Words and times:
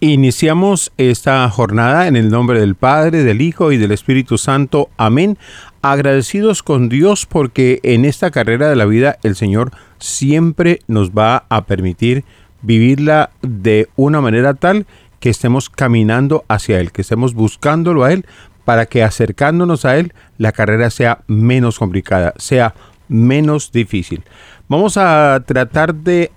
Iniciamos 0.00 0.92
esta 0.98 1.48
jornada 1.48 2.06
en 2.06 2.16
el 2.16 2.28
nombre 2.28 2.60
del 2.60 2.74
Padre, 2.74 3.24
del 3.24 3.40
Hijo 3.40 3.72
y 3.72 3.78
del 3.78 3.92
Espíritu 3.92 4.36
Santo. 4.36 4.90
Amén. 4.98 5.38
Agradecidos 5.80 6.62
con 6.62 6.90
Dios 6.90 7.24
porque 7.24 7.80
en 7.82 8.04
esta 8.04 8.30
carrera 8.30 8.68
de 8.68 8.76
la 8.76 8.84
vida 8.84 9.16
el 9.22 9.36
Señor 9.36 9.70
siempre 9.98 10.80
nos 10.86 11.12
va 11.12 11.46
a 11.48 11.64
permitir 11.64 12.24
vivirla 12.60 13.30
de 13.40 13.88
una 13.96 14.20
manera 14.20 14.52
tal 14.52 14.86
que 15.18 15.30
estemos 15.30 15.70
caminando 15.70 16.44
hacia 16.46 16.78
Él, 16.78 16.92
que 16.92 17.00
estemos 17.00 17.32
buscándolo 17.32 18.04
a 18.04 18.12
Él 18.12 18.26
para 18.66 18.84
que 18.84 19.02
acercándonos 19.02 19.86
a 19.86 19.96
Él 19.96 20.12
la 20.36 20.52
carrera 20.52 20.90
sea 20.90 21.20
menos 21.26 21.78
complicada, 21.78 22.34
sea 22.36 22.74
menos 23.08 23.72
difícil. 23.72 24.24
Vamos 24.68 24.98
a 24.98 25.42
tratar 25.46 25.94
de 25.94 26.32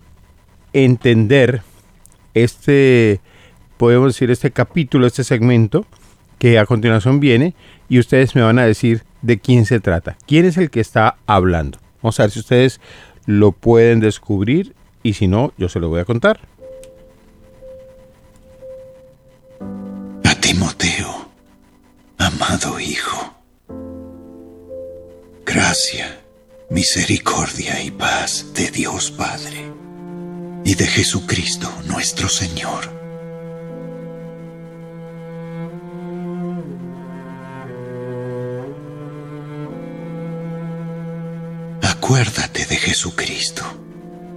entender 0.71 1.61
este 2.33 3.19
podemos 3.79 4.13
decir, 4.13 4.29
este 4.29 4.51
capítulo, 4.51 5.07
este 5.07 5.23
segmento, 5.23 5.85
que 6.37 6.59
a 6.59 6.65
continuación 6.65 7.21
viene, 7.21 7.55
y 7.87 7.97
ustedes 7.97 8.35
me 8.35 8.41
van 8.41 8.59
a 8.59 8.65
decir 8.65 9.03
de 9.21 9.39
quién 9.39 9.65
se 9.65 9.79
trata, 9.79 10.17
quién 10.27 10.43
es 10.45 10.57
el 10.57 10.69
que 10.69 10.81
está 10.81 11.15
hablando. 11.25 11.79
Vamos 12.03 12.19
a 12.19 12.23
ver 12.23 12.31
si 12.31 12.39
ustedes 12.39 12.81
lo 13.25 13.53
pueden 13.53 14.01
descubrir 14.01 14.75
y 15.01 15.13
si 15.13 15.29
no, 15.29 15.53
yo 15.57 15.69
se 15.69 15.79
lo 15.79 15.87
voy 15.87 16.01
a 16.01 16.05
contar. 16.05 16.41
A 20.25 20.35
Timoteo, 20.35 21.29
amado 22.17 22.81
Hijo, 22.81 23.33
gracia, 25.45 26.19
misericordia 26.69 27.81
y 27.81 27.91
paz 27.91 28.47
de 28.53 28.71
Dios 28.71 29.09
Padre 29.09 29.71
y 30.65 30.75
de 30.75 30.85
Jesucristo 30.85 31.71
nuestro 31.87 32.27
Señor 32.27 32.98
Acuérdate 41.81 42.65
de 42.65 42.75
Jesucristo, 42.75 43.63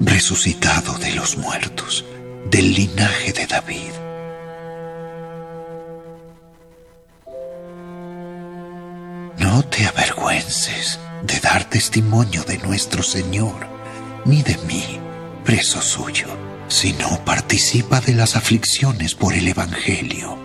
resucitado 0.00 0.98
de 0.98 1.14
los 1.14 1.36
muertos, 1.36 2.04
del 2.50 2.74
linaje 2.74 3.32
de 3.32 3.46
David. 3.46 3.92
No 9.38 9.62
te 9.64 9.86
avergüences 9.86 11.00
de 11.24 11.40
dar 11.40 11.64
testimonio 11.64 12.44
de 12.44 12.58
nuestro 12.58 13.02
Señor, 13.02 13.66
ni 14.24 14.42
de 14.42 14.56
mí, 14.68 15.00
preso 15.44 15.82
suyo, 15.82 16.28
sino 16.68 17.24
participa 17.24 18.00
de 18.00 18.14
las 18.14 18.36
aflicciones 18.36 19.14
por 19.14 19.34
el 19.34 19.48
Evangelio, 19.48 20.38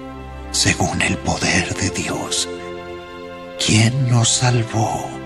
según 0.52 1.02
el 1.02 1.18
poder 1.18 1.76
de 1.76 1.90
Dios, 1.92 2.50
quien 3.64 4.10
nos 4.10 4.30
salvó 4.30 5.17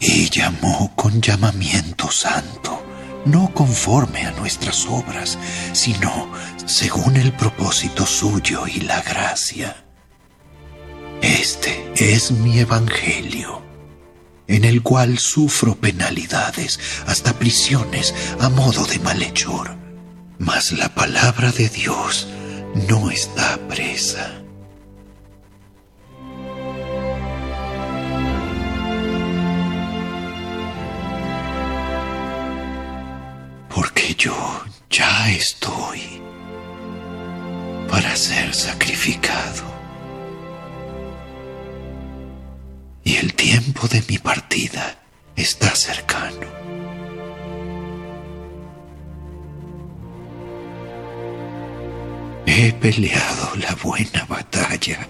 y 0.00 0.28
llamó 0.30 0.92
con 0.94 1.20
llamamiento 1.20 2.10
santo, 2.10 2.82
no 3.24 3.52
conforme 3.52 4.26
a 4.26 4.32
nuestras 4.32 4.86
obras, 4.86 5.38
sino 5.72 6.30
según 6.66 7.16
el 7.16 7.32
propósito 7.32 8.06
suyo 8.06 8.66
y 8.66 8.80
la 8.80 9.02
gracia. 9.02 9.84
Este 11.22 11.92
es 11.96 12.30
mi 12.30 12.58
evangelio, 12.58 13.62
en 14.46 14.64
el 14.64 14.82
cual 14.82 15.18
sufro 15.18 15.76
penalidades, 15.76 16.78
hasta 17.06 17.32
prisiones 17.32 18.14
a 18.40 18.48
modo 18.48 18.84
de 18.84 18.98
malhechor. 18.98 19.76
Mas 20.38 20.72
la 20.72 20.94
palabra 20.94 21.50
de 21.50 21.68
Dios 21.68 22.28
no 22.88 23.10
está 23.10 23.58
presa 23.68 24.42
yo 34.16 34.64
ya 34.90 35.30
estoy 35.30 36.20
para 37.88 38.14
ser 38.16 38.54
sacrificado. 38.54 39.64
Y 43.04 43.16
el 43.16 43.34
tiempo 43.34 43.86
de 43.88 44.02
mi 44.08 44.18
partida 44.18 44.98
está 45.36 45.74
cercano. 45.74 46.46
He 52.46 52.72
peleado 52.72 53.56
la 53.56 53.74
buena 53.82 54.24
batalla 54.24 55.06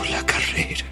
la 0.00 0.24
carrera. 0.24 0.91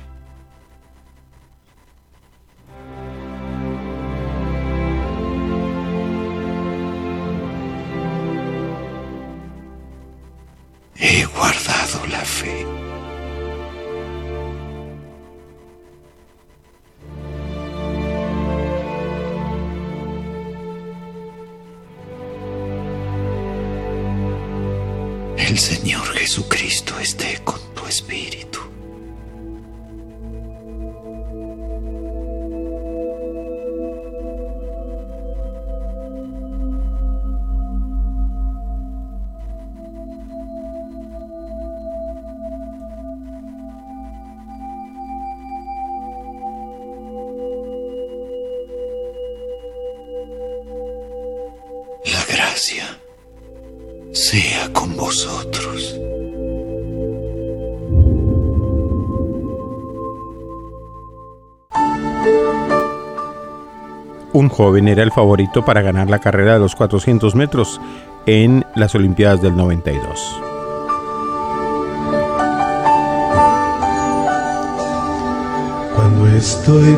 Gracia 52.61 52.85
sea 54.13 54.71
con 54.75 54.95
vosotros. 54.95 55.97
un 64.33 64.49
joven 64.49 64.89
era 64.89 65.03
el 65.03 65.11
favorito 65.11 65.65
para 65.65 65.83
ganar 65.83 66.09
la 66.09 66.21
carrera 66.21 66.55
de 66.55 66.61
los 66.61 66.77
400 66.77 67.35
metros 67.35 67.81
en 68.27 68.65
las 68.77 68.95
Olimpiadas 68.95 69.43
del 69.43 69.57
92. 69.57 70.41
Cuando 75.97 76.27
estoy 76.29 76.97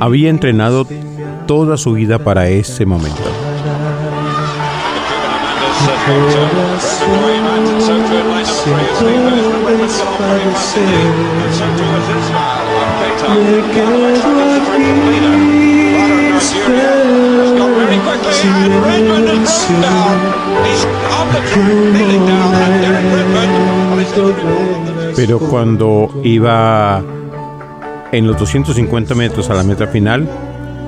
Había 0.00 0.30
entrenado 0.30 0.86
toda 1.46 1.76
su 1.76 1.92
vida 1.94 2.18
para 2.18 2.48
ese 2.48 2.86
momento. 2.86 3.37
Pero 25.16 25.38
cuando 25.38 26.10
iba 26.24 27.02
en 28.12 28.26
los 28.26 28.38
250 28.38 29.14
metros 29.14 29.50
a 29.50 29.54
la 29.54 29.62
meta 29.62 29.86
final, 29.88 30.28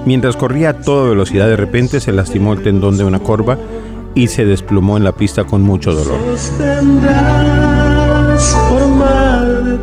mientras 0.04 0.36
corría 0.36 0.70
a 0.70 0.74
toda 0.74 1.10
velocidad, 1.10 1.48
de 1.48 1.56
repente 1.56 2.00
se 2.00 2.12
lastimó 2.12 2.52
el 2.52 2.62
tendón 2.62 2.96
de 2.96 3.04
una 3.04 3.18
corva 3.18 3.58
y 4.14 4.28
se 4.28 4.44
desplomó 4.44 4.96
en 4.96 5.04
la 5.04 5.12
pista 5.12 5.44
con 5.44 5.62
mucho 5.62 5.92
dolor. 5.92 6.18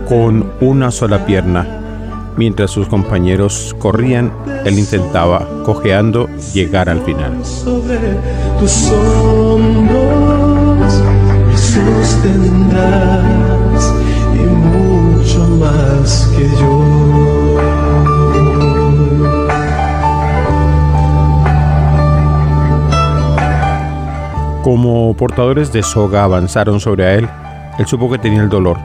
Con 0.07 0.51
una 0.61 0.91
sola 0.91 1.25
pierna, 1.25 1.77
Mientras 2.37 2.69
sus 2.69 2.87
compañeros 2.87 3.75
corrían, 3.79 4.31
él 4.63 4.77
intentaba, 4.77 5.47
cojeando, 5.65 6.29
llegar 6.53 6.87
al 6.87 7.01
final. 7.01 7.33
Y 14.35 14.39
mucho 14.39 15.47
más 15.59 16.29
que 16.37 16.47
yo. 16.59 17.06
Como 24.67 25.13
portadores 25.13 25.71
de 25.71 25.81
soga 25.81 26.25
avanzaron 26.25 26.81
sobre 26.81 27.15
él, 27.15 27.29
él 27.79 27.87
supo 27.87 28.11
que 28.11 28.17
tenía 28.17 28.41
el 28.41 28.49
dolor. 28.49 28.77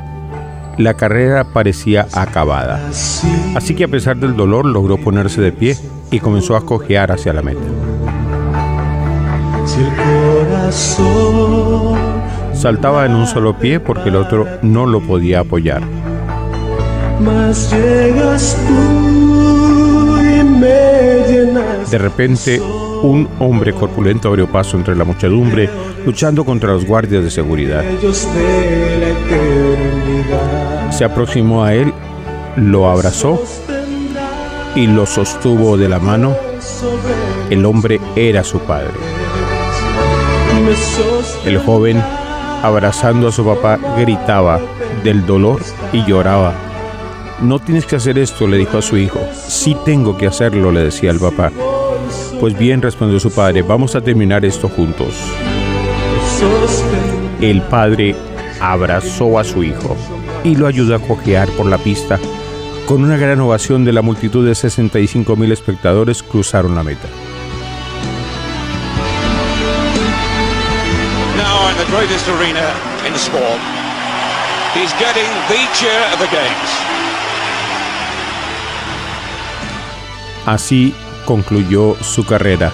La 0.78 0.94
carrera 0.94 1.42
parecía 1.42 2.06
acabada. 2.12 2.80
Así 3.56 3.74
que 3.74 3.82
a 3.82 3.88
pesar 3.88 4.16
del 4.16 4.36
dolor 4.36 4.64
logró 4.64 4.96
ponerse 4.96 5.40
de 5.40 5.50
pie 5.50 5.76
y 6.12 6.20
comenzó 6.20 6.54
a 6.54 6.64
cojear 6.64 7.10
hacia 7.10 7.32
la 7.32 7.42
meta. 7.42 7.60
Saltaba 12.54 13.04
en 13.04 13.16
un 13.16 13.26
solo 13.26 13.58
pie 13.58 13.80
porque 13.80 14.10
el 14.10 14.14
otro 14.14 14.46
no 14.62 14.86
lo 14.86 15.00
podía 15.00 15.40
apoyar. 15.40 15.82
De 21.90 21.98
repente, 21.98 22.62
un 23.02 23.28
hombre 23.38 23.72
corpulento 23.72 24.28
abrió 24.28 24.46
paso 24.50 24.76
entre 24.76 24.94
la 24.94 25.04
muchedumbre, 25.04 25.68
luchando 26.06 26.44
contra 26.44 26.72
los 26.72 26.84
guardias 26.84 27.24
de 27.24 27.30
seguridad. 27.30 27.84
Se 30.90 31.04
aproximó 31.04 31.64
a 31.64 31.74
él, 31.74 31.92
lo 32.56 32.88
abrazó 32.88 33.42
y 34.74 34.86
lo 34.86 35.06
sostuvo 35.06 35.76
de 35.76 35.88
la 35.88 35.98
mano. 35.98 36.36
El 37.50 37.64
hombre 37.64 38.00
era 38.16 38.44
su 38.44 38.60
padre. 38.60 38.92
El 41.44 41.58
joven, 41.58 42.02
abrazando 42.62 43.28
a 43.28 43.32
su 43.32 43.44
papá, 43.44 43.78
gritaba 43.98 44.60
del 45.02 45.26
dolor 45.26 45.60
y 45.92 46.04
lloraba. 46.04 46.54
No 47.40 47.58
tienes 47.58 47.86
que 47.86 47.96
hacer 47.96 48.18
esto, 48.18 48.46
le 48.46 48.58
dijo 48.58 48.78
a 48.78 48.82
su 48.82 48.96
hijo. 48.96 49.18
Sí 49.48 49.76
tengo 49.84 50.16
que 50.16 50.28
hacerlo, 50.28 50.70
le 50.70 50.84
decía 50.84 51.10
el 51.10 51.18
papá. 51.18 51.50
Pues 52.42 52.58
bien, 52.58 52.82
respondió 52.82 53.20
su 53.20 53.30
padre, 53.30 53.62
vamos 53.62 53.94
a 53.94 54.00
terminar 54.00 54.44
esto 54.44 54.68
juntos. 54.68 55.14
El 57.40 57.62
padre 57.62 58.16
abrazó 58.60 59.38
a 59.38 59.44
su 59.44 59.62
hijo 59.62 59.96
y 60.42 60.56
lo 60.56 60.66
ayudó 60.66 60.96
a 60.96 60.98
cojear 60.98 61.48
por 61.50 61.66
la 61.66 61.78
pista. 61.78 62.18
Con 62.88 63.04
una 63.04 63.16
gran 63.16 63.38
ovación 63.38 63.84
de 63.84 63.92
la 63.92 64.02
multitud 64.02 64.44
de 64.44 64.56
65 64.56 65.36
mil 65.36 65.52
espectadores 65.52 66.24
cruzaron 66.24 66.74
la 66.74 66.82
meta. 66.82 67.06
Now 71.36 71.70
in 71.70 71.76
the 71.76 71.96
greatest 71.96 72.28
arena 72.28 72.74
in 73.06 73.14
sport, 73.14 73.60
he's 74.74 74.92
getting 74.94 75.30
the 75.46 75.60
cheer 75.74 76.02
of 76.12 76.18
the 76.18 76.26
games. 76.26 76.70
Así 80.44 80.92
concluyó 81.24 81.96
su 82.02 82.24
carrera 82.24 82.72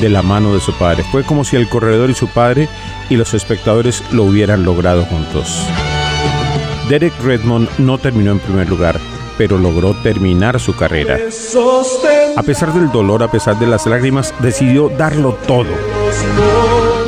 de 0.00 0.08
la 0.08 0.22
mano 0.22 0.54
de 0.54 0.60
su 0.60 0.72
padre. 0.74 1.04
Fue 1.10 1.24
como 1.24 1.44
si 1.44 1.56
el 1.56 1.68
corredor 1.68 2.10
y 2.10 2.14
su 2.14 2.28
padre 2.28 2.68
y 3.08 3.16
los 3.16 3.34
espectadores 3.34 4.02
lo 4.12 4.24
hubieran 4.24 4.64
logrado 4.64 5.04
juntos. 5.04 5.66
Derek 6.88 7.12
Redmond 7.22 7.68
no 7.78 7.98
terminó 7.98 8.32
en 8.32 8.38
primer 8.38 8.68
lugar, 8.68 8.98
pero 9.36 9.58
logró 9.58 9.94
terminar 10.02 10.58
su 10.58 10.74
carrera. 10.74 11.18
A 12.36 12.42
pesar 12.42 12.72
del 12.72 12.90
dolor, 12.90 13.22
a 13.22 13.30
pesar 13.30 13.58
de 13.58 13.66
las 13.66 13.86
lágrimas, 13.86 14.34
decidió 14.40 14.88
darlo 14.88 15.36
todo. 15.46 15.68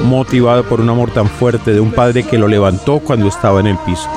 Motivado 0.04 0.64
por 0.64 0.80
un 0.80 0.90
amor 0.90 1.10
tan 1.10 1.28
fuerte 1.28 1.72
de 1.72 1.80
un 1.80 1.92
padre 1.92 2.24
que 2.24 2.38
lo 2.38 2.48
levantó 2.48 3.00
cuando 3.00 3.28
estaba 3.28 3.60
en 3.60 3.68
el 3.68 3.78
piso. 3.78 4.08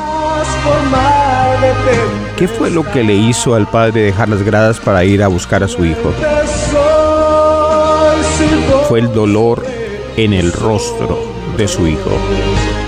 ¿Qué 2.37 2.47
fue 2.47 2.69
lo 2.69 2.83
que 2.89 3.03
le 3.03 3.13
hizo 3.13 3.55
al 3.55 3.67
padre 3.67 4.01
dejar 4.01 4.29
las 4.29 4.43
gradas 4.43 4.79
para 4.79 5.03
ir 5.03 5.23
a 5.23 5.27
buscar 5.27 5.63
a 5.63 5.67
su 5.67 5.85
hijo? 5.85 6.13
Fue 8.89 8.99
el 8.99 9.13
dolor 9.13 9.65
en 10.17 10.33
el 10.33 10.51
rostro 10.51 11.19
de 11.57 11.67
su 11.67 11.87
hijo. 11.87 12.11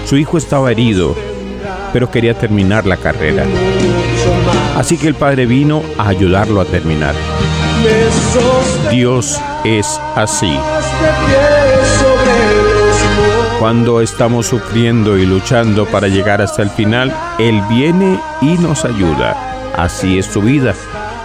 Su 0.06 0.18
hijo 0.18 0.38
estaba 0.38 0.72
herido, 0.72 1.16
pero 1.94 2.12
quería 2.12 2.38
terminar 2.38 2.86
la 2.86 2.98
carrera. 2.98 3.46
Así 4.76 4.98
que 4.98 5.08
el 5.08 5.16
padre 5.16 5.46
vino 5.46 5.82
a 5.98 6.10
ayudarlo 6.10 6.60
a 6.60 6.66
terminar. 6.66 7.16
Dios 8.90 9.40
es 9.64 10.00
así. 10.16 10.58
Cuando 13.66 14.00
estamos 14.00 14.46
sufriendo 14.46 15.18
y 15.18 15.26
luchando 15.26 15.88
para 15.88 16.08
llegar 16.08 16.40
hasta 16.40 16.62
el 16.62 16.70
final, 16.70 17.12
Él 17.40 17.64
viene 17.68 18.20
y 18.40 18.60
nos 18.60 18.86
ayuda. 18.86 19.74
Así 19.76 20.20
es 20.20 20.32
tu 20.32 20.44
vida. 20.44 20.76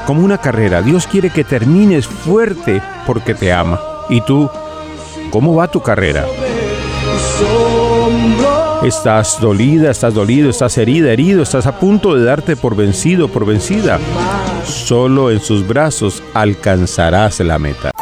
Como 0.06 0.25
una 0.25 0.38
carrera, 0.38 0.81
Dios 0.81 1.06
quiere 1.06 1.28
que 1.28 1.44
termines 1.44 2.06
fuerte 2.06 2.81
porque 3.06 3.34
te 3.34 3.52
ama. 3.52 3.78
¿Y 4.08 4.22
tú? 4.22 4.48
¿Cómo 5.31 5.54
va 5.54 5.69
tu 5.69 5.82
carrera? 5.82 6.25
Estás 8.82 9.38
dolida, 9.38 9.90
estás 9.90 10.14
dolido, 10.14 10.48
estás 10.48 10.78
herida, 10.78 11.12
herido, 11.12 11.42
estás 11.42 11.66
a 11.66 11.78
punto 11.78 12.14
de 12.14 12.25
darte 12.25 12.56
por 12.56 12.75
vencido, 12.75 13.28
por 13.28 13.44
vencida. 13.44 13.98
Solo 14.64 15.31
en 15.31 15.40
sus 15.40 15.69
brazos 15.69 16.22
alcanzarás 16.32 17.38
la 17.40 17.58
meta. 17.58 17.92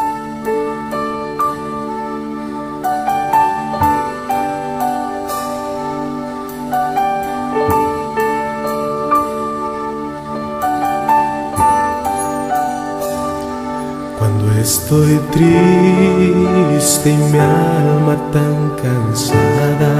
Estoy 14.91 15.21
triste 15.33 17.11
y 17.11 17.17
mi 17.31 17.39
alma 17.39 18.17
tan 18.33 18.71
cansada. 18.83 19.93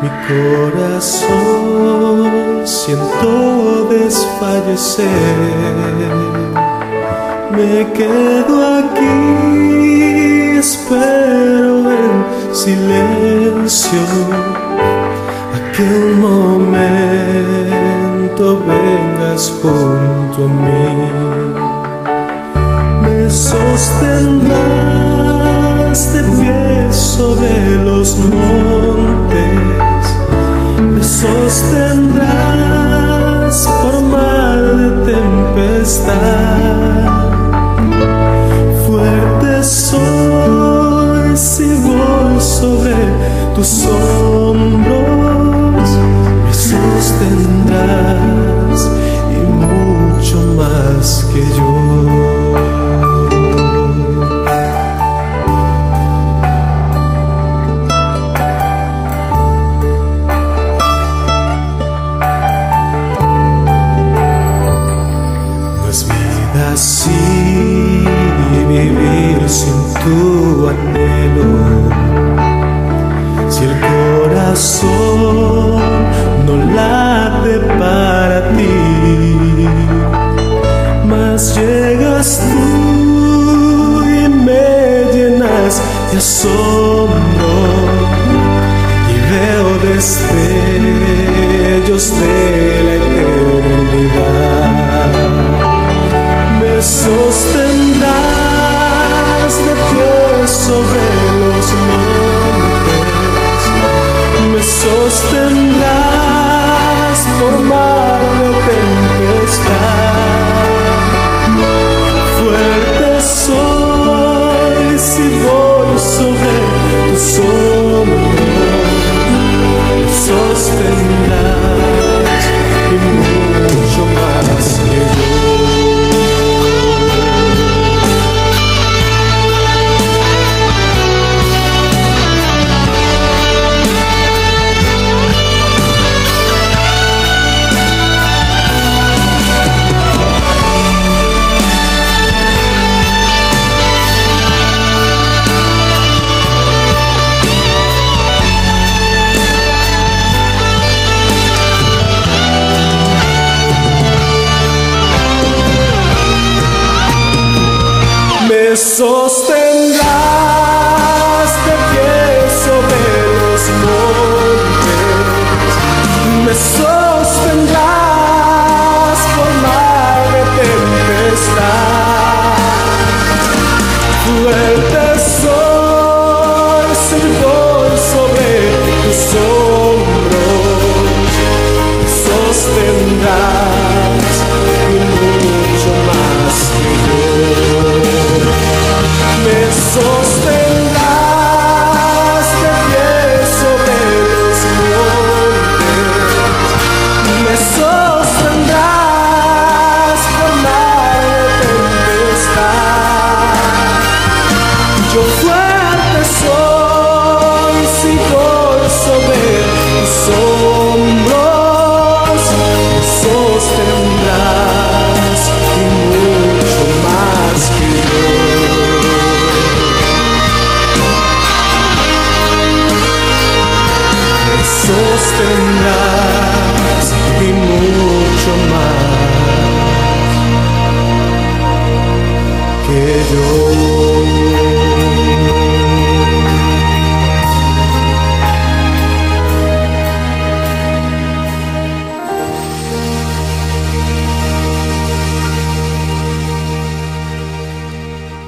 Mi 0.00 0.08
corazón 0.28 1.42
siento 2.64 3.88
desfallecer. 3.90 5.08
Me 7.50 7.72
quedo 7.94 8.54
aquí, 8.78 10.58
espero 10.58 11.90
en 11.90 12.14
silencio 12.52 14.04
a 15.52 15.56
que 15.72 15.82
un 15.82 16.20
momento 16.20 17.24
vengas 18.64 19.42
junto 19.60 20.38
a 20.44 20.46
mí 20.46 21.24
sostendrás 23.30 24.54
de 26.12 26.22
pie 26.22 26.92
sobre 26.92 27.76
los 27.84 28.16
montes, 28.18 30.04
me 30.80 31.02
sostendrás 31.02 32.24
por 33.82 34.02
mar 34.02 34.62
de 34.76 35.12
tempestad. 35.12 36.14
Fuerte 38.86 39.62
soy 39.62 41.36
si 41.36 41.74
voy 41.82 42.40
sobre 42.40 42.94
tus 43.54 43.86
hombros, 43.86 44.13
Eu 86.14 86.20
sou 86.20 86.73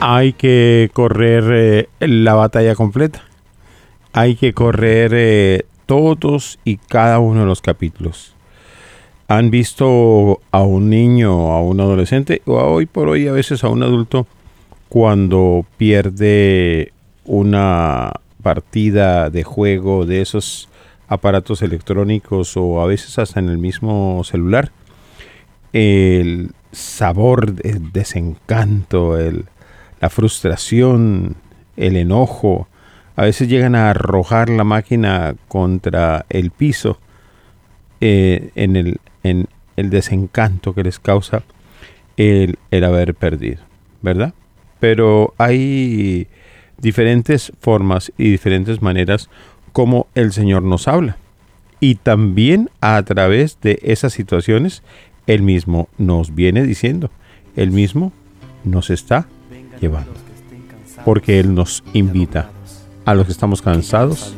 Hay 0.09 0.35
que 0.35 0.89
correr 0.93 1.45
eh, 1.53 1.89
la 1.99 2.35
batalla 2.35 2.77
completa. 2.77 3.25
Hay 4.13 4.37
que 4.37 4.55
correr 4.55 5.11
eh, 5.13 5.67
todos 5.87 6.61
y 6.65 6.77
cada 6.77 7.19
uno 7.19 7.41
de 7.41 7.47
los 7.47 7.61
capítulos. 7.61 8.37
¿Han 9.27 9.51
visto 9.51 10.39
a 10.53 10.63
un 10.63 10.91
niño, 10.91 11.51
a 11.51 11.61
un 11.61 11.81
adolescente 11.81 12.41
o 12.47 12.61
a 12.61 12.69
hoy 12.69 12.87
por 12.87 13.09
hoy 13.09 13.27
a 13.27 13.33
veces 13.33 13.65
a 13.65 13.69
un 13.69 13.83
adulto 13.83 14.29
cuando 14.89 15.67
pierde 15.77 16.93
una 17.25 18.13
partida 18.45 19.29
de 19.29 19.43
juego 19.43 20.07
de 20.07 20.21
esos 20.21 20.69
aparatos 21.09 21.63
electrónicos 21.63 22.57
o 22.57 22.81
a 22.81 22.87
veces 22.87 23.19
hasta 23.19 23.41
en 23.41 23.49
el 23.49 23.59
mismo 23.59 24.23
celular? 24.23 24.71
El 25.73 26.53
sabor, 26.71 27.57
el 27.65 27.91
desencanto, 27.91 29.19
el, 29.19 29.47
la 30.01 30.11
frustración, 30.11 31.37
el 31.77 31.97
enojo, 31.97 32.69
a 33.17 33.23
veces 33.23 33.49
llegan 33.49 33.75
a 33.75 33.91
arrojar 33.91 34.51
la 34.51 34.65
máquina 34.65 35.35
contra 35.49 36.27
el 36.29 36.51
piso 36.51 36.99
eh, 38.01 38.51
en, 38.55 38.77
el, 38.77 39.01
en 39.23 39.47
el 39.77 39.91
desencanto 39.91 40.75
que 40.75 40.83
les 40.83 40.99
causa 40.99 41.43
el, 42.19 42.59
el 42.71 42.85
haber 42.85 43.15
perdido, 43.15 43.63
¿verdad? 44.03 44.35
Pero 44.81 45.35
hay 45.39 46.29
diferentes 46.79 47.53
formas 47.61 48.13
y 48.19 48.31
diferentes 48.31 48.83
maneras 48.83 49.31
como 49.73 50.07
el 50.15 50.33
Señor 50.33 50.63
nos 50.63 50.89
habla. 50.89 51.17
Y 51.81 51.97
también 51.97 52.71
a 52.81 53.03
través 53.03 53.59
de 53.61 53.79
esas 53.83 54.13
situaciones, 54.13 54.83
Él 55.27 55.43
mismo 55.43 55.89
nos 55.99 56.35
viene 56.35 56.65
diciendo, 56.65 57.11
Él 57.57 57.71
mismo 57.71 58.13
nos 58.65 58.91
está 58.91 59.29
llevando. 59.81 60.13
Porque 61.05 61.39
Él 61.39 61.55
nos 61.55 61.83
invita 61.93 62.51
a 63.05 63.15
los 63.15 63.27
que 63.27 63.33
estamos 63.33 63.63
cansados 63.63 64.35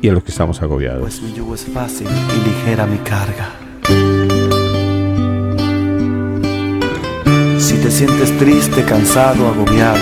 y 0.00 0.08
a 0.08 0.12
los 0.12 0.24
que 0.24 0.30
estamos 0.30 0.62
agobiados. 0.62 1.00
Pues 1.00 1.22
mi 1.22 1.32
yugo 1.34 1.54
es 1.54 1.64
fácil 1.64 2.06
y 2.08 2.48
ligera 2.48 2.86
mi 2.86 2.98
carga. 2.98 3.50
Si 7.58 7.74
te 7.78 7.90
sientes 7.90 8.36
triste, 8.38 8.84
cansado, 8.84 9.48
agobiado, 9.48 9.98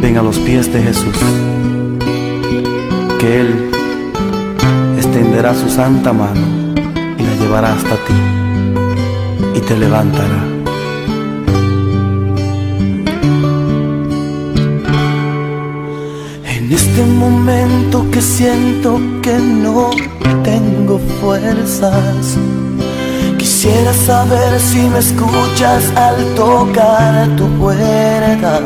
ven 0.00 0.18
a 0.18 0.22
los 0.22 0.38
pies 0.38 0.72
de 0.72 0.82
Jesús, 0.82 1.16
que 3.18 3.40
Él 3.40 3.70
extenderá 4.96 5.54
su 5.54 5.68
santa 5.70 6.12
mano 6.12 6.74
y 7.18 7.22
la 7.22 7.34
llevará 7.36 7.72
hasta 7.72 7.96
ti 7.96 8.14
y 9.54 9.60
te 9.60 9.76
levantará. 9.76 10.53
En 16.96 17.00
este 17.00 17.12
momento 17.18 18.08
que 18.12 18.22
siento 18.22 19.00
que 19.20 19.32
no 19.32 19.90
tengo 20.44 21.00
fuerzas, 21.20 22.36
quisiera 23.36 23.92
saber 23.92 24.60
si 24.60 24.78
me 24.78 25.00
escuchas 25.00 25.90
al 25.96 26.14
tocar 26.36 27.26
tu 27.36 27.48
puerta. 27.58 28.60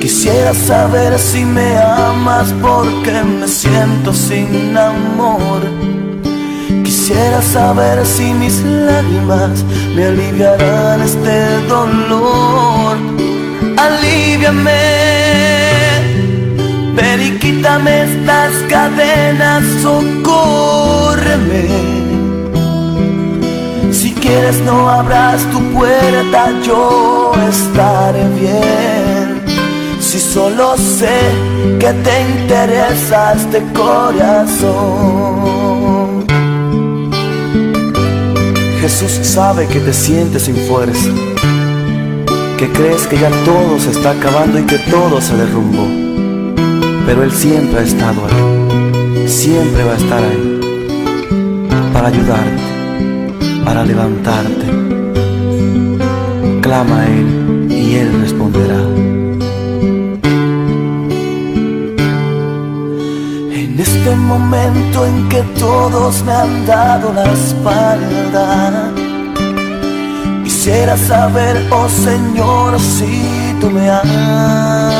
Quisiera 0.00 0.54
saber 0.54 1.18
si 1.18 1.44
me 1.44 1.76
amas 1.76 2.54
porque 2.62 3.20
me 3.24 3.48
siento 3.48 4.12
sin 4.12 4.78
amor. 4.78 5.62
Quisiera 6.84 7.42
saber 7.42 8.06
si 8.06 8.32
mis 8.32 8.62
lágrimas 8.62 9.64
me 9.96 10.04
aliviarán 10.04 11.02
este 11.02 11.66
dolor. 11.66 12.96
Aliviame. 13.76 15.65
Ven 16.96 17.20
y 17.20 17.32
quítame 17.38 18.04
estas 18.04 18.52
cadenas, 18.70 19.62
socórreme. 19.82 21.66
Si 23.92 24.14
quieres 24.14 24.58
no 24.60 24.88
abras 24.88 25.42
tu 25.52 25.60
puerta, 25.74 26.50
yo 26.64 27.32
estaré 27.50 28.26
bien. 28.40 29.42
Si 30.00 30.18
solo 30.18 30.74
sé 30.78 31.20
que 31.78 31.92
te 31.92 32.22
interesa 32.40 33.34
este 33.34 33.62
corazón. 33.74 34.66
Jesús 38.80 39.18
sabe 39.22 39.66
que 39.66 39.80
te 39.80 39.92
sientes 39.92 40.44
sin 40.44 40.56
fuerza, 40.56 41.10
que 42.56 42.68
crees 42.72 43.06
que 43.06 43.18
ya 43.18 43.28
todo 43.44 43.78
se 43.78 43.90
está 43.90 44.12
acabando 44.12 44.58
y 44.60 44.62
que 44.62 44.78
todo 44.78 45.20
se 45.20 45.36
derrumbó 45.36 46.05
pero 47.06 47.22
Él 47.22 47.30
siempre 47.30 47.78
ha 47.78 47.82
estado 47.82 48.26
ahí, 48.26 49.28
siempre 49.28 49.84
va 49.84 49.92
a 49.92 49.96
estar 49.96 50.22
ahí, 50.24 50.60
para 51.92 52.08
ayudarte, 52.08 52.62
para 53.64 53.84
levantarte. 53.84 54.66
Clama 56.60 57.00
a 57.00 57.06
Él 57.06 57.68
y 57.70 57.94
Él 57.94 58.20
responderá. 58.20 58.80
En 63.52 63.78
este 63.78 64.16
momento 64.16 65.06
en 65.06 65.28
que 65.28 65.42
todos 65.60 66.24
me 66.24 66.32
han 66.32 66.66
dado 66.66 67.12
la 67.12 67.32
espalda, 67.32 68.90
quisiera 70.42 70.96
saber, 70.96 71.56
oh 71.70 71.88
Señor, 71.88 72.80
si 72.80 73.54
tú 73.60 73.70
me 73.70 73.88
amas. 73.88 74.96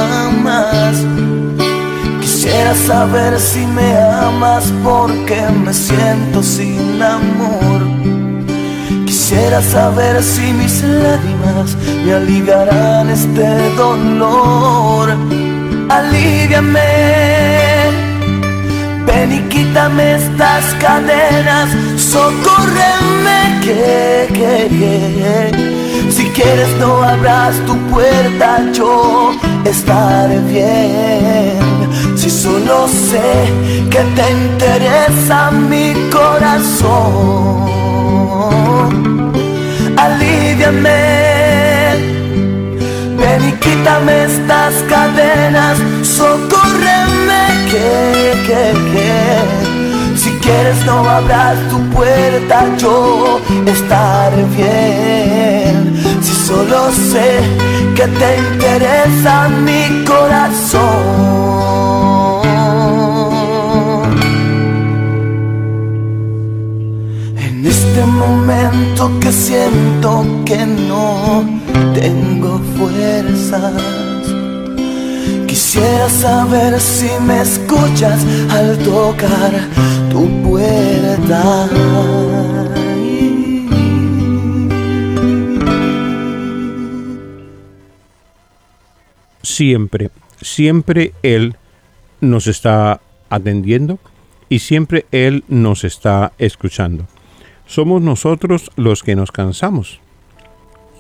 Quisiera 2.67 2.99
saber 2.99 3.39
si 3.39 3.65
me 3.65 3.97
amas 3.97 4.73
porque 4.83 5.41
me 5.65 5.73
siento 5.73 6.43
sin 6.43 7.01
amor. 7.01 7.81
Quisiera 9.07 9.63
saber 9.63 10.21
si 10.21 10.53
mis 10.53 10.83
lágrimas 10.83 11.77
me 12.05 12.15
aliviarán 12.15 13.09
este 13.09 13.47
dolor. 13.77 15.15
Aliviame, 15.91 16.81
ven 19.07 19.33
y 19.33 19.41
quítame 19.49 20.17
estas 20.17 20.65
cadenas, 20.81 21.69
socórreme 21.97 23.61
que, 23.63 24.29
que. 24.35 26.11
Si 26.11 26.25
quieres 26.31 26.71
no 26.81 27.01
abras 27.01 27.55
tu 27.65 27.77
puerta, 27.93 28.61
yo 28.73 29.31
estaré 29.65 30.41
bien. 30.41 31.66
Solo 32.43 32.87
sé 32.87 33.31
que 33.91 34.03
te 34.15 34.31
interesa 34.31 35.51
mi 35.51 35.95
corazón, 36.11 37.65
aliviame. 39.97 41.05
Ven 43.17 43.43
y 43.49 43.53
quítame 43.53 44.25
estas 44.25 44.75
cadenas, 44.87 45.79
socórreme 46.03 47.43
que, 47.71 47.89
que, 48.47 48.63
que 48.93 49.07
si 50.19 50.31
quieres 50.41 50.85
no 50.85 51.09
abras 51.09 51.57
tu 51.71 51.79
puerta, 51.89 52.67
yo 52.77 53.41
estaré 53.65 54.45
bien. 54.55 55.77
Si 56.21 56.35
solo 56.35 56.93
sé 56.93 57.41
que 57.95 58.07
te 58.07 58.37
interesa 58.37 59.49
mi 59.49 60.05
corazón. 60.05 61.56
Momento 68.97 69.21
que 69.21 69.33
siento 69.33 70.25
que 70.45 70.67
no 70.67 71.45
tengo 71.95 72.59
fuerzas 72.77 73.83
Quisiera 75.47 76.09
saber 76.09 76.81
si 76.81 77.09
me 77.27 77.41
escuchas 77.41 78.25
al 78.51 78.79
tocar 78.79 79.53
tu 80.11 80.29
puerta. 80.43 81.69
Siempre, 89.43 90.11
siempre 90.41 91.15
Él 91.23 91.57
nos 92.21 92.47
está 92.47 93.01
atendiendo 93.31 93.99
y 94.49 94.59
siempre 94.59 95.07
Él 95.11 95.43
nos 95.49 95.85
está 95.85 96.33
escuchando. 96.39 97.07
Somos 97.67 98.01
nosotros 98.01 98.71
los 98.77 99.03
que 99.03 99.17
nos 99.17 99.33
cansamos. 99.33 100.01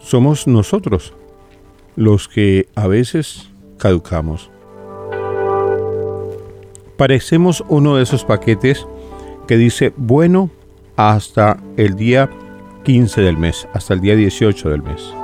Somos 0.02 0.49
nosotros 0.49 1.14
los 1.94 2.29
que 2.29 2.68
a 2.74 2.88
veces 2.88 3.48
caducamos. 3.79 4.50
Parecemos 6.96 7.62
uno 7.68 7.96
de 7.96 8.02
esos 8.02 8.24
paquetes 8.24 8.87
que 9.46 9.57
dice 9.57 9.92
bueno 9.96 10.50
hasta 10.96 11.59
el 11.76 11.94
día 11.94 12.29
15 12.85 13.20
del 13.20 13.37
mes, 13.37 13.68
hasta 13.72 13.94
el 13.94 14.00
día 14.00 14.16
18 14.16 14.68
del 14.68 14.83
mes. 14.83 15.14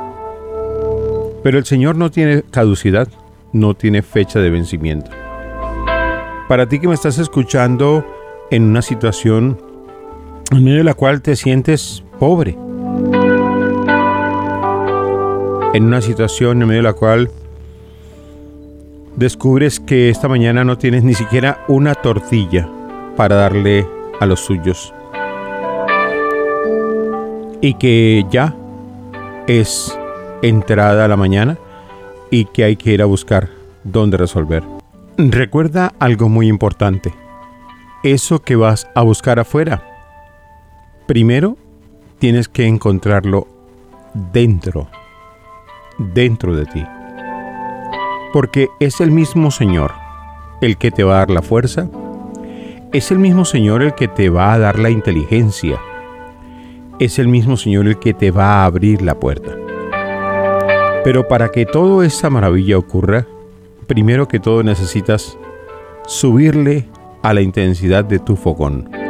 Pero 1.42 1.58
el 1.58 1.64
Señor 1.64 1.96
no 1.96 2.10
tiene 2.10 2.42
caducidad, 2.42 3.08
no 3.52 3.74
tiene 3.74 4.02
fecha 4.02 4.38
de 4.38 4.50
vencimiento. 4.50 5.10
Para 6.46 6.68
ti 6.68 6.78
que 6.78 6.88
me 6.88 6.94
estás 6.94 7.18
escuchando 7.18 8.06
en 8.50 8.64
una 8.64 8.82
situación 8.82 9.71
en 10.52 10.64
medio 10.64 10.78
de 10.78 10.84
la 10.84 10.94
cual 10.94 11.22
te 11.22 11.34
sientes 11.36 12.04
pobre, 12.18 12.56
en 15.74 15.84
una 15.84 16.00
situación 16.02 16.60
en 16.60 16.68
medio 16.68 16.82
de 16.82 16.88
la 16.88 16.92
cual 16.92 17.30
descubres 19.16 19.80
que 19.80 20.10
esta 20.10 20.28
mañana 20.28 20.64
no 20.64 20.76
tienes 20.76 21.04
ni 21.04 21.14
siquiera 21.14 21.64
una 21.68 21.94
tortilla 21.94 22.68
para 23.16 23.36
darle 23.36 23.86
a 24.20 24.26
los 24.26 24.40
suyos. 24.40 24.92
Y 27.60 27.74
que 27.74 28.24
ya 28.30 28.54
es 29.46 29.96
entrada 30.42 31.08
la 31.08 31.16
mañana 31.16 31.56
y 32.30 32.46
que 32.46 32.64
hay 32.64 32.76
que 32.76 32.92
ir 32.92 33.02
a 33.02 33.06
buscar 33.06 33.48
dónde 33.84 34.16
resolver. 34.16 34.62
Recuerda 35.16 35.92
algo 35.98 36.28
muy 36.28 36.48
importante. 36.48 37.14
Eso 38.02 38.40
que 38.40 38.56
vas 38.56 38.88
a 38.94 39.02
buscar 39.02 39.38
afuera, 39.38 39.91
primero 41.06 41.56
tienes 42.18 42.48
que 42.48 42.66
encontrarlo 42.66 43.46
dentro, 44.32 44.88
dentro 45.98 46.54
de 46.54 46.66
ti 46.66 46.84
porque 48.32 48.70
es 48.80 49.00
el 49.00 49.10
mismo 49.10 49.50
Señor 49.50 49.92
el 50.60 50.78
que 50.78 50.90
te 50.90 51.04
va 51.04 51.16
a 51.16 51.18
dar 51.18 51.30
la 51.30 51.42
fuerza, 51.42 51.88
es 52.92 53.10
el 53.10 53.18
mismo 53.18 53.44
Señor 53.44 53.82
el 53.82 53.94
que 53.94 54.08
te 54.08 54.30
va 54.30 54.52
a 54.52 54.58
dar 54.58 54.78
la 54.78 54.90
inteligencia, 54.90 55.78
es 56.98 57.18
el 57.18 57.28
mismo 57.28 57.56
Señor 57.56 57.88
el 57.88 57.98
que 57.98 58.14
te 58.14 58.30
va 58.30 58.62
a 58.62 58.64
abrir 58.64 59.02
la 59.02 59.16
puerta. 59.16 59.56
Pero 61.04 61.26
para 61.26 61.50
que 61.50 61.66
toda 61.66 62.06
esa 62.06 62.30
maravilla 62.30 62.78
ocurra, 62.78 63.26
primero 63.88 64.28
que 64.28 64.38
todo 64.38 64.62
necesitas 64.62 65.36
subirle 66.06 66.86
a 67.22 67.34
la 67.34 67.42
intensidad 67.42 68.04
de 68.04 68.20
tu 68.20 68.36
fogón. 68.36 69.01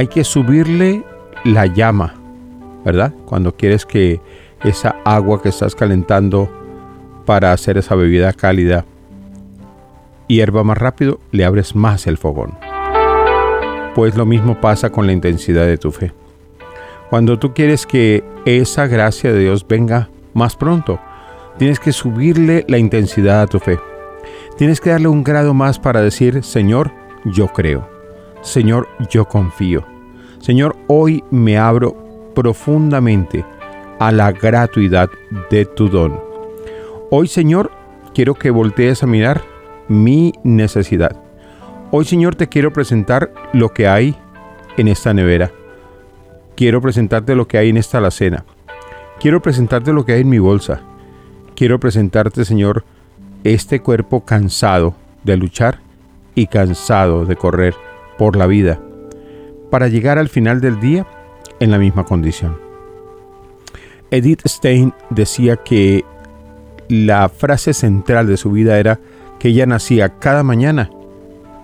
Hay 0.00 0.08
que 0.08 0.24
subirle 0.24 1.04
la 1.44 1.66
llama, 1.66 2.14
¿verdad? 2.86 3.12
Cuando 3.26 3.54
quieres 3.54 3.84
que 3.84 4.18
esa 4.64 4.96
agua 5.04 5.42
que 5.42 5.50
estás 5.50 5.74
calentando 5.74 6.50
para 7.26 7.52
hacer 7.52 7.76
esa 7.76 7.96
bebida 7.96 8.32
cálida 8.32 8.86
hierva 10.26 10.64
más 10.64 10.78
rápido, 10.78 11.20
le 11.32 11.44
abres 11.44 11.76
más 11.76 12.06
el 12.06 12.16
fogón. 12.16 12.56
Pues 13.94 14.16
lo 14.16 14.24
mismo 14.24 14.58
pasa 14.58 14.88
con 14.88 15.06
la 15.06 15.12
intensidad 15.12 15.66
de 15.66 15.76
tu 15.76 15.90
fe. 15.92 16.14
Cuando 17.10 17.38
tú 17.38 17.52
quieres 17.52 17.84
que 17.84 18.24
esa 18.46 18.86
gracia 18.86 19.34
de 19.34 19.40
Dios 19.40 19.68
venga 19.68 20.08
más 20.32 20.56
pronto, 20.56 20.98
tienes 21.58 21.78
que 21.78 21.92
subirle 21.92 22.64
la 22.68 22.78
intensidad 22.78 23.42
a 23.42 23.46
tu 23.46 23.58
fe. 23.58 23.78
Tienes 24.56 24.80
que 24.80 24.88
darle 24.88 25.08
un 25.08 25.22
grado 25.22 25.52
más 25.52 25.78
para 25.78 26.00
decir, 26.00 26.42
Señor, 26.42 26.90
yo 27.26 27.48
creo. 27.48 27.86
Señor, 28.40 28.88
yo 29.10 29.26
confío. 29.26 29.89
Señor, 30.40 30.76
hoy 30.86 31.22
me 31.30 31.58
abro 31.58 32.32
profundamente 32.34 33.44
a 33.98 34.10
la 34.10 34.32
gratuidad 34.32 35.10
de 35.50 35.66
tu 35.66 35.88
don. 35.88 36.18
Hoy, 37.10 37.28
Señor, 37.28 37.70
quiero 38.14 38.34
que 38.34 38.50
voltees 38.50 39.02
a 39.02 39.06
mirar 39.06 39.42
mi 39.88 40.32
necesidad. 40.42 41.14
Hoy, 41.90 42.06
Señor, 42.06 42.36
te 42.36 42.48
quiero 42.48 42.72
presentar 42.72 43.32
lo 43.52 43.68
que 43.68 43.86
hay 43.86 44.16
en 44.78 44.88
esta 44.88 45.12
nevera. 45.12 45.50
Quiero 46.56 46.80
presentarte 46.80 47.34
lo 47.34 47.46
que 47.46 47.58
hay 47.58 47.68
en 47.68 47.76
esta 47.76 47.98
alacena. 47.98 48.44
Quiero 49.20 49.42
presentarte 49.42 49.92
lo 49.92 50.06
que 50.06 50.14
hay 50.14 50.22
en 50.22 50.30
mi 50.30 50.38
bolsa. 50.38 50.80
Quiero 51.54 51.78
presentarte, 51.78 52.46
Señor, 52.46 52.84
este 53.44 53.80
cuerpo 53.80 54.24
cansado 54.24 54.94
de 55.22 55.36
luchar 55.36 55.80
y 56.34 56.46
cansado 56.46 57.26
de 57.26 57.36
correr 57.36 57.74
por 58.16 58.36
la 58.36 58.46
vida, 58.46 58.80
para 59.70 59.88
llegar 59.88 60.18
al 60.18 60.28
final 60.28 60.60
del 60.60 60.80
día 60.80 61.06
en 61.60 61.70
la 61.70 61.78
misma 61.78 62.04
condición. 62.04 62.56
Edith 64.10 64.42
Stein 64.46 64.92
decía 65.10 65.56
que 65.56 66.04
la 66.88 67.28
frase 67.28 67.72
central 67.72 68.26
de 68.26 68.36
su 68.36 68.50
vida 68.50 68.78
era 68.78 68.98
que 69.38 69.48
ella 69.48 69.66
nacía 69.66 70.18
cada 70.18 70.42
mañana 70.42 70.90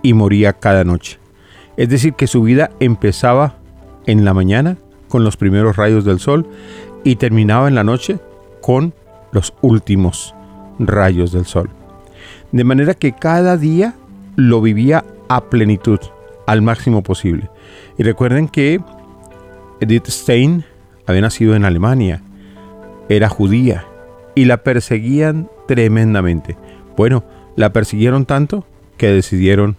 y 0.01 0.13
moría 0.13 0.53
cada 0.53 0.83
noche. 0.85 1.19
Es 1.75 1.89
decir, 1.89 2.13
que 2.13 2.27
su 2.27 2.41
vida 2.41 2.71
empezaba 2.79 3.55
en 4.05 4.23
la 4.23 4.33
mañana 4.33 4.77
con 5.09 5.23
los 5.23 5.37
primeros 5.37 5.75
rayos 5.75 6.05
del 6.05 6.19
sol 6.19 6.47
y 7.03 7.17
terminaba 7.17 7.67
en 7.67 7.75
la 7.75 7.83
noche 7.83 8.19
con 8.61 8.93
los 9.31 9.53
últimos 9.61 10.33
rayos 10.79 11.31
del 11.31 11.45
sol. 11.45 11.69
De 12.51 12.63
manera 12.63 12.93
que 12.93 13.11
cada 13.11 13.57
día 13.57 13.95
lo 14.35 14.61
vivía 14.61 15.03
a 15.27 15.45
plenitud, 15.49 15.99
al 16.45 16.61
máximo 16.61 17.03
posible. 17.03 17.49
Y 17.97 18.03
recuerden 18.03 18.47
que 18.47 18.79
Edith 19.79 20.07
Stein 20.07 20.63
había 21.05 21.21
nacido 21.21 21.55
en 21.55 21.65
Alemania, 21.65 22.21
era 23.09 23.29
judía, 23.29 23.85
y 24.35 24.45
la 24.45 24.57
perseguían 24.57 25.49
tremendamente. 25.67 26.57
Bueno, 26.95 27.23
la 27.55 27.73
persiguieron 27.73 28.25
tanto 28.25 28.65
que 28.97 29.07
decidieron 29.07 29.77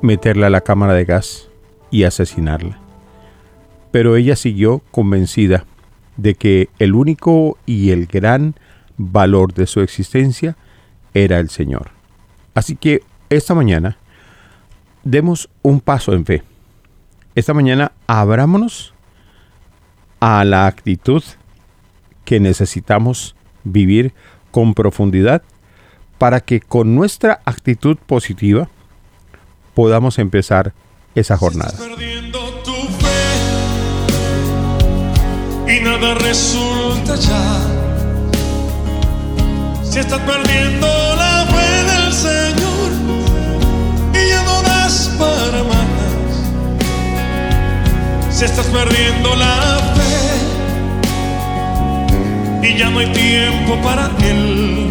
meterla 0.00 0.48
a 0.48 0.50
la 0.50 0.60
cámara 0.60 0.94
de 0.94 1.04
gas 1.04 1.48
y 1.90 2.04
asesinarla. 2.04 2.78
Pero 3.90 4.16
ella 4.16 4.36
siguió 4.36 4.82
convencida 4.90 5.64
de 6.16 6.34
que 6.34 6.68
el 6.78 6.94
único 6.94 7.58
y 7.66 7.90
el 7.90 8.06
gran 8.06 8.54
valor 8.96 9.54
de 9.54 9.66
su 9.66 9.80
existencia 9.80 10.56
era 11.14 11.38
el 11.38 11.50
Señor. 11.50 11.90
Así 12.54 12.76
que 12.76 13.02
esta 13.28 13.54
mañana 13.54 13.96
demos 15.04 15.48
un 15.62 15.80
paso 15.80 16.12
en 16.12 16.24
fe. 16.24 16.42
Esta 17.34 17.54
mañana 17.54 17.92
abrámonos 18.06 18.94
a 20.20 20.44
la 20.44 20.66
actitud 20.66 21.22
que 22.24 22.40
necesitamos 22.40 23.34
vivir 23.64 24.14
con 24.50 24.74
profundidad 24.74 25.42
para 26.18 26.40
que 26.40 26.60
con 26.60 26.94
nuestra 26.94 27.40
actitud 27.44 27.96
positiva 27.96 28.68
podamos 29.74 30.18
empezar 30.18 30.72
esa 31.14 31.36
jornada. 31.36 31.74
y 35.68 35.80
nada 35.80 36.14
resulta 36.14 37.16
ya. 37.16 37.60
Si 39.82 39.98
estás 39.98 40.20
perdiendo 40.20 41.11
Si 48.42 48.46
estás 48.46 48.66
perdiendo 48.66 49.36
la 49.36 49.78
fe 49.94 50.14
y 52.66 52.76
ya 52.76 52.90
no 52.90 52.98
hay 52.98 53.06
tiempo 53.12 53.80
para 53.84 54.10
Él. 54.18 54.90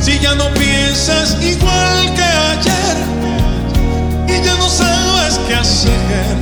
Si 0.00 0.18
ya 0.20 0.34
no 0.36 0.48
piensas 0.54 1.36
igual 1.42 2.14
que 2.14 2.22
ayer 2.22 2.96
y 4.26 4.42
ya 4.42 4.56
no 4.56 4.70
sabes 4.70 5.38
qué 5.46 5.54
hacer. 5.54 6.36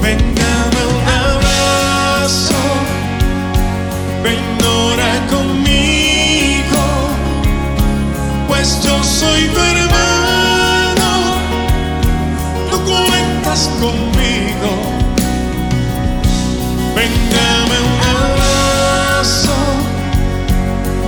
Véngame 0.00 0.80
un 0.94 1.00
abrazo, 1.32 2.54
ven 4.22 4.38
ora 4.64 5.26
conmigo, 5.32 6.84
pues 8.46 8.80
yo 8.84 9.02
soy 9.02 9.48
tu 9.48 9.73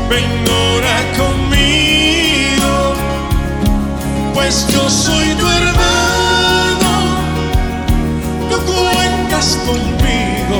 ven 0.08 0.44
ora 0.74 0.96
conmigo, 1.16 2.94
pues 4.34 4.66
yo 4.68 4.88
soy 4.88 5.28
tu 5.34 5.46
hermano, 5.46 6.92
tú 8.50 8.56
cuentas 8.64 9.58
conmigo. 9.66 10.58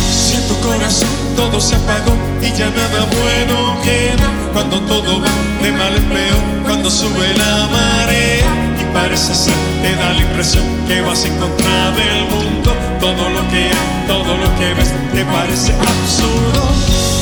Si 0.00 0.34
en 0.36 0.48
tu 0.48 0.58
corazón 0.60 1.08
todo 1.36 1.60
se 1.60 1.76
apagó 1.76 2.14
y 2.42 2.52
ya 2.52 2.70
nada 2.70 3.06
bueno 3.20 3.76
queda, 3.82 4.28
cuando 4.52 4.80
todo 4.80 5.20
va 5.20 5.30
de 5.62 5.72
mal 5.72 5.94
en 5.94 6.04
peor, 6.04 6.42
cuando 6.64 6.90
sube 6.90 7.34
la 7.36 7.68
marea 7.68 8.67
parece 8.92 9.34
ser, 9.34 9.54
te 9.82 9.94
da 9.96 10.12
la 10.12 10.20
impresión 10.20 10.64
que 10.86 11.00
vas 11.00 11.24
en 11.24 11.36
contra 11.38 11.90
del 11.92 12.24
mundo, 12.26 12.74
todo 13.00 13.28
lo 13.30 13.48
que 13.50 13.64
hay, 13.68 14.04
todo 14.06 14.36
lo 14.36 14.58
que 14.58 14.74
ves, 14.74 14.92
te 15.12 15.24
parece 15.24 15.72
absurdo. 15.72 16.62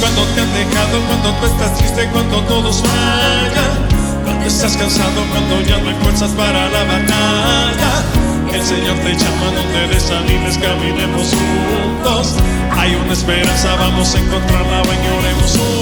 Cuando 0.00 0.22
te 0.34 0.40
han 0.40 0.52
dejado, 0.54 1.00
cuando 1.06 1.30
tú 1.38 1.46
estás 1.46 1.78
triste, 1.78 2.08
cuando 2.12 2.40
todos 2.42 2.82
fallan, 2.82 4.24
cuando 4.24 4.46
estás 4.46 4.76
cansado, 4.76 5.24
cuando 5.30 5.60
ya 5.62 5.78
no 5.78 5.88
hay 5.88 5.96
fuerzas 6.02 6.30
para 6.32 6.68
la 6.68 6.84
batalla. 6.84 7.92
El 8.52 8.62
Señor 8.62 8.96
te 8.98 9.12
llama, 9.14 9.50
no 9.54 9.62
te 9.72 9.94
desanimes, 9.94 10.58
caminemos 10.58 11.28
juntos. 11.34 12.34
Hay 12.78 12.94
una 12.94 13.12
esperanza, 13.12 13.74
vamos 13.76 14.14
a 14.14 14.18
encontrarla, 14.18 14.82
y 14.82 15.40
juntos. 15.40 15.75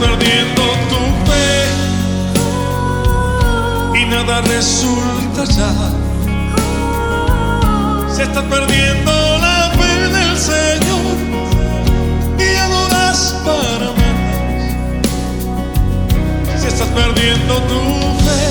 Perdiendo 0.00 0.62
tu 0.90 1.00
fe 1.28 1.66
y 4.00 4.04
nada 4.06 4.40
resulta 4.42 5.44
ya. 5.44 5.72
Si 8.14 8.22
estás 8.22 8.44
perdiendo 8.44 9.12
la 9.38 9.70
fe 9.78 10.08
del 10.16 10.36
Señor 10.36 11.16
y 12.38 12.52
ya 12.52 12.68
no 12.68 12.88
das 12.88 13.34
para 13.44 13.88
más. 13.98 14.20
Si 16.60 16.66
estás 16.66 16.88
perdiendo 16.88 17.54
tu 17.70 17.80
fe 18.24 18.46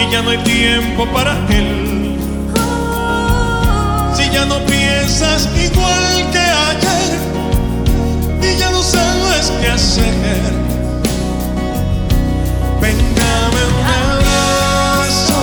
y 0.00 0.02
ya 0.12 0.22
no 0.22 0.30
hay 0.30 0.38
tiempo 0.38 1.06
para 1.12 1.32
Él. 1.48 2.18
Si 4.16 4.30
ya 4.30 4.44
no 4.46 4.58
piensas 4.66 5.48
igual 5.56 6.30
que 6.32 6.43
sabes 9.44 9.70
hacer. 9.70 10.52
Véngame 12.80 13.60
un 13.70 13.76
abrazo, 14.06 15.40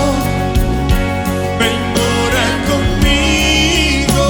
ven 1.59 1.79
ora 2.25 2.47
conmigo, 2.69 4.25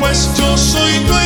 pues 0.00 0.18
yo 0.36 0.56
soy 0.56 0.92
tu 1.06 1.19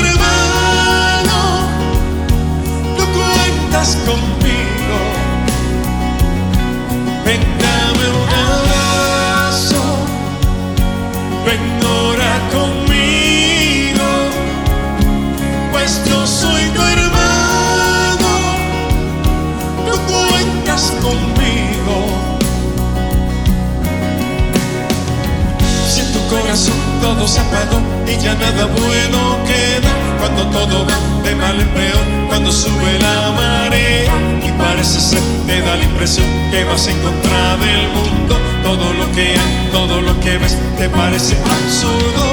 todo 27.05 27.29
se 27.29 27.39
apagó 27.39 27.83
y 28.07 28.17
ya 28.17 28.35
nada 28.35 28.65
bueno 28.65 29.39
queda, 29.45 29.93
cuando 30.19 30.47
todo 30.47 30.87
va 30.87 30.97
de 31.23 31.35
mal 31.35 31.61
en 31.61 31.69
peor, 31.69 32.05
cuando 32.29 32.51
sube 32.51 32.99
la 32.99 33.31
marea 33.33 34.15
y 34.43 34.51
parece 34.53 35.01
ser, 35.01 35.21
te 35.47 35.61
da 35.61 35.77
la 35.77 35.85
impresión 35.85 36.27
que 36.51 36.65
vas 36.65 36.87
en 36.87 36.99
contra 37.03 37.59
del 37.59 37.89
mundo, 37.97 38.35
todo 38.63 38.95
lo 38.95 39.13
que 39.13 39.37
hay, 39.37 39.69
todo 39.71 40.01
lo 40.01 40.19
que 40.21 40.39
ves, 40.39 40.57
te 40.79 40.89
parece 40.89 41.37
absurdo. 41.37 42.25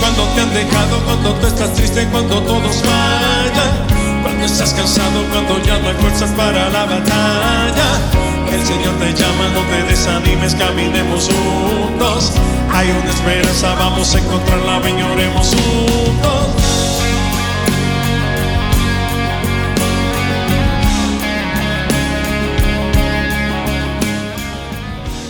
Cuando 0.00 0.22
te 0.34 0.40
han 0.40 0.54
dejado, 0.54 0.98
cuando 1.04 1.34
tú 1.34 1.46
estás 1.48 1.74
triste, 1.74 2.08
cuando 2.10 2.40
todos 2.40 2.76
fallan, 2.76 4.22
cuando 4.22 4.46
estás 4.46 4.72
cansado, 4.72 5.24
cuando 5.30 5.62
ya 5.62 5.78
no 5.78 5.88
hay 5.88 5.94
fuerzas 5.96 6.30
para 6.30 6.70
la 6.70 6.86
batalla. 6.86 8.25
El 8.52 8.62
Señor 8.64 8.94
te 8.98 9.12
llama, 9.12 9.48
no 9.54 9.60
te 9.70 9.82
desanimes, 9.90 10.54
caminemos 10.54 11.28
juntos. 11.28 12.32
Hay 12.72 12.90
una 12.90 13.10
esperanza, 13.10 13.74
vamos 13.74 14.14
a 14.14 14.18
encontrarla, 14.18 14.78
ven 14.80 14.98
y 14.98 15.02
oremos 15.02 15.54
juntos. 15.54 16.66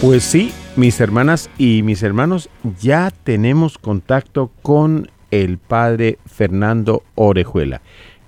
Pues 0.00 0.22
sí, 0.24 0.52
mis 0.76 1.00
hermanas 1.00 1.50
y 1.58 1.82
mis 1.82 2.02
hermanos, 2.02 2.50
ya 2.80 3.10
tenemos 3.24 3.78
contacto 3.78 4.50
con 4.62 5.10
el 5.30 5.58
padre 5.58 6.18
Fernando 6.26 7.02
Orejuela. 7.14 7.80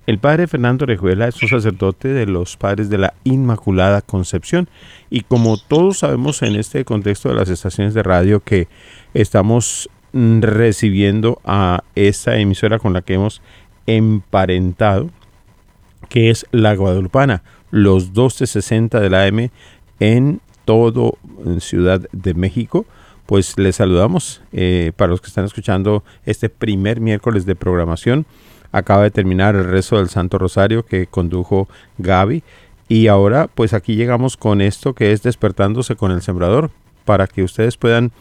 El 0.08 0.18
padre 0.18 0.46
Fernando 0.46 0.84
Orejuela 0.84 1.28
es 1.28 1.42
un 1.42 1.50
sacerdote 1.50 2.08
de 2.08 2.24
los 2.24 2.56
padres 2.56 2.88
de 2.88 2.96
la 2.96 3.12
Inmaculada 3.24 4.00
Concepción 4.00 4.66
y 5.10 5.20
como 5.20 5.58
todos 5.58 5.98
sabemos 5.98 6.40
en 6.40 6.56
este 6.56 6.86
contexto 6.86 7.28
de 7.28 7.34
las 7.34 7.50
estaciones 7.50 7.92
de 7.92 8.02
radio 8.02 8.40
que 8.40 8.68
estamos 9.12 9.90
mm, 10.14 10.40
recibiendo 10.40 11.42
a 11.44 11.84
esta 11.94 12.38
emisora 12.38 12.78
con 12.78 12.94
la 12.94 13.02
que 13.02 13.12
hemos 13.12 13.42
emparentado, 13.86 15.10
que 16.08 16.30
es 16.30 16.46
la 16.52 16.74
Guadalupana, 16.74 17.42
los 17.70 18.04
1260 18.06 19.00
de 19.00 19.10
la 19.10 19.26
AM 19.26 19.50
en 20.00 20.40
todo 20.64 21.18
Ciudad 21.58 22.08
de 22.12 22.32
México, 22.32 22.86
pues 23.26 23.58
les 23.58 23.76
saludamos 23.76 24.40
eh, 24.52 24.92
para 24.96 25.10
los 25.10 25.20
que 25.20 25.26
están 25.26 25.44
escuchando 25.44 26.02
este 26.24 26.48
primer 26.48 26.98
miércoles 26.98 27.44
de 27.44 27.54
programación. 27.54 28.24
Acaba 28.72 29.02
de 29.02 29.10
terminar 29.10 29.54
el 29.54 29.64
rezo 29.64 29.96
del 29.96 30.08
Santo 30.08 30.38
Rosario 30.38 30.84
que 30.84 31.06
condujo 31.06 31.68
Gaby 31.98 32.42
y 32.88 33.06
ahora 33.08 33.48
pues 33.54 33.74
aquí 33.74 33.96
llegamos 33.96 34.36
con 34.36 34.60
esto 34.60 34.94
que 34.94 35.12
es 35.12 35.22
despertándose 35.22 35.96
con 35.96 36.10
el 36.10 36.22
sembrador 36.22 36.70
para 37.04 37.26
que 37.26 37.42
ustedes 37.42 37.76
puedan 37.76 38.12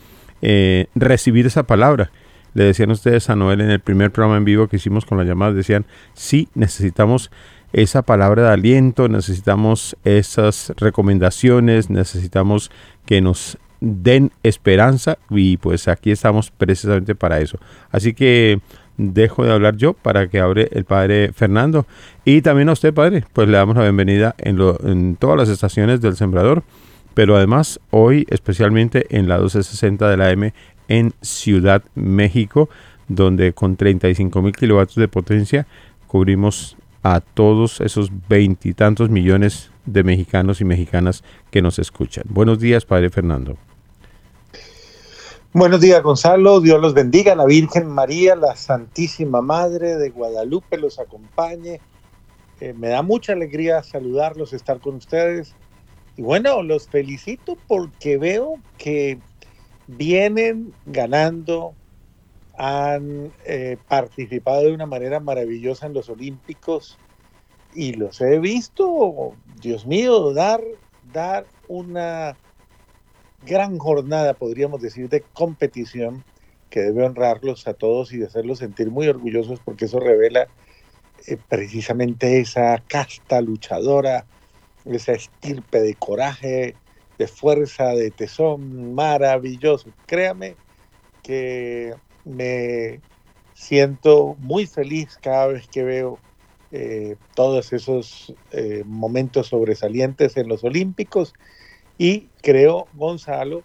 eh, 0.41 0.87
recibir 0.95 1.45
esa 1.45 1.63
palabra. 1.63 2.11
Le 2.53 2.63
decían 2.63 2.91
ustedes 2.91 3.29
a 3.29 3.35
Noel 3.35 3.61
en 3.61 3.69
el 3.69 3.79
primer 3.79 4.11
programa 4.11 4.37
en 4.37 4.45
vivo 4.45 4.67
que 4.67 4.77
hicimos 4.77 5.05
con 5.05 5.17
las 5.17 5.27
llamadas, 5.27 5.55
decían, 5.55 5.85
sí, 6.13 6.47
necesitamos 6.55 7.29
esa 7.73 8.01
palabra 8.01 8.43
de 8.43 8.49
aliento, 8.49 9.09
necesitamos 9.09 9.95
esas 10.03 10.73
recomendaciones, 10.77 11.89
necesitamos 11.89 12.71
que 13.05 13.21
nos 13.21 13.57
den 13.79 14.31
esperanza 14.41 15.17
y 15.29 15.57
pues 15.57 15.87
aquí 15.87 16.11
estamos 16.11 16.49
precisamente 16.51 17.13
para 17.13 17.39
eso. 17.39 17.59
Así 17.91 18.13
que 18.13 18.59
dejo 18.97 19.43
de 19.43 19.53
hablar 19.53 19.77
yo 19.77 19.93
para 19.93 20.27
que 20.27 20.39
hable 20.39 20.69
el 20.71 20.85
padre 20.85 21.31
Fernando 21.33 21.85
y 22.25 22.41
también 22.41 22.69
a 22.69 22.73
usted 22.73 22.93
padre, 22.93 23.23
pues 23.33 23.47
le 23.47 23.57
damos 23.57 23.75
la 23.75 23.83
bienvenida 23.83 24.35
en, 24.37 24.57
lo, 24.57 24.77
en 24.83 25.15
todas 25.15 25.37
las 25.37 25.49
estaciones 25.49 26.01
del 26.01 26.15
Sembrador 26.15 26.63
pero 27.17 27.35
además 27.35 27.79
hoy 27.89 28.27
especialmente 28.29 29.07
en 29.09 29.27
la 29.27 29.37
1260 29.37 30.07
de 30.07 30.17
la 30.17 30.29
M 30.29 30.53
en 30.87 31.13
Ciudad 31.23 31.81
México, 31.95 32.69
donde 33.07 33.53
con 33.53 33.75
35 33.75 34.39
mil 34.43 34.53
kilovatios 34.53 34.97
de 34.97 35.07
potencia 35.07 35.65
cubrimos 36.05 36.77
a 37.01 37.21
todos 37.21 37.81
esos 37.81 38.11
veintitantos 38.29 39.09
millones 39.09 39.71
de 39.87 40.03
mexicanos 40.03 40.61
y 40.61 40.65
mexicanas 40.65 41.23
que 41.49 41.63
nos 41.63 41.79
escuchan. 41.79 42.25
Buenos 42.29 42.59
días, 42.59 42.85
Padre 42.85 43.09
Fernando. 43.09 43.57
Buenos 45.53 45.79
días, 45.79 46.03
Gonzalo. 46.03 46.59
Dios 46.59 46.79
los 46.81 46.93
bendiga. 46.93 47.33
La 47.33 47.45
Virgen 47.45 47.87
María, 47.87 48.35
la 48.35 48.55
Santísima 48.55 49.41
Madre 49.41 49.95
de 49.95 50.09
Guadalupe, 50.09 50.77
los 50.77 50.99
acompañe. 50.99 51.79
Eh, 52.59 52.73
me 52.73 52.89
da 52.89 53.01
mucha 53.01 53.31
alegría 53.31 53.81
saludarlos, 53.81 54.51
estar 54.51 54.81
con 54.81 54.95
ustedes. 54.95 55.55
Y 56.17 56.21
bueno, 56.21 56.61
los 56.63 56.87
felicito 56.87 57.57
porque 57.67 58.17
veo 58.17 58.55
que 58.77 59.19
vienen 59.87 60.73
ganando, 60.85 61.73
han 62.57 63.31
eh, 63.45 63.77
participado 63.87 64.63
de 64.63 64.73
una 64.73 64.85
manera 64.85 65.19
maravillosa 65.21 65.85
en 65.85 65.93
los 65.93 66.09
Olímpicos 66.09 66.97
y 67.73 67.93
los 67.93 68.19
he 68.19 68.39
visto, 68.39 69.33
Dios 69.61 69.85
mío, 69.85 70.33
dar, 70.33 70.61
dar 71.13 71.45
una 71.67 72.35
gran 73.41 73.77
jornada, 73.77 74.33
podríamos 74.35 74.81
decir, 74.81 75.09
de 75.09 75.25
competición 75.33 76.25
que 76.69 76.81
debe 76.81 77.05
honrarlos 77.05 77.67
a 77.67 77.73
todos 77.73 78.13
y 78.13 78.23
hacerlos 78.23 78.59
sentir 78.59 78.91
muy 78.91 79.07
orgullosos 79.07 79.59
porque 79.61 79.85
eso 79.85 79.99
revela 79.99 80.49
eh, 81.27 81.37
precisamente 81.37 82.39
esa 82.39 82.83
casta 82.87 83.41
luchadora, 83.41 84.27
esa 84.85 85.13
estirpe 85.13 85.79
de 85.81 85.95
coraje, 85.95 86.77
de 87.17 87.27
fuerza, 87.27 87.89
de 87.89 88.11
tesón 88.11 88.93
maravilloso. 88.93 89.93
Créame 90.05 90.57
que 91.23 91.95
me 92.23 93.01
siento 93.53 94.35
muy 94.39 94.67
feliz 94.67 95.17
cada 95.21 95.47
vez 95.47 95.67
que 95.69 95.83
veo 95.83 96.21
eh, 96.71 97.17
todos 97.33 97.73
esos 97.73 98.35
eh, 98.51 98.83
momentos 98.85 99.47
sobresalientes 99.47 100.37
en 100.37 100.47
los 100.47 100.63
Olímpicos 100.63 101.33
y 101.97 102.27
creo, 102.41 102.87
Gonzalo, 102.93 103.63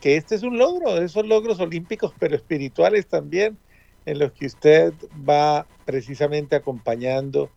que 0.00 0.16
este 0.16 0.34
es 0.34 0.42
un 0.42 0.58
logro, 0.58 0.94
de 0.94 1.06
esos 1.06 1.26
logros 1.26 1.60
olímpicos, 1.60 2.12
pero 2.18 2.36
espirituales 2.36 3.06
también, 3.06 3.56
en 4.04 4.18
los 4.18 4.32
que 4.32 4.46
usted 4.46 4.92
va 5.28 5.66
precisamente 5.84 6.56
acompañando 6.56 7.50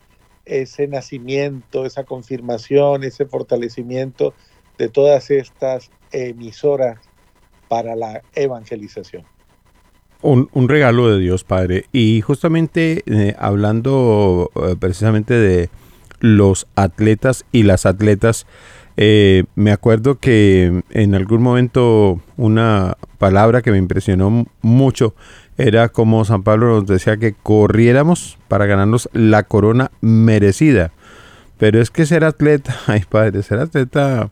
ese 0.46 0.88
nacimiento, 0.88 1.86
esa 1.86 2.04
confirmación, 2.04 3.04
ese 3.04 3.26
fortalecimiento 3.26 4.34
de 4.78 4.90
todas 4.90 5.32
estas 5.32 5.90
emisoras 6.12 7.00
para 7.68 7.96
la 7.96 8.22
evangelización. 8.36 9.24
Un, 10.22 10.70
regalo 10.70 11.10
de 11.10 11.20
Dios, 11.20 11.44
Padre. 11.44 11.86
Y 11.92 12.22
justamente 12.22 13.04
eh, 13.06 13.36
hablando 13.38 14.50
eh, 14.56 14.76
precisamente 14.80 15.36
de 15.36 15.70
los 16.20 16.68
atletas 16.76 17.46
y 17.52 17.64
las 17.64 17.86
atletas, 17.86 18.48
eh, 18.98 19.44
me 19.56 19.72
acuerdo 19.72 20.20
que 20.20 20.84
en 20.92 21.16
algún 21.16 21.42
momento 21.42 22.22
una 22.38 22.98
palabra 23.18 23.62
que 23.62 23.72
me 23.72 23.78
impresionó 23.78 24.46
mucho 24.62 25.16
era 25.58 25.90
como 25.90 26.26
San 26.26 26.44
Pablo 26.44 26.68
nos 26.68 26.86
decía 26.86 27.18
que 27.18 27.34
corriéramos 27.34 28.38
para 28.48 28.66
ganarnos 28.66 29.10
la 29.14 29.44
corona 29.44 29.92
merecida. 30.02 30.92
Pero 31.58 31.82
es 31.82 31.92
que 31.92 32.06
ser 32.06 32.24
atleta, 32.26 32.76
ay 32.88 33.04
padre, 33.10 33.42
ser 33.44 33.60
atleta, 33.60 34.30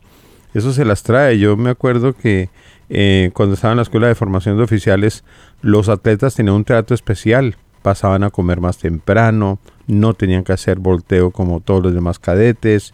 eso 0.54 0.73
se 0.73 0.86
las 0.86 1.04
trae. 1.04 1.39
Yo 1.39 1.56
me 1.56 1.69
acuerdo 1.69 2.13
que 2.13 2.49
eh, 2.89 3.32
cuando 3.34 3.56
estaba 3.56 3.71
en 3.71 3.78
la 3.78 3.84
escuela 3.84 4.08
de 4.08 4.15
formación 4.15 4.58
de 4.58 4.63
oficiales, 4.63 5.23
los 5.62 5.89
atletas 5.89 6.36
tenían 6.36 6.56
un 6.56 6.65
trato 6.65 6.93
especial. 6.93 7.58
Pasaban 7.82 8.23
a 8.23 8.30
comer 8.30 8.62
más 8.62 8.78
temprano, 8.78 9.60
no 9.87 10.13
tenían 10.13 10.43
que 10.43 10.53
hacer 10.53 10.79
volteo 10.79 11.31
como 11.31 11.59
todos 11.59 11.83
los 11.83 11.93
demás 11.93 12.19
cadetes. 12.19 12.93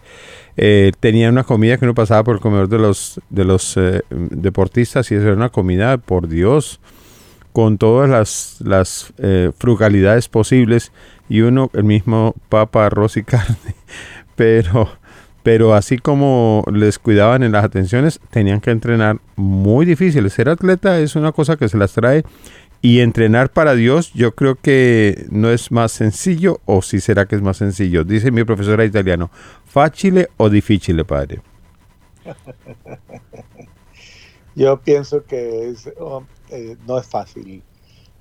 Eh, 0.57 0.91
tenían 0.99 1.33
una 1.33 1.43
comida 1.43 1.77
que 1.77 1.85
uno 1.85 1.93
pasaba 1.93 2.23
por 2.23 2.35
el 2.35 2.41
comedor 2.41 2.67
de 2.67 2.79
los, 2.79 3.21
de 3.29 3.45
los 3.45 3.77
eh, 3.77 4.01
deportistas 4.09 5.11
y 5.11 5.15
esa 5.15 5.25
era 5.25 5.35
una 5.35 5.49
comida, 5.49 5.97
por 5.97 6.27
Dios, 6.27 6.79
con 7.53 7.77
todas 7.77 8.09
las, 8.09 8.57
las 8.59 9.13
eh, 9.17 9.51
frugalidades 9.57 10.27
posibles 10.27 10.91
y 11.29 11.41
uno, 11.41 11.69
el 11.73 11.83
mismo 11.83 12.35
papa, 12.49 12.85
arroz 12.85 13.17
y 13.17 13.23
carne. 13.25 13.75
Pero, 14.35 14.89
pero 15.43 15.73
así 15.73 15.97
como 15.97 16.63
les 16.73 16.99
cuidaban 16.99 17.43
en 17.43 17.51
las 17.51 17.63
atenciones, 17.63 18.19
tenían 18.29 18.61
que 18.61 18.71
entrenar 18.71 19.19
muy 19.35 19.85
difícil. 19.85 20.29
Ser 20.29 20.49
atleta 20.49 20.99
es 20.99 21.15
una 21.15 21.31
cosa 21.31 21.55
que 21.55 21.69
se 21.69 21.77
las 21.77 21.93
trae 21.93 22.23
y 22.81 23.01
entrenar 23.01 23.51
para 23.51 23.75
Dios 23.75 24.13
yo 24.13 24.35
creo 24.35 24.55
que 24.55 25.25
no 25.29 25.49
es 25.49 25.71
más 25.71 25.91
sencillo 25.91 26.61
o 26.65 26.81
si 26.81 26.99
será 27.01 27.27
que 27.27 27.35
es 27.35 27.41
más 27.41 27.57
sencillo. 27.57 28.03
Dice 28.03 28.31
mi 28.31 28.43
profesora 28.43 28.85
italiano, 28.85 29.29
¿fácil 29.65 30.27
o 30.37 30.49
difícil, 30.49 31.03
padre? 31.05 31.41
yo 34.55 34.79
pienso 34.81 35.23
que 35.25 35.73
oh, 35.99 36.23
eh, 36.49 36.77
no 36.87 36.97
es 36.97 37.07
fácil. 37.07 37.63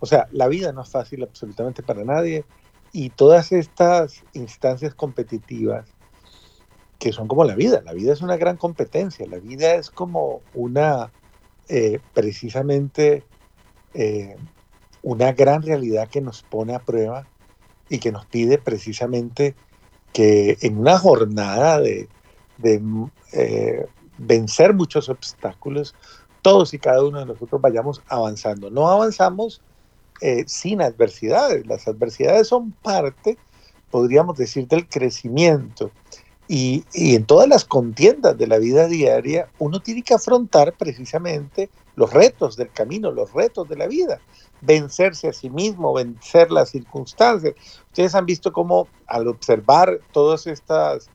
O 0.01 0.07
sea, 0.07 0.29
la 0.33 0.49
vida 0.49 0.73
no 0.73 0.83
es 0.83 0.89
fácil 0.89 1.23
absolutamente 1.23 1.83
para 1.83 2.05
nadie 2.05 2.45
y 2.93 3.11
todas 3.11 3.53
estas 3.53 4.23
instancias 4.33 4.95
competitivas 4.95 5.87
que 6.99 7.13
son 7.13 7.29
como 7.29 7.45
la 7.45 7.55
vida, 7.55 7.81
la 7.85 7.93
vida 7.93 8.13
es 8.13 8.23
una 8.23 8.37
gran 8.37 8.57
competencia, 8.57 9.25
la 9.27 9.39
vida 9.39 9.75
es 9.75 9.91
como 9.91 10.41
una, 10.55 11.13
eh, 11.69 12.01
precisamente, 12.13 13.23
eh, 13.95 14.37
una 15.03 15.33
gran 15.33 15.63
realidad 15.63 16.09
que 16.09 16.21
nos 16.21 16.43
pone 16.43 16.75
a 16.75 16.81
prueba 16.81 17.27
y 17.89 17.99
que 17.99 18.13
nos 18.13 18.27
pide 18.27 18.59
precisamente 18.59 19.55
que 20.13 20.59
en 20.63 20.79
una 20.79 20.99
jornada 20.99 21.81
de, 21.81 22.09
eh, 23.33 23.87
vencer 24.19 24.75
muchos 24.75 25.09
obstáculos, 25.09 25.95
todos 26.43 26.75
y 26.75 26.79
cada 26.79 27.05
uno 27.05 27.21
de 27.21 27.27
nosotros 27.27 27.61
vayamos 27.61 28.03
avanzando. 28.09 28.71
No 28.71 28.89
avanzamos 28.89 29.63
eh, 30.21 30.45
sin 30.47 30.83
adversidades. 30.83 31.67
Las 31.67 31.87
adversidades 31.87 32.49
son 32.49 32.73
parte, 32.73 33.39
podríamos 33.91 34.37
decir, 34.37 34.67
del 34.67 34.89
crecimiento. 34.89 35.93
Y, 36.51 36.87
en 36.95 37.27
todas 37.27 37.47
las 37.47 37.67
contiendas 37.67 38.39
de 38.39 38.47
la 38.47 38.59
vida 38.59 38.87
diaria, 38.87 39.51
uno 39.59 39.81
tiene 39.81 40.03
que 40.03 40.15
afrontar 40.15 40.73
precisamente 40.73 41.69
los 41.95 42.13
retos 42.13 42.57
del 42.57 42.73
camino, 42.73 43.11
los 43.11 43.35
retos 43.35 43.69
de 43.69 43.77
la 43.77 43.87
vida, 43.87 44.23
vencerse 44.63 45.29
a 45.29 45.35
sí 45.35 45.51
mismo, 45.51 45.93
vencer 45.93 46.51
las 46.51 46.71
circunstancias. 46.71 47.55
Ustedes 47.89 48.15
han 48.15 48.25
visto 48.25 48.51
cómo 48.51 48.89
al 49.07 49.29
observar 49.29 50.01
todas 50.11 50.47
estas 50.47 51.11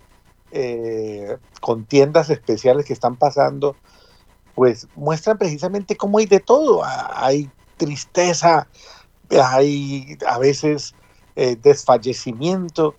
eh, 0.51 1.37
contiendas 1.61 2.29
especiales 2.29 2.85
que 2.85 2.93
están 2.93 3.15
pasando, 3.15 3.75
pues 4.53 4.87
muestran 4.93 5.39
precisamente 5.39 5.97
cómo 5.97 6.19
hay 6.19 6.27
de 6.27 6.41
todo. 6.41 6.83
Hay 6.85 7.49
tristeza, 7.77 8.67
hay 9.31 10.15
a 10.27 10.37
veces 10.37 10.93
eh, 11.35 11.57
desfallecimiento, 11.59 12.95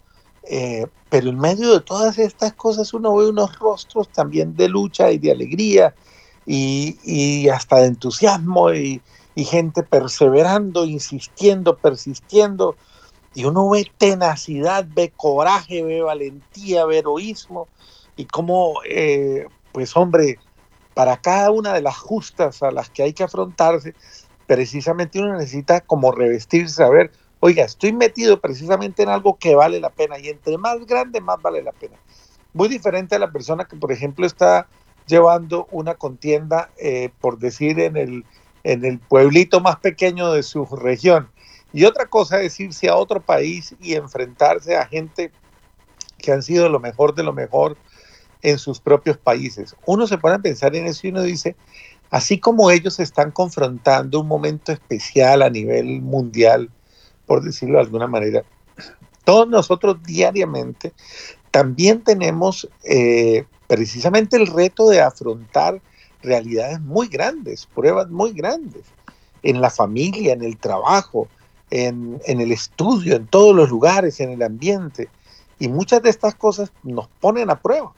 eh, 0.49 0.87
pero 1.09 1.31
en 1.31 1.39
medio 1.39 1.73
de 1.73 1.81
todas 1.81 2.19
estas 2.19 2.55
cosas 2.55 2.93
uno 2.93 3.15
ve 3.17 3.29
unos 3.29 3.59
rostros 3.59 4.09
también 4.11 4.57
de 4.57 4.69
lucha 4.69 5.11
y 5.11 5.19
de 5.19 5.33
alegría, 5.33 5.95
y, 6.47 7.49
hasta 7.49 7.77
de 7.77 7.87
entusiasmo 7.87 8.73
y, 8.73 9.03
gente 9.37 9.83
perseverando, 9.83 10.85
insistiendo, 10.85 11.79
persistiendo. 11.79 12.77
Y 13.35 13.45
uno 13.47 13.69
ve 13.71 13.91
tenacidad, 13.99 14.87
ve 14.95 15.13
coraje, 15.17 15.83
ve 15.83 16.03
valentía, 16.03 16.85
ve 16.87 16.99
heroísmo. 16.99 17.69
Y 18.17 18.27
como, 18.27 18.81
eh, 18.89 19.47
pues 19.73 19.97
hombre, 19.97 20.39
para 20.95 21.17
cada 21.17 21.51
una 21.51 21.73
de 21.73 21.83
las 21.83 21.97
justas 21.97 22.63
a 22.63 22.71
las 22.71 22.91
que 22.91 23.03
hay 23.03 23.13
que 23.13 23.25
afrontarse, 23.25 23.95
precisamente 24.47 25.19
uno 25.19 25.37
necesita 25.37 25.81
como 25.81 26.13
revestirse, 26.13 26.77
saber, 26.77 27.11
oiga, 27.45 27.63
estoy 27.63 27.93
metido 27.93 28.41
precisamente 28.41 29.03
en 29.03 29.11
algo 29.11 29.37
que 29.37 29.55
vale 29.55 29.79
la 29.79 29.91
pena. 29.91 30.19
Y 30.19 30.31
entre 30.31 30.57
más 30.57 30.87
grande, 30.87 31.21
más 31.21 31.43
vale 31.43 31.61
la 31.61 31.73
pena. 31.73 31.99
Muy 32.55 32.71
diferente 32.71 33.17
a 33.17 33.19
la 33.19 33.31
persona 33.31 33.67
que, 33.67 33.77
por 33.77 33.93
ejemplo, 33.93 34.25
está 34.25 34.67
llevando 35.07 35.69
una 35.71 35.95
contienda, 35.95 36.71
eh, 36.79 37.11
por 37.21 37.39
decir, 37.39 37.79
en 37.81 37.99
el, 37.99 38.25
en 38.63 38.87
el 38.87 38.99
pueblito 38.99 39.61
más 39.61 39.77
pequeño 39.77 40.33
de 40.33 40.43
su 40.43 40.65
región. 40.65 41.29
Y 41.71 41.85
otra 41.85 42.07
cosa 42.07 42.41
es 42.41 42.59
irse 42.61 42.89
a 42.89 42.97
otro 42.97 43.21
país 43.21 43.77
y 43.79 43.93
enfrentarse 43.95 44.79
a 44.79 44.87
gente 44.87 45.31
que 46.17 46.33
han 46.33 46.43
sido 46.43 46.71
lo 46.71 46.81
mejor 46.81 47.15
de 47.15 47.25
lo 47.25 47.35
mejor 47.35 47.77
en 48.41 48.59
sus 48.59 48.81
propios 48.81 49.19
países. 49.19 49.77
Uno 49.85 50.07
se 50.07 50.17
pone 50.17 50.37
a 50.37 50.39
pensar 50.39 50.75
en 50.77 50.87
eso 50.87 51.07
y 51.07 51.11
uno 51.11 51.21
dice, 51.21 51.57
así 52.09 52.39
como 52.39 52.71
ellos 52.71 53.01
están 53.01 53.33
confrontando 53.33 54.21
un 54.21 54.29
momento 54.29 54.73
especial 54.73 55.43
a 55.43 55.51
nivel 55.51 56.01
mundial, 56.01 56.71
por 57.27 57.43
decirlo 57.43 57.79
de 57.79 57.85
alguna 57.85 58.07
manera, 58.07 58.45
todos 59.25 59.49
nosotros 59.49 60.03
diariamente 60.03 60.93
también 61.51 62.03
tenemos 62.03 62.69
eh, 62.83 63.45
precisamente 63.69 64.37
el 64.37 64.49
reto 64.49 64.89
de 64.89 65.01
afrontar 65.01 65.81
realidades 66.21 66.81
muy 66.81 67.07
grandes, 67.07 67.67
pruebas 67.67 68.11
muy 68.11 68.33
grandes, 68.33 68.83
en 69.45 69.61
la 69.61 69.71
familia, 69.71 70.33
en 70.33 70.43
el 70.43 70.57
trabajo, 70.57 71.29
en, 71.71 72.21
en, 72.27 72.41
el 72.41 72.51
estudio, 72.51 73.15
en 73.15 73.29
todos 73.29 73.55
los 73.55 73.71
lugares, 73.71 74.19
en 74.19 74.31
el 74.31 74.43
ambiente. 74.43 75.09
Y 75.61 75.69
muchas 75.69 76.03
de 76.03 76.11
estas 76.11 76.35
cosas 76.35 76.73
nos 76.83 77.07
ponen 77.21 77.51
a 77.51 77.61
prueba. 77.61 77.93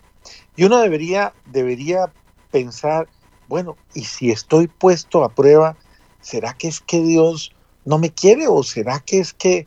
Y 0.54 0.64
uno 0.64 0.78
debería, 0.78 1.32
debería 1.46 2.12
pensar, 2.50 3.08
bueno, 3.48 3.78
¿y 3.94 4.04
si 4.04 4.30
estoy 4.30 4.66
puesto 4.66 5.24
a 5.24 5.30
prueba, 5.30 5.78
será 6.20 6.52
que 6.52 6.68
es 6.68 6.80
que 6.80 7.00
Dios 7.00 7.55
no 7.86 7.98
me 7.98 8.10
quiere 8.10 8.46
o 8.48 8.62
será 8.62 9.00
que 9.00 9.20
es 9.20 9.32
que 9.32 9.66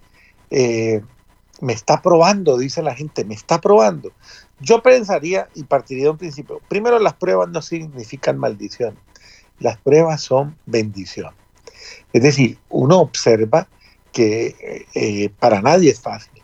eh, 0.52 1.02
me 1.62 1.74
está 1.74 2.02
probando, 2.02 2.58
dice 2.58 2.84
la 2.84 2.94
gente, 2.94 3.26
me 3.26 3.34
está 3.34 3.60
probando? 3.60 4.12
Yo 4.60 4.84
pensaría 4.84 5.50
y 5.56 5.64
partiría 5.64 6.04
de 6.04 6.10
un 6.12 6.18
principio. 6.18 6.62
Primero, 6.68 7.00
las 7.00 7.14
pruebas 7.14 7.50
no 7.50 7.62
significan 7.62 8.38
maldición. 8.38 8.98
Las 9.60 9.78
pruebas 9.78 10.22
son 10.22 10.58
bendición. 10.66 11.34
Es 12.14 12.22
decir, 12.22 12.60
uno 12.70 13.00
observa 13.00 13.68
que 14.12 14.86
eh, 14.94 15.30
para 15.40 15.62
nadie 15.62 15.92
es 15.92 16.02
fácil. 16.02 16.44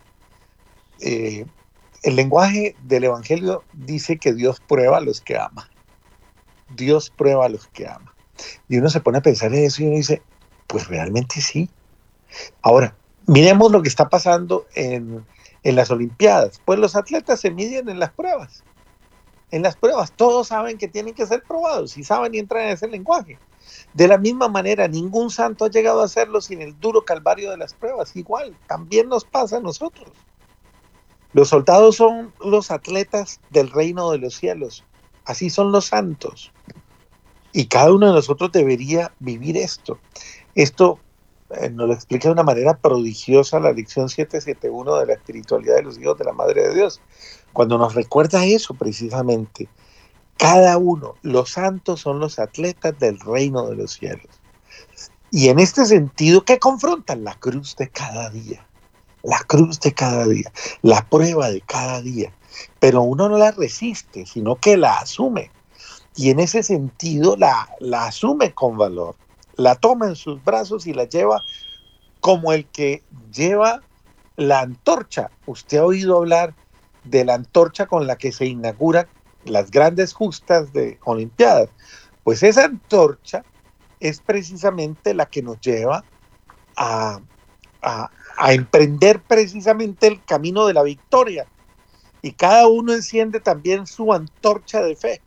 Eh, 1.00 1.46
el 2.02 2.16
lenguaje 2.16 2.76
del 2.84 3.04
Evangelio 3.04 3.64
dice 3.72 4.18
que 4.18 4.32
Dios 4.32 4.60
prueba 4.60 4.98
a 4.98 5.00
los 5.02 5.20
que 5.20 5.36
ama. 5.36 5.70
Dios 6.68 7.10
prueba 7.10 7.46
a 7.46 7.48
los 7.48 7.66
que 7.68 7.86
ama. 7.86 8.14
Y 8.68 8.78
uno 8.78 8.88
se 8.90 9.00
pone 9.00 9.18
a 9.18 9.22
pensar 9.22 9.54
en 9.54 9.64
eso 9.64 9.82
y 9.82 9.86
uno 9.86 9.96
dice, 9.96 10.22
pues 10.66 10.88
realmente 10.88 11.40
sí. 11.40 11.70
Ahora, 12.62 12.96
miremos 13.26 13.72
lo 13.72 13.82
que 13.82 13.88
está 13.88 14.08
pasando 14.08 14.66
en, 14.74 15.24
en 15.62 15.76
las 15.76 15.90
Olimpiadas. 15.90 16.60
Pues 16.64 16.78
los 16.78 16.96
atletas 16.96 17.40
se 17.40 17.50
miden 17.50 17.88
en 17.88 17.98
las 17.98 18.12
pruebas. 18.12 18.64
En 19.50 19.62
las 19.62 19.76
pruebas, 19.76 20.12
todos 20.12 20.48
saben 20.48 20.76
que 20.76 20.88
tienen 20.88 21.14
que 21.14 21.26
ser 21.26 21.42
probados 21.42 21.96
y 21.96 22.04
saben 22.04 22.34
y 22.34 22.38
entran 22.38 22.66
en 22.66 22.72
ese 22.72 22.88
lenguaje. 22.88 23.38
De 23.94 24.08
la 24.08 24.18
misma 24.18 24.48
manera, 24.48 24.88
ningún 24.88 25.30
santo 25.30 25.64
ha 25.64 25.70
llegado 25.70 26.02
a 26.02 26.04
hacerlo 26.04 26.40
sin 26.40 26.62
el 26.62 26.78
duro 26.78 27.04
calvario 27.04 27.50
de 27.50 27.56
las 27.56 27.74
pruebas. 27.74 28.14
Igual, 28.16 28.56
también 28.66 29.08
nos 29.08 29.24
pasa 29.24 29.58
a 29.58 29.60
nosotros. 29.60 30.08
Los 31.32 31.48
soldados 31.48 31.96
son 31.96 32.32
los 32.40 32.70
atletas 32.70 33.40
del 33.50 33.70
reino 33.70 34.10
de 34.10 34.18
los 34.18 34.34
cielos. 34.34 34.84
Así 35.24 35.50
son 35.50 35.72
los 35.72 35.86
santos. 35.86 36.52
Y 37.52 37.66
cada 37.66 37.92
uno 37.92 38.06
de 38.06 38.12
nosotros 38.12 38.52
debería 38.52 39.12
vivir 39.18 39.56
esto. 39.56 39.98
Esto 40.56 40.98
eh, 41.50 41.68
nos 41.68 41.86
lo 41.86 41.92
explica 41.92 42.28
de 42.28 42.32
una 42.32 42.42
manera 42.42 42.78
prodigiosa 42.78 43.60
la 43.60 43.72
lección 43.72 44.08
771 44.08 44.96
de 44.96 45.06
la 45.06 45.12
espiritualidad 45.12 45.76
de 45.76 45.82
los 45.82 45.98
hijos 45.98 46.16
de 46.16 46.24
la 46.24 46.32
Madre 46.32 46.66
de 46.66 46.74
Dios, 46.74 47.02
cuando 47.52 47.76
nos 47.76 47.94
recuerda 47.94 48.46
eso 48.46 48.72
precisamente. 48.72 49.68
Cada 50.38 50.78
uno, 50.78 51.14
los 51.20 51.50
santos 51.50 52.00
son 52.00 52.20
los 52.20 52.38
atletas 52.38 52.98
del 52.98 53.20
reino 53.20 53.68
de 53.68 53.76
los 53.76 53.92
cielos. 53.92 54.40
Y 55.30 55.50
en 55.50 55.58
este 55.58 55.84
sentido, 55.84 56.42
¿qué 56.42 56.58
confrontan? 56.58 57.22
La 57.22 57.34
cruz 57.34 57.76
de 57.76 57.90
cada 57.90 58.30
día, 58.30 58.66
la 59.22 59.40
cruz 59.40 59.78
de 59.80 59.92
cada 59.92 60.26
día, 60.26 60.50
la 60.80 61.06
prueba 61.06 61.50
de 61.50 61.60
cada 61.60 62.00
día. 62.00 62.32
Pero 62.80 63.02
uno 63.02 63.28
no 63.28 63.36
la 63.36 63.50
resiste, 63.50 64.24
sino 64.24 64.56
que 64.56 64.78
la 64.78 65.00
asume. 65.00 65.50
Y 66.14 66.30
en 66.30 66.40
ese 66.40 66.62
sentido 66.62 67.36
la, 67.36 67.68
la 67.78 68.06
asume 68.06 68.54
con 68.54 68.78
valor 68.78 69.16
la 69.56 69.74
toma 69.74 70.06
en 70.06 70.16
sus 70.16 70.42
brazos 70.44 70.86
y 70.86 70.92
la 70.92 71.04
lleva 71.04 71.44
como 72.20 72.52
el 72.52 72.66
que 72.66 73.02
lleva 73.32 73.82
la 74.36 74.60
antorcha. 74.60 75.30
Usted 75.46 75.78
ha 75.78 75.84
oído 75.84 76.18
hablar 76.18 76.54
de 77.04 77.24
la 77.24 77.34
antorcha 77.34 77.86
con 77.86 78.06
la 78.06 78.16
que 78.16 78.32
se 78.32 78.46
inauguran 78.46 79.06
las 79.44 79.70
grandes 79.70 80.12
justas 80.12 80.72
de 80.72 80.98
Olimpiadas. 81.04 81.70
Pues 82.24 82.42
esa 82.42 82.64
antorcha 82.64 83.44
es 84.00 84.20
precisamente 84.20 85.14
la 85.14 85.26
que 85.26 85.42
nos 85.42 85.60
lleva 85.60 86.04
a, 86.76 87.20
a, 87.80 88.10
a, 88.36 88.52
emprender 88.52 89.22
precisamente 89.22 90.06
el 90.08 90.22
camino 90.24 90.66
de 90.66 90.74
la 90.74 90.82
victoria. 90.82 91.46
Y 92.22 92.32
cada 92.32 92.66
uno 92.66 92.92
enciende 92.92 93.40
también 93.40 93.86
su 93.86 94.12
antorcha 94.12 94.82
de 94.82 94.96
fe 94.96 95.22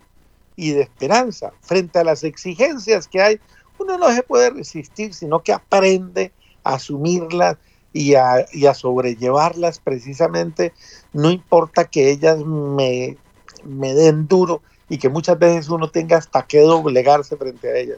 y 0.56 0.72
de 0.72 0.82
esperanza 0.82 1.54
frente 1.62 2.00
a 2.00 2.04
las 2.04 2.26
exigencias 2.26 3.08
que 3.08 3.22
hay 3.22 3.40
uno 3.80 3.98
no 3.98 4.12
se 4.12 4.24
puede 4.24 4.50
resistir, 4.50 5.14
sino 5.14 5.42
que 5.42 5.54
aprende 5.54 6.32
a 6.64 6.76
asumirlas 6.76 7.58
y 7.92 8.14
a, 8.14 8.46
sobrellevarlas 8.74 9.80
precisamente, 9.80 10.74
no 11.12 11.32
importa 11.32 11.86
que 11.86 12.12
ellas 12.12 12.38
me, 12.46 13.18
me 13.64 13.94
den 13.94 14.28
duro 14.28 14.62
y 14.90 14.98
que 14.98 15.10
muchas 15.10 15.40
veces 15.40 15.70
uno 15.70 15.90
tenga 15.90 16.18
hasta 16.18 16.44
que 16.44 16.60
doblegarse 16.62 17.36
frente 17.38 17.68
a 17.68 17.78
ellas. 17.78 17.98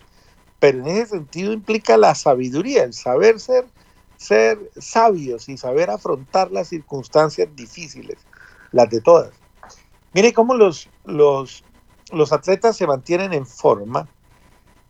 Pero 0.59 0.79
en 0.79 0.87
ese 0.87 1.07
sentido 1.07 1.51
implica 1.51 1.97
la 1.97 2.15
sabiduría, 2.15 2.83
el 2.83 2.93
saber 2.93 3.39
ser, 3.39 3.65
ser 4.17 4.59
sabios 4.77 5.49
y 5.49 5.57
saber 5.57 5.89
afrontar 5.89 6.51
las 6.51 6.69
circunstancias 6.69 7.49
difíciles, 7.55 8.17
las 8.71 8.89
de 8.89 9.01
todas. 9.01 9.31
Mire 10.13 10.33
cómo 10.33 10.53
los, 10.53 10.89
los, 11.05 11.63
los 12.11 12.31
atletas 12.31 12.77
se 12.77 12.87
mantienen 12.87 13.33
en 13.33 13.45
forma 13.45 14.07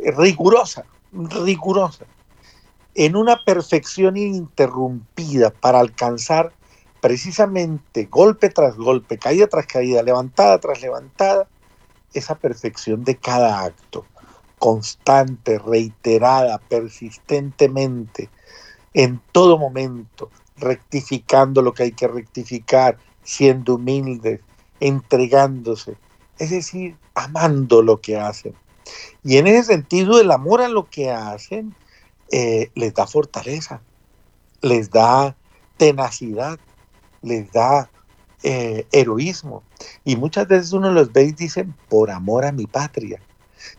rigurosa, 0.02 0.86
rigurosa, 1.12 2.06
en 2.96 3.16
una 3.16 3.44
perfección 3.44 4.18
ininterrumpida 4.18 5.52
para 5.52 5.80
alcanzar 5.80 6.54
precisamente 7.00 8.06
golpe 8.06 8.50
tras 8.50 8.76
golpe, 8.76 9.18
caída 9.18 9.48
tras 9.48 9.66
caída, 9.66 10.04
levantada 10.04 10.60
tras 10.60 10.82
levantada, 10.82 11.50
esa 12.14 12.36
perfección 12.36 13.04
de 13.04 13.18
cada 13.18 13.64
acto, 13.64 14.06
constante, 14.60 15.58
reiterada, 15.58 16.60
persistentemente, 16.60 18.30
en 18.94 19.22
todo 19.32 19.58
momento, 19.58 20.30
rectificando 20.58 21.62
lo 21.62 21.74
que 21.74 21.84
hay 21.84 21.92
que 21.94 22.08
rectificar, 22.08 23.00
siendo 23.24 23.76
humildes, 23.76 24.42
entregándose, 24.80 25.98
es 26.38 26.50
decir, 26.50 26.98
amando 27.16 27.82
lo 27.82 28.02
que 28.02 28.18
hacen. 28.18 28.61
Y 29.24 29.38
en 29.38 29.48
ese 29.48 29.64
sentido, 29.64 30.20
el 30.20 30.32
amor 30.32 30.62
a 30.62 30.68
lo 30.68 30.90
que 30.90 31.12
hacen 31.12 31.76
eh, 32.32 32.72
les 32.76 32.94
da 32.94 33.08
fortaleza, 33.08 33.84
les 34.62 34.90
da 34.90 35.38
tenacidad, 35.78 36.60
les 37.22 37.52
da 37.52 37.92
eh, 38.44 38.88
heroísmo. 38.92 39.64
Y 40.04 40.16
muchas 40.16 40.48
veces 40.48 40.74
uno 40.74 40.92
los 40.92 41.12
ve 41.12 41.24
y 41.24 41.32
dicen, 41.34 41.76
por 41.88 42.12
amor 42.12 42.46
a 42.46 42.52
mi 42.52 42.68
patria. 42.68 43.24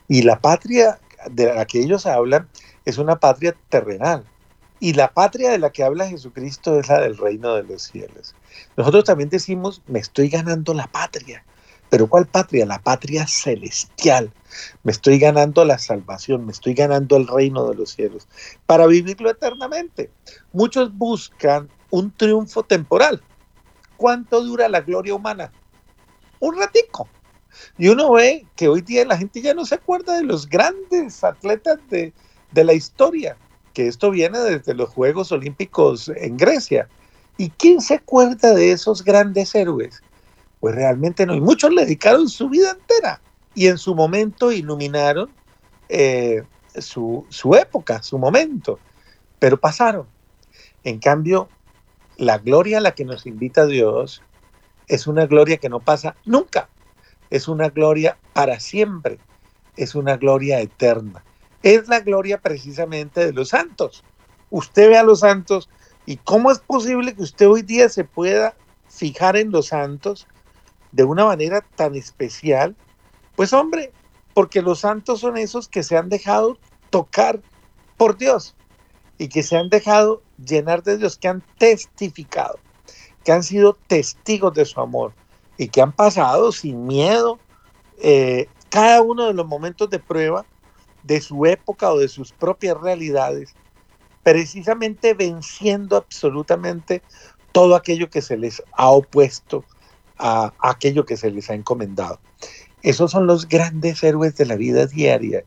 Y 0.08 0.22
la 0.22 0.40
patria 0.40 1.00
de 1.30 1.52
la 1.54 1.66
que 1.66 1.80
ellos 1.80 2.06
hablan 2.06 2.50
es 2.84 2.98
una 2.98 3.18
patria 3.20 3.56
terrenal. 3.68 4.28
Y 4.78 4.94
la 4.94 5.12
patria 5.14 5.50
de 5.52 5.58
la 5.58 5.70
que 5.70 5.84
habla 5.84 6.08
Jesucristo 6.08 6.78
es 6.78 6.88
la 6.88 7.00
del 7.00 7.16
reino 7.16 7.54
de 7.54 7.62
los 7.62 7.84
cielos. 7.84 8.36
Nosotros 8.76 9.04
también 9.04 9.28
decimos, 9.30 9.82
me 9.86 10.00
estoy 10.00 10.28
ganando 10.28 10.74
la 10.74 10.88
patria. 10.88 11.46
Pero 11.92 12.06
¿cuál 12.06 12.26
patria? 12.26 12.64
La 12.64 12.78
patria 12.78 13.26
celestial. 13.26 14.32
Me 14.82 14.92
estoy 14.92 15.18
ganando 15.18 15.62
la 15.66 15.76
salvación, 15.76 16.46
me 16.46 16.52
estoy 16.52 16.72
ganando 16.72 17.18
el 17.18 17.26
reino 17.26 17.68
de 17.68 17.74
los 17.74 17.90
cielos 17.90 18.26
para 18.64 18.86
vivirlo 18.86 19.28
eternamente. 19.28 20.10
Muchos 20.54 20.96
buscan 20.96 21.68
un 21.90 22.10
triunfo 22.10 22.62
temporal. 22.62 23.22
¿Cuánto 23.98 24.42
dura 24.42 24.70
la 24.70 24.80
gloria 24.80 25.14
humana? 25.14 25.52
Un 26.40 26.58
ratico. 26.58 27.10
Y 27.76 27.88
uno 27.88 28.12
ve 28.12 28.46
que 28.56 28.68
hoy 28.68 28.80
día 28.80 29.04
la 29.04 29.18
gente 29.18 29.42
ya 29.42 29.52
no 29.52 29.66
se 29.66 29.74
acuerda 29.74 30.16
de 30.16 30.24
los 30.24 30.48
grandes 30.48 31.22
atletas 31.22 31.78
de, 31.90 32.14
de 32.52 32.64
la 32.64 32.72
historia, 32.72 33.36
que 33.74 33.86
esto 33.86 34.10
viene 34.10 34.38
desde 34.38 34.72
los 34.72 34.88
Juegos 34.88 35.30
Olímpicos 35.30 36.08
en 36.08 36.38
Grecia. 36.38 36.88
¿Y 37.36 37.50
quién 37.50 37.82
se 37.82 37.96
acuerda 37.96 38.54
de 38.54 38.72
esos 38.72 39.04
grandes 39.04 39.54
héroes? 39.54 40.02
Pues 40.62 40.76
realmente 40.76 41.26
no. 41.26 41.34
Y 41.34 41.40
muchos 41.40 41.72
le 41.72 41.82
dedicaron 41.82 42.28
su 42.28 42.48
vida 42.48 42.70
entera 42.70 43.20
y 43.52 43.66
en 43.66 43.78
su 43.78 43.96
momento 43.96 44.52
iluminaron 44.52 45.34
eh, 45.88 46.44
su, 46.76 47.26
su 47.30 47.56
época, 47.56 48.00
su 48.04 48.16
momento, 48.16 48.78
pero 49.40 49.58
pasaron. 49.58 50.06
En 50.84 51.00
cambio, 51.00 51.50
la 52.16 52.38
gloria 52.38 52.78
a 52.78 52.80
la 52.80 52.94
que 52.94 53.04
nos 53.04 53.26
invita 53.26 53.66
Dios 53.66 54.22
es 54.86 55.08
una 55.08 55.26
gloria 55.26 55.56
que 55.56 55.68
no 55.68 55.80
pasa 55.80 56.16
nunca, 56.24 56.70
es 57.28 57.48
una 57.48 57.68
gloria 57.70 58.20
para 58.32 58.60
siempre, 58.60 59.18
es 59.74 59.96
una 59.96 60.16
gloria 60.16 60.60
eterna. 60.60 61.26
Es 61.64 61.88
la 61.88 61.98
gloria 61.98 62.40
precisamente 62.40 63.26
de 63.26 63.32
los 63.32 63.48
santos. 63.48 64.04
Usted 64.48 64.90
ve 64.90 64.96
a 64.96 65.02
los 65.02 65.18
santos 65.18 65.68
y 66.06 66.18
cómo 66.18 66.52
es 66.52 66.60
posible 66.60 67.16
que 67.16 67.22
usted 67.22 67.48
hoy 67.48 67.62
día 67.62 67.88
se 67.88 68.04
pueda 68.04 68.56
fijar 68.86 69.36
en 69.36 69.50
los 69.50 69.66
santos 69.66 70.28
de 70.92 71.04
una 71.04 71.24
manera 71.24 71.66
tan 71.74 71.94
especial? 71.94 72.76
Pues 73.34 73.52
hombre, 73.52 73.92
porque 74.34 74.62
los 74.62 74.80
santos 74.80 75.20
son 75.20 75.36
esos 75.36 75.68
que 75.68 75.82
se 75.82 75.96
han 75.96 76.08
dejado 76.08 76.58
tocar 76.90 77.42
por 77.96 78.16
Dios 78.16 78.56
y 79.18 79.28
que 79.28 79.42
se 79.42 79.56
han 79.56 79.68
dejado 79.68 80.22
llenar 80.36 80.82
de 80.82 80.98
Dios, 80.98 81.18
que 81.18 81.28
han 81.28 81.44
testificado, 81.58 82.60
que 83.24 83.32
han 83.32 83.42
sido 83.42 83.74
testigos 83.86 84.54
de 84.54 84.64
su 84.64 84.80
amor 84.80 85.14
y 85.56 85.68
que 85.68 85.80
han 85.80 85.92
pasado 85.92 86.52
sin 86.52 86.86
miedo 86.86 87.40
eh, 88.00 88.50
cada 88.68 89.02
uno 89.02 89.26
de 89.26 89.34
los 89.34 89.46
momentos 89.46 89.90
de 89.90 90.00
prueba 90.00 90.46
de 91.02 91.20
su 91.20 91.46
época 91.46 91.92
o 91.92 91.98
de 91.98 92.08
sus 92.08 92.32
propias 92.32 92.76
realidades, 92.80 93.56
precisamente 94.22 95.14
venciendo 95.14 95.96
absolutamente 95.96 97.04
todo 97.52 97.76
aquello 97.76 98.08
que 98.10 98.22
se 98.22 98.36
les 98.36 98.62
ha 98.72 98.90
opuesto 98.90 99.66
a 100.18 100.52
aquello 100.60 101.04
que 101.04 101.16
se 101.16 101.30
les 101.30 101.50
ha 101.50 101.54
encomendado. 101.54 102.20
Esos 102.82 103.12
son 103.12 103.26
los 103.26 103.48
grandes 103.48 104.02
héroes 104.02 104.36
de 104.36 104.46
la 104.46 104.56
vida 104.56 104.86
diaria, 104.86 105.44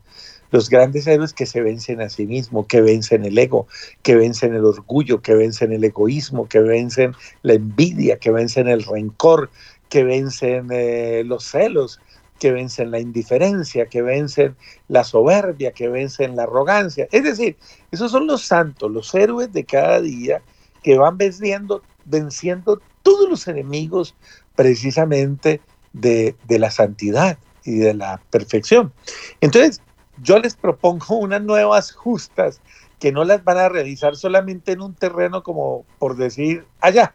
los 0.50 0.70
grandes 0.70 1.06
héroes 1.06 1.32
que 1.32 1.46
se 1.46 1.60
vencen 1.60 2.00
a 2.00 2.08
sí 2.08 2.26
mismos, 2.26 2.66
que 2.66 2.80
vencen 2.80 3.24
el 3.24 3.36
ego, 3.36 3.66
que 4.02 4.14
vencen 4.14 4.54
el 4.54 4.64
orgullo, 4.64 5.20
que 5.20 5.34
vencen 5.34 5.72
el 5.72 5.84
egoísmo, 5.84 6.48
que 6.48 6.60
vencen 6.60 7.14
la 7.42 7.54
envidia, 7.54 8.18
que 8.18 8.30
vencen 8.30 8.68
el 8.68 8.82
rencor, 8.84 9.50
que 9.88 10.04
vencen 10.04 10.68
eh, 10.70 11.22
los 11.26 11.44
celos, 11.44 12.00
que 12.38 12.52
vencen 12.52 12.90
la 12.90 13.00
indiferencia, 13.00 13.86
que 13.86 14.02
vencen 14.02 14.56
la 14.88 15.04
soberbia, 15.04 15.72
que 15.72 15.88
vencen 15.88 16.36
la 16.36 16.44
arrogancia. 16.44 17.08
Es 17.10 17.24
decir, 17.24 17.56
esos 17.90 18.10
son 18.10 18.26
los 18.26 18.42
santos, 18.42 18.90
los 18.90 19.14
héroes 19.14 19.52
de 19.52 19.64
cada 19.64 20.00
día 20.00 20.42
que 20.82 20.98
van 20.98 21.18
venciendo, 21.18 21.82
venciendo 22.04 22.80
todos 23.02 23.28
los 23.28 23.48
enemigos 23.48 24.14
precisamente 24.56 25.60
de, 25.92 26.34
de 26.48 26.58
la 26.58 26.70
santidad 26.70 27.38
y 27.64 27.76
de 27.76 27.94
la 27.94 28.20
perfección. 28.30 28.92
Entonces, 29.40 29.80
yo 30.22 30.38
les 30.38 30.56
propongo 30.56 31.16
unas 31.16 31.42
nuevas 31.42 31.92
justas 31.92 32.60
que 32.98 33.12
no 33.12 33.24
las 33.24 33.44
van 33.44 33.58
a 33.58 33.68
realizar 33.68 34.16
solamente 34.16 34.72
en 34.72 34.80
un 34.80 34.94
terreno 34.94 35.42
como 35.42 35.84
por 35.98 36.16
decir 36.16 36.64
allá, 36.80 37.14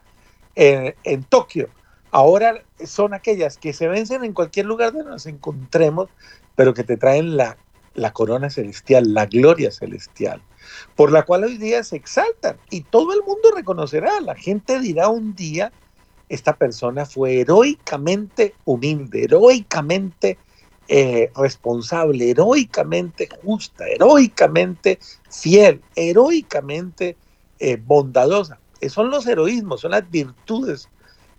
en 0.56 1.24
Tokio. 1.24 1.70
Ahora 2.12 2.64
son 2.86 3.14
aquellas 3.14 3.58
que 3.58 3.74
se 3.74 3.88
vencen 3.88 4.24
en 4.24 4.34
cualquier 4.34 4.66
lugar 4.66 4.92
donde 4.92 5.10
nos 5.10 5.26
encontremos, 5.26 6.10
pero 6.56 6.74
que 6.74 6.84
te 6.84 6.98
traen 6.98 7.38
la, 7.38 7.58
la 7.94 8.12
corona 8.14 8.50
celestial, 8.50 9.14
la 9.14 9.26
gloria 9.26 9.72
celestial, 9.72 10.42
por 10.96 11.12
la 11.12 11.24
cual 11.24 11.46
hoy 11.46 11.58
día 11.58 11.84
se 11.84 11.96
exaltan 11.96 12.58
y 12.70 12.82
todo 12.82 13.14
el 13.14 13.22
mundo 13.26 13.52
reconocerá, 13.56 14.20
la 14.20 14.36
gente 14.36 14.80
dirá 14.80 15.08
un 15.08 15.36
día, 15.36 15.72
esta 16.32 16.56
persona 16.56 17.06
fue 17.06 17.42
heroicamente 17.42 18.56
humilde, 18.64 19.26
heroicamente 19.26 20.40
eh, 20.88 21.30
responsable, 21.36 22.32
heroicamente 22.32 23.28
justa, 23.44 23.86
heroicamente 23.86 24.98
fiel, 25.30 25.82
heroicamente 25.94 27.18
eh, 27.60 27.76
bondadosa. 27.76 28.62
son 28.88 29.12
los 29.12 29.28
heroísmos, 29.28 29.82
son 29.82 29.92
las 29.92 30.10
virtudes, 30.10 30.90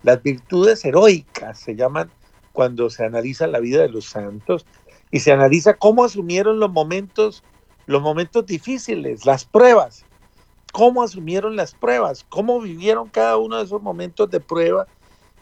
las 0.03 0.21
virtudes 0.21 0.85
heroicas 0.85 1.59
se 1.59 1.75
llaman 1.75 2.11
cuando 2.51 2.91
se 2.91 3.03
analiza 3.03 3.47
la 3.47 3.59
vida 3.59 3.81
de 3.81 3.89
los 3.89 4.05
santos 4.05 4.67
y 5.09 5.21
se 5.21 5.31
analiza 5.31 5.73
cómo 5.73 6.03
asumieron 6.03 6.59
los 6.59 6.71
momentos, 6.71 7.43
los 7.87 8.03
momentos 8.03 8.45
difíciles, 8.45 9.25
las 9.25 9.43
pruebas, 9.45 10.05
cómo 10.73 11.03
asumieron 11.03 11.55
las 11.55 11.73
pruebas, 11.73 12.25
cómo 12.27 12.59
vivieron 12.59 13.07
cada 13.07 13.37
uno 13.37 13.57
de 13.59 13.63
esos 13.63 13.81
momentos 13.81 14.29
de 14.29 14.41
prueba 14.41 14.89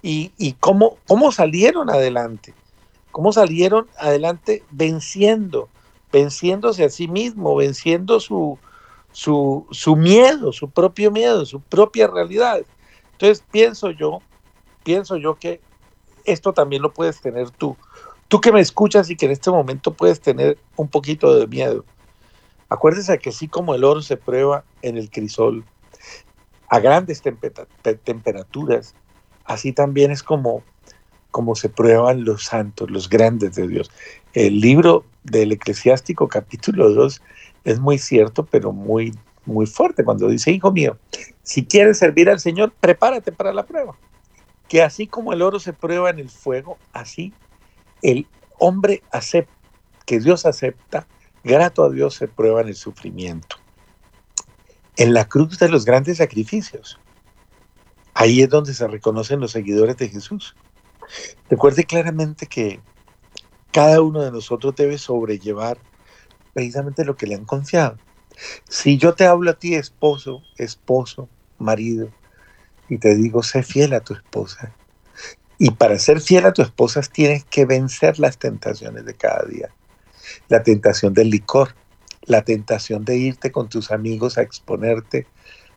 y, 0.04 0.54
cómo, 0.60 1.00
cómo 1.08 1.32
salieron 1.32 1.90
adelante 1.90 2.54
cómo 3.12 3.32
salieron 3.34 3.90
adelante 3.98 4.64
venciendo, 4.72 5.70
venciéndose 6.12 6.84
a 6.84 6.90
sí 6.90 7.08
mismo, 7.08 7.56
venciendo 7.56 8.20
su, 8.20 8.58
su, 9.12 9.68
su 9.72 9.96
miedo, 9.96 10.52
su 10.54 10.70
propio 10.72 11.12
miedo, 11.12 11.46
su 11.46 11.62
propia 11.62 12.08
realidad. 12.08 12.62
Entonces 13.14 13.46
pienso 13.52 13.92
yo, 13.92 14.24
pienso 14.84 15.18
yo 15.18 15.38
que 15.38 15.62
esto 16.26 16.54
también 16.54 16.82
lo 16.82 16.94
puedes 16.94 17.22
tener 17.22 17.52
tú. 17.52 17.78
Tú 18.28 18.40
que 18.40 18.52
me 18.52 18.62
escuchas 18.62 19.10
y 19.10 19.18
que 19.18 19.26
en 19.26 19.34
este 19.34 19.52
momento 19.52 19.94
puedes 19.94 20.22
tener 20.22 20.58
un 20.78 20.88
poquito 20.88 21.36
de 21.36 21.48
miedo. 21.48 21.86
Acuérdese 22.72 23.19
que 23.19 23.32
así 23.32 23.49
como 23.49 23.76
el 23.76 23.84
oro 23.84 24.01
se 24.01 24.15
prueba 24.15 24.63
en 24.82 24.97
el 24.97 25.11
crisol 25.11 25.65
a 26.69 26.80
grandes 26.80 27.22
temperaturas, 27.22 28.95
así 29.43 29.74
también 29.74 30.09
es 30.09 30.24
como 30.24 30.63
como 31.32 31.55
se 31.55 31.67
prueban 31.67 32.24
los 32.24 32.45
santos, 32.45 32.89
los 32.89 33.09
grandes 33.09 33.55
de 33.55 33.67
Dios. 33.67 33.91
El 34.34 34.61
libro 34.61 35.03
del 35.24 35.51
eclesiástico 35.51 36.30
capítulo 36.30 36.93
2 36.93 37.22
es 37.65 37.80
muy 37.82 37.97
cierto, 37.97 38.45
pero 38.45 38.72
muy, 38.72 39.13
muy 39.45 39.65
fuerte 39.65 40.05
cuando 40.05 40.30
dice, 40.30 40.51
hijo 40.51 40.72
mío, 40.72 40.97
si 41.43 41.65
quieres 41.65 41.97
servir 41.97 42.30
al 42.30 42.39
Señor, 42.39 42.72
prepárate 42.80 43.34
para 43.34 43.51
la 43.51 43.65
prueba. 43.65 43.97
Que 44.69 44.82
así 44.82 45.07
como 45.07 45.34
el 45.34 45.41
oro 45.41 45.59
se 45.59 45.74
prueba 45.74 46.09
en 46.09 46.19
el 46.19 46.30
fuego, 46.30 46.78
así 46.93 47.34
el 48.01 48.28
hombre 48.59 49.03
acepta, 49.11 49.51
que 50.05 50.22
Dios 50.22 50.45
acepta, 50.45 51.05
grato 51.44 51.84
a 51.84 51.89
Dios 51.89 52.16
se 52.16 52.28
prueba 52.28 52.62
en 52.62 52.70
el 52.70 52.76
sufrimiento. 52.76 53.58
En 54.96 55.14
la 55.14 55.28
cruz 55.28 55.58
de 55.60 55.70
los 55.70 55.86
grandes 55.86 56.18
sacrificios, 56.18 57.00
ahí 58.14 58.42
es 58.42 58.50
donde 58.50 58.74
se 58.74 58.88
reconocen 58.88 59.39
los 59.39 59.52
seguidores 59.52 59.98
de 59.98 60.10
Jesús. 60.10 60.58
Recuerde 61.50 61.86
claramente 61.86 62.48
que 62.48 62.84
cada 63.72 64.02
uno 64.02 64.22
de 64.22 64.32
nosotros 64.32 64.76
debe 64.76 64.98
sobrellevar 64.98 65.82
precisamente 66.54 67.06
lo 67.06 67.16
que 67.16 67.28
le 67.28 67.36
han 67.36 67.46
confiado. 67.46 68.00
Si 68.70 68.98
yo 68.98 69.16
te 69.16 69.26
hablo 69.26 69.52
a 69.52 69.60
ti, 69.60 69.76
esposo, 69.76 70.44
esposo, 70.58 71.30
marido, 71.58 72.14
y 72.88 72.98
te 73.00 73.16
digo, 73.16 73.44
sé 73.44 73.64
fiel 73.64 73.94
a 73.94 74.02
tu 74.02 74.14
esposa. 74.14 74.78
Y 75.58 75.72
para 75.72 75.98
ser 76.00 76.22
fiel 76.22 76.46
a 76.46 76.54
tu 76.54 76.62
esposa 76.62 77.02
tienes 77.02 77.46
que 77.46 77.66
vencer 77.66 78.20
las 78.20 78.38
tentaciones 78.38 79.06
de 79.06 79.16
cada 79.16 79.46
día. 79.46 79.76
La 80.52 80.64
tentación 80.64 81.14
del 81.14 81.30
licor, 81.30 81.76
la 82.26 82.41
tentación 82.41 83.06
de 83.06 83.16
irte 83.16 83.54
con 83.54 83.70
tus 83.70 83.89
amigos 83.89 84.38
a 84.38 84.41
exponerte 84.41 85.26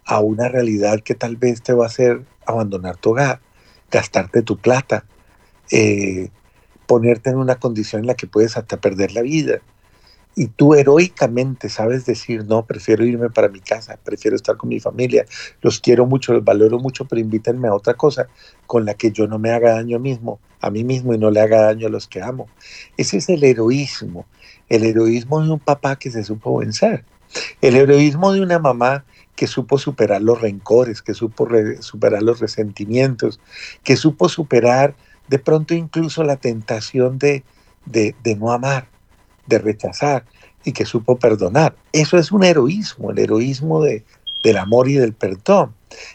a 0.04 0.18
una 0.18 0.48
realidad 0.48 0.98
que 0.98 1.14
tal 1.14 1.36
vez 1.36 1.62
te 1.62 1.72
va 1.72 1.84
a 1.84 1.86
hacer 1.86 2.24
abandonar 2.44 2.96
tu 2.96 3.10
hogar, 3.10 3.40
gastarte 3.88 4.42
tu 4.42 4.56
plata, 4.58 5.04
eh, 5.70 6.28
ponerte 6.88 7.30
en 7.30 7.36
una 7.36 7.54
condición 7.54 8.00
en 8.00 8.08
la 8.08 8.16
que 8.16 8.26
puedes 8.26 8.56
hasta 8.56 8.80
perder 8.80 9.12
la 9.12 9.22
vida. 9.22 9.60
Y 10.34 10.48
tú 10.48 10.74
heroicamente 10.74 11.68
sabes 11.68 12.04
decir, 12.04 12.44
no, 12.44 12.66
prefiero 12.66 13.04
irme 13.04 13.30
para 13.30 13.46
mi 13.48 13.60
casa, 13.60 13.96
prefiero 14.02 14.34
estar 14.34 14.56
con 14.56 14.70
mi 14.70 14.80
familia, 14.80 15.24
los 15.62 15.78
quiero 15.78 16.04
mucho, 16.04 16.32
los 16.32 16.42
valoro 16.42 16.80
mucho, 16.80 17.04
pero 17.04 17.20
invítenme 17.20 17.68
a 17.68 17.74
otra 17.74 17.94
cosa 17.94 18.26
con 18.66 18.84
la 18.84 18.94
que 18.94 19.12
yo 19.12 19.28
no 19.28 19.38
me 19.38 19.52
haga 19.52 19.74
daño 19.74 20.00
mismo, 20.00 20.40
a 20.60 20.70
mí 20.70 20.82
mismo 20.82 21.14
y 21.14 21.18
no 21.18 21.30
le 21.30 21.40
haga 21.40 21.60
daño 21.60 21.86
a 21.86 21.90
los 21.90 22.08
que 22.08 22.20
amo. 22.20 22.48
Ese 22.96 23.18
es 23.18 23.28
el 23.28 23.44
heroísmo, 23.44 24.26
el 24.68 24.84
heroísmo 24.84 25.42
de 25.42 25.50
un 25.50 25.60
papá 25.60 25.96
que 25.96 26.10
se 26.10 26.24
supo 26.24 26.58
vencer, 26.58 27.04
el 27.60 27.76
heroísmo 27.76 28.32
de 28.32 28.40
una 28.40 28.58
mamá 28.58 29.04
que 29.34 29.46
supo 29.46 29.78
superar 29.78 30.22
los 30.22 30.40
rencores, 30.40 31.02
que 31.02 31.14
supo 31.14 31.48
superar 31.80 32.22
los 32.22 32.40
resentimientos, 32.40 33.40
que 33.82 33.96
supo 33.96 34.28
superar 34.28 34.94
de 35.28 35.38
pronto 35.38 35.74
incluso 35.74 36.22
la 36.22 36.36
tentación 36.36 37.18
de, 37.18 37.44
de, 37.86 38.14
no 38.36 38.52
amar, 38.52 38.88
de 39.46 39.58
rechazar 39.58 40.24
y 40.64 40.72
que 40.72 40.84
supo 40.84 41.18
perdonar. 41.18 41.76
Eso 41.92 42.18
es 42.18 42.30
un 42.32 42.44
heroísmo, 42.44 43.10
el 43.10 43.18
heroísmo 43.18 43.82
de, 43.82 44.04
del 44.42 44.56
amor 44.58 44.88
y 44.88 44.94
del 44.94 45.14
perdón. 45.14 45.74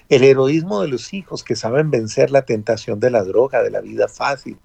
El 0.10 0.24
heroísmo 0.24 0.82
de 0.82 0.90
los 0.90 1.14
hijos 1.14 1.44
que 1.44 1.56
saben 1.56 1.90
vencer 1.90 2.32
la 2.32 2.44
tentación 2.44 3.00
de 3.00 3.12
la 3.12 3.24
droga, 3.24 3.64
de 3.64 3.72
la 3.72 3.82
vida 3.82 4.08
fácil, 4.08 4.58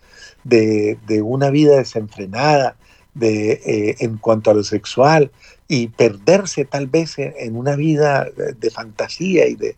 de, 0.44 0.98
de 1.06 1.22
una 1.22 1.50
vida 1.50 1.76
desenfrenada, 1.76 2.76
de, 3.14 3.52
eh, 3.52 3.96
en 4.00 4.18
cuanto 4.18 4.50
a 4.50 4.54
lo 4.54 4.64
sexual, 4.64 5.30
y 5.68 5.88
perderse 5.88 6.64
tal 6.64 6.86
vez 6.86 7.18
en, 7.18 7.56
una 7.56 7.76
vida 7.76 8.28
de 8.58 8.70
fantasía 8.70 9.46
y 9.46 9.54
de, 9.54 9.76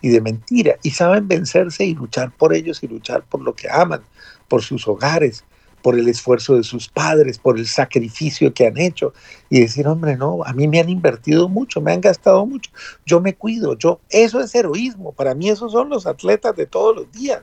y 0.00 0.08
de 0.08 0.20
mentira, 0.20 0.76
y 0.82 0.90
saben 0.90 1.28
vencerse 1.28 1.84
y 1.84 1.94
luchar 1.94 2.32
por 2.36 2.54
ellos 2.54 2.82
y 2.82 2.88
luchar 2.88 3.22
por 3.22 3.42
lo 3.42 3.54
que 3.54 3.68
aman, 3.70 4.02
por 4.48 4.62
sus 4.62 4.86
hogares, 4.88 5.44
por 5.82 5.98
el 5.98 6.08
esfuerzo 6.08 6.56
de 6.56 6.64
sus 6.64 6.88
padres, 6.88 7.38
por 7.38 7.58
el 7.58 7.66
sacrificio 7.66 8.52
que 8.52 8.66
han 8.66 8.78
hecho. 8.78 9.12
Y 9.48 9.60
decir, 9.60 9.86
hombre, 9.86 10.16
no, 10.16 10.44
a 10.44 10.52
mí 10.52 10.68
me 10.68 10.80
han 10.80 10.88
invertido 10.88 11.48
mucho, 11.48 11.80
me 11.80 11.92
han 11.92 12.00
gastado 12.00 12.44
mucho, 12.46 12.70
yo 13.06 13.20
me 13.20 13.34
cuido, 13.34 13.76
yo, 13.76 14.00
eso 14.10 14.40
es 14.40 14.54
heroísmo, 14.54 15.12
para 15.12 15.34
mí 15.34 15.48
esos 15.48 15.72
son 15.72 15.88
los 15.88 16.06
atletas 16.06 16.56
de 16.56 16.66
todos 16.66 16.96
los 16.96 17.12
días, 17.12 17.42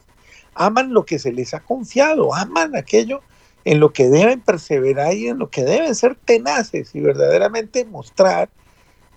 aman 0.54 0.94
lo 0.94 1.06
que 1.06 1.20
se 1.20 1.32
les 1.32 1.54
ha 1.54 1.62
confiado, 1.62 2.34
aman 2.34 2.76
aquello 2.76 3.22
en 3.66 3.80
lo 3.80 3.92
que 3.92 4.08
deben 4.08 4.42
perseverar 4.42 5.14
y 5.16 5.28
en 5.28 5.40
lo 5.40 5.50
que 5.50 5.64
deben 5.64 5.96
ser 5.96 6.16
tenaces 6.16 6.94
y 6.94 7.02
verdaderamente 7.02 7.84
mostrar 7.84 8.50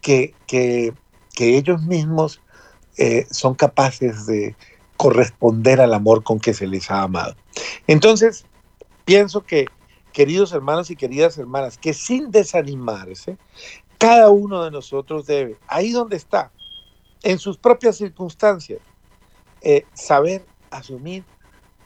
que, 0.01 0.35
que, 0.47 0.95
ellos 1.41 1.83
mismos 1.83 2.41
eh, 2.97 3.25
son 3.31 3.55
capaces 3.55 4.27
de 4.27 4.57
corresponder 4.97 5.81
al 5.81 5.95
amor 5.95 6.25
con 6.25 6.41
que 6.41 6.53
se 6.53 6.67
les 6.67 6.91
ha 6.91 7.03
amado. 7.03 7.37
Entonces, 7.87 8.45
pienso 9.05 9.45
que, 9.45 9.67
queridos 10.13 10.53
hermanos 10.53 10.91
y 10.91 10.97
queridas 10.97 11.39
hermanas, 11.39 11.79
que 11.79 11.95
sin 11.95 12.33
desanimarse, 12.33 13.37
cada 13.99 14.31
uno 14.31 14.65
de 14.65 14.73
nosotros 14.73 15.27
debe, 15.27 15.59
ahí 15.69 15.93
donde 15.93 16.17
está, 16.17 16.51
en 17.23 17.39
sus 17.39 17.57
propias 17.57 17.99
circunstancias, 17.99 18.81
eh, 19.61 19.85
saber 19.93 20.45
asumir 20.71 21.25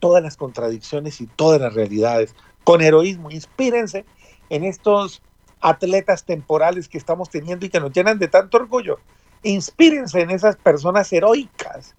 todas 0.00 0.22
las 0.22 0.36
contradicciones 0.36 1.20
y 1.20 1.26
todas 1.26 1.60
las 1.60 1.74
realidades 1.74 2.34
con 2.64 2.82
heroísmo. 2.82 3.30
Inspírense 3.30 4.04
en 4.50 4.64
estos 4.64 5.22
atletas 5.60 6.24
temporales 6.24 6.88
que 6.88 6.98
estamos 6.98 7.30
teniendo 7.30 7.66
y 7.66 7.70
que 7.70 7.80
nos 7.80 7.92
llenan 7.92 8.18
de 8.18 8.28
tanto 8.28 8.58
orgullo. 8.58 8.98
Inspírense 9.42 10.20
en 10.20 10.30
esas 10.30 10.56
personas 10.56 11.12
heroicas 11.12 11.94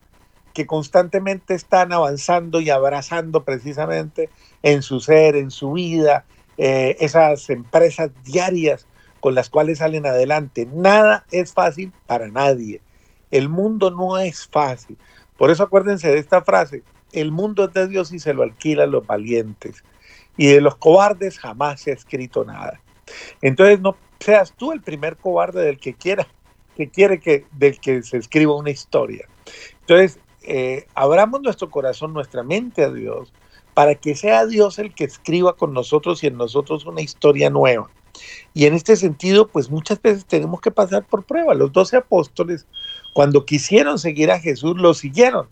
que 0.53 0.67
constantemente 0.67 1.55
están 1.55 1.91
avanzando 1.91 2.61
y 2.61 2.69
abrazando 2.69 3.43
precisamente 3.43 4.29
en 4.61 4.83
su 4.83 4.99
ser, 4.99 5.35
en 5.35 5.49
su 5.49 5.73
vida, 5.73 6.25
eh, 6.57 6.95
esas 6.99 7.49
empresas 7.49 8.11
diarias 8.23 8.87
con 9.19 9.33
las 9.33 9.49
cuales 9.49 9.79
salen 9.79 10.05
adelante. 10.05 10.67
Nada 10.71 11.25
es 11.31 11.53
fácil 11.53 11.91
para 12.05 12.27
nadie. 12.27 12.81
El 13.31 13.49
mundo 13.49 13.89
no 13.89 14.19
es 14.19 14.47
fácil. 14.47 14.97
Por 15.37 15.49
eso 15.49 15.63
acuérdense 15.63 16.09
de 16.09 16.19
esta 16.19 16.43
frase, 16.43 16.83
el 17.11 17.31
mundo 17.31 17.65
es 17.65 17.73
de 17.73 17.87
Dios 17.87 18.11
y 18.11 18.19
se 18.19 18.33
lo 18.33 18.43
alquila 18.43 18.83
a 18.83 18.87
los 18.87 19.05
valientes. 19.05 19.83
Y 20.37 20.47
de 20.47 20.61
los 20.61 20.75
cobardes 20.75 21.39
jamás 21.39 21.81
se 21.81 21.91
ha 21.91 21.93
escrito 21.93 22.43
nada. 22.43 22.81
Entonces 23.41 23.79
no 23.79 23.95
seas 24.19 24.53
tú 24.55 24.71
el 24.71 24.81
primer 24.81 25.17
cobarde 25.17 25.63
del 25.63 25.79
que 25.79 25.93
quiera, 25.93 26.27
que 26.75 26.89
quiere 26.89 27.19
que, 27.19 27.45
del 27.51 27.79
que 27.79 28.01
se 28.03 28.17
escriba 28.17 28.55
una 28.55 28.71
historia. 28.71 29.27
Entonces, 29.81 30.19
eh, 30.43 30.87
abramos 30.95 31.41
nuestro 31.41 31.69
corazón, 31.69 32.13
nuestra 32.13 32.43
mente 32.43 32.83
a 32.83 32.89
Dios, 32.89 33.33
para 33.73 33.95
que 33.95 34.15
sea 34.15 34.45
Dios 34.45 34.79
el 34.79 34.93
que 34.93 35.03
escriba 35.05 35.55
con 35.55 35.73
nosotros 35.73 36.23
y 36.23 36.27
en 36.27 36.37
nosotros 36.37 36.85
una 36.85 37.01
historia 37.01 37.49
nueva. 37.49 37.89
Y 38.53 38.65
en 38.65 38.73
este 38.75 38.95
sentido, 38.95 39.47
pues 39.47 39.69
muchas 39.69 40.01
veces 40.01 40.25
tenemos 40.25 40.61
que 40.61 40.71
pasar 40.71 41.05
por 41.05 41.23
prueba. 41.23 41.53
Los 41.53 41.71
doce 41.71 41.97
apóstoles, 41.97 42.67
cuando 43.13 43.45
quisieron 43.45 43.97
seguir 43.97 44.31
a 44.31 44.39
Jesús, 44.39 44.77
lo 44.77 44.93
siguieron. 44.93 45.47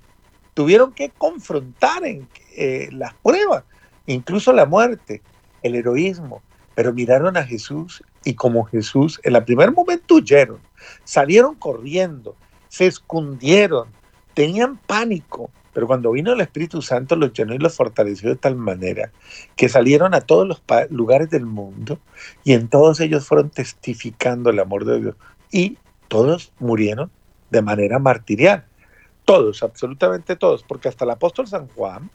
Tuvieron 0.53 0.93
que 0.93 1.09
confrontar 1.09 2.05
en, 2.05 2.27
eh, 2.55 2.89
las 2.91 3.13
pruebas, 3.15 3.63
incluso 4.05 4.53
la 4.53 4.65
muerte, 4.65 5.21
el 5.63 5.75
heroísmo, 5.75 6.41
pero 6.75 6.93
miraron 6.93 7.37
a 7.37 7.43
Jesús 7.43 8.03
y 8.23 8.35
como 8.35 8.63
Jesús, 8.63 9.19
en 9.23 9.35
el 9.35 9.43
primer 9.43 9.71
momento 9.71 10.15
huyeron, 10.15 10.59
salieron 11.03 11.55
corriendo, 11.55 12.35
se 12.69 12.87
escondieron, 12.87 13.89
tenían 14.33 14.77
pánico, 14.77 15.51
pero 15.73 15.87
cuando 15.87 16.11
vino 16.11 16.33
el 16.33 16.41
Espíritu 16.41 16.81
Santo 16.81 17.15
los 17.15 17.33
llenó 17.33 17.53
y 17.53 17.57
los 17.57 17.75
fortaleció 17.75 18.29
de 18.29 18.35
tal 18.35 18.55
manera 18.55 19.11
que 19.55 19.69
salieron 19.69 20.13
a 20.13 20.21
todos 20.21 20.47
los 20.47 20.61
lugares 20.89 21.29
del 21.29 21.45
mundo 21.45 21.99
y 22.43 22.53
en 22.53 22.67
todos 22.67 22.99
ellos 22.99 23.25
fueron 23.25 23.49
testificando 23.49 24.49
el 24.49 24.59
amor 24.59 24.85
de 24.85 24.99
Dios. 24.99 25.15
Y 25.51 25.77
todos 26.07 26.51
murieron 26.59 27.09
de 27.51 27.61
manera 27.61 27.99
martirial. 27.99 28.65
Todos, 29.23 29.63
absolutamente 29.63 30.35
todos, 30.35 30.63
porque 30.63 30.89
hasta 30.89 31.05
el 31.05 31.11
apóstol 31.11 31.47
San 31.47 31.67
Juan, 31.69 32.09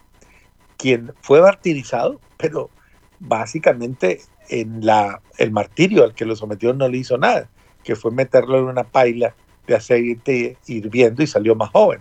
quien 0.77 1.13
fue 1.21 1.41
martirizado, 1.41 2.21
pero 2.37 2.71
básicamente 3.19 4.21
en 4.49 4.85
la, 4.85 5.21
el 5.39 5.51
martirio 5.51 6.05
al 6.05 6.15
que 6.15 6.25
lo 6.25 6.37
sometió 6.37 6.73
no 6.73 6.89
le 6.89 6.99
hizo 6.99 7.19
nada, 7.19 7.49
que 7.83 7.97
fue 7.97 8.11
meterlo 8.11 8.59
en 8.59 8.65
una 8.65 8.85
paila 8.85 9.35
de 9.67 9.75
aceite 9.75 10.57
hirviendo 10.67 11.23
y 11.23 11.27
salió 11.27 11.55
más 11.55 11.71
joven 11.71 12.01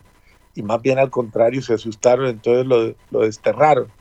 y 0.56 0.64
más 0.64 0.82
bien 0.82 0.98
al 0.98 1.10
contrario 1.10 1.62
se 1.62 1.74
asustaron, 1.74 2.28
entonces 2.28 2.66
lo, 2.66 2.96
lo 3.12 3.26
desterraron. 3.26 3.92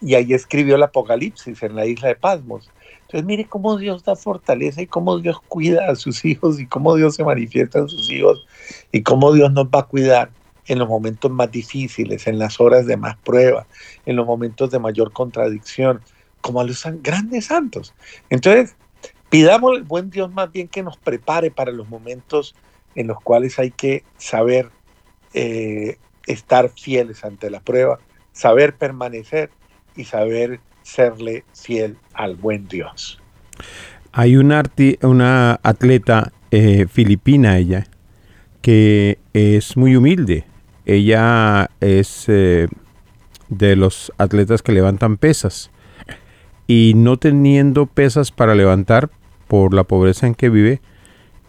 Y 0.00 0.14
ahí 0.14 0.34
escribió 0.34 0.76
el 0.76 0.82
Apocalipsis 0.82 1.62
en 1.62 1.74
la 1.74 1.86
isla 1.86 2.08
de 2.08 2.16
Pasmos. 2.16 2.70
Entonces 3.02 3.24
mire 3.24 3.46
cómo 3.48 3.76
Dios 3.76 4.04
da 4.04 4.16
fortaleza 4.16 4.82
y 4.82 4.86
cómo 4.86 5.18
Dios 5.18 5.40
cuida 5.48 5.90
a 5.90 5.94
sus 5.94 6.24
hijos 6.24 6.60
y 6.60 6.66
cómo 6.66 6.94
Dios 6.96 7.14
se 7.14 7.24
manifiesta 7.24 7.78
en 7.78 7.88
sus 7.88 8.10
hijos 8.10 8.44
y 8.92 9.02
cómo 9.02 9.32
Dios 9.32 9.50
nos 9.52 9.66
va 9.66 9.80
a 9.80 9.86
cuidar 9.86 10.30
en 10.68 10.78
los 10.78 10.88
momentos 10.88 11.30
más 11.30 11.50
difíciles, 11.50 12.26
en 12.26 12.38
las 12.38 12.60
horas 12.60 12.86
de 12.86 12.96
más 12.96 13.16
prueba, 13.16 13.66
en 14.06 14.16
los 14.16 14.26
momentos 14.26 14.70
de 14.70 14.78
mayor 14.78 15.12
contradicción, 15.12 16.00
como 16.40 16.60
a 16.60 16.64
los 16.64 16.86
grandes 17.02 17.46
santos. 17.46 17.94
Entonces, 18.30 18.76
pidamos 19.28 19.76
al 19.76 19.82
buen 19.82 20.10
Dios 20.10 20.32
más 20.32 20.52
bien 20.52 20.68
que 20.68 20.82
nos 20.82 20.96
prepare 20.96 21.50
para 21.50 21.72
los 21.72 21.88
momentos 21.88 22.54
en 22.94 23.06
los 23.06 23.18
cuales 23.20 23.58
hay 23.58 23.70
que 23.70 24.04
saber 24.16 24.70
eh, 25.34 25.96
estar 26.26 26.68
fieles 26.70 27.24
ante 27.24 27.50
la 27.50 27.60
prueba, 27.60 27.98
saber 28.32 28.76
permanecer 28.76 29.50
y 29.96 30.04
saber 30.04 30.60
serle 30.82 31.44
fiel 31.54 31.98
al 32.14 32.36
buen 32.36 32.68
Dios. 32.68 33.20
Hay 34.12 34.36
una, 34.36 34.62
una 35.02 35.60
atleta 35.62 36.32
eh, 36.50 36.86
filipina, 36.88 37.58
ella, 37.58 37.86
que 38.62 39.18
es 39.32 39.76
muy 39.76 39.96
humilde. 39.96 40.44
Ella 40.88 41.70
es 41.80 42.24
eh, 42.28 42.66
de 43.50 43.76
los 43.76 44.10
atletas 44.16 44.62
que 44.62 44.72
levantan 44.72 45.18
pesas. 45.18 45.70
Y 46.66 46.94
no 46.96 47.18
teniendo 47.18 47.84
pesas 47.86 48.32
para 48.32 48.54
levantar 48.54 49.10
por 49.48 49.74
la 49.74 49.84
pobreza 49.84 50.26
en 50.26 50.34
que 50.34 50.48
vive, 50.48 50.80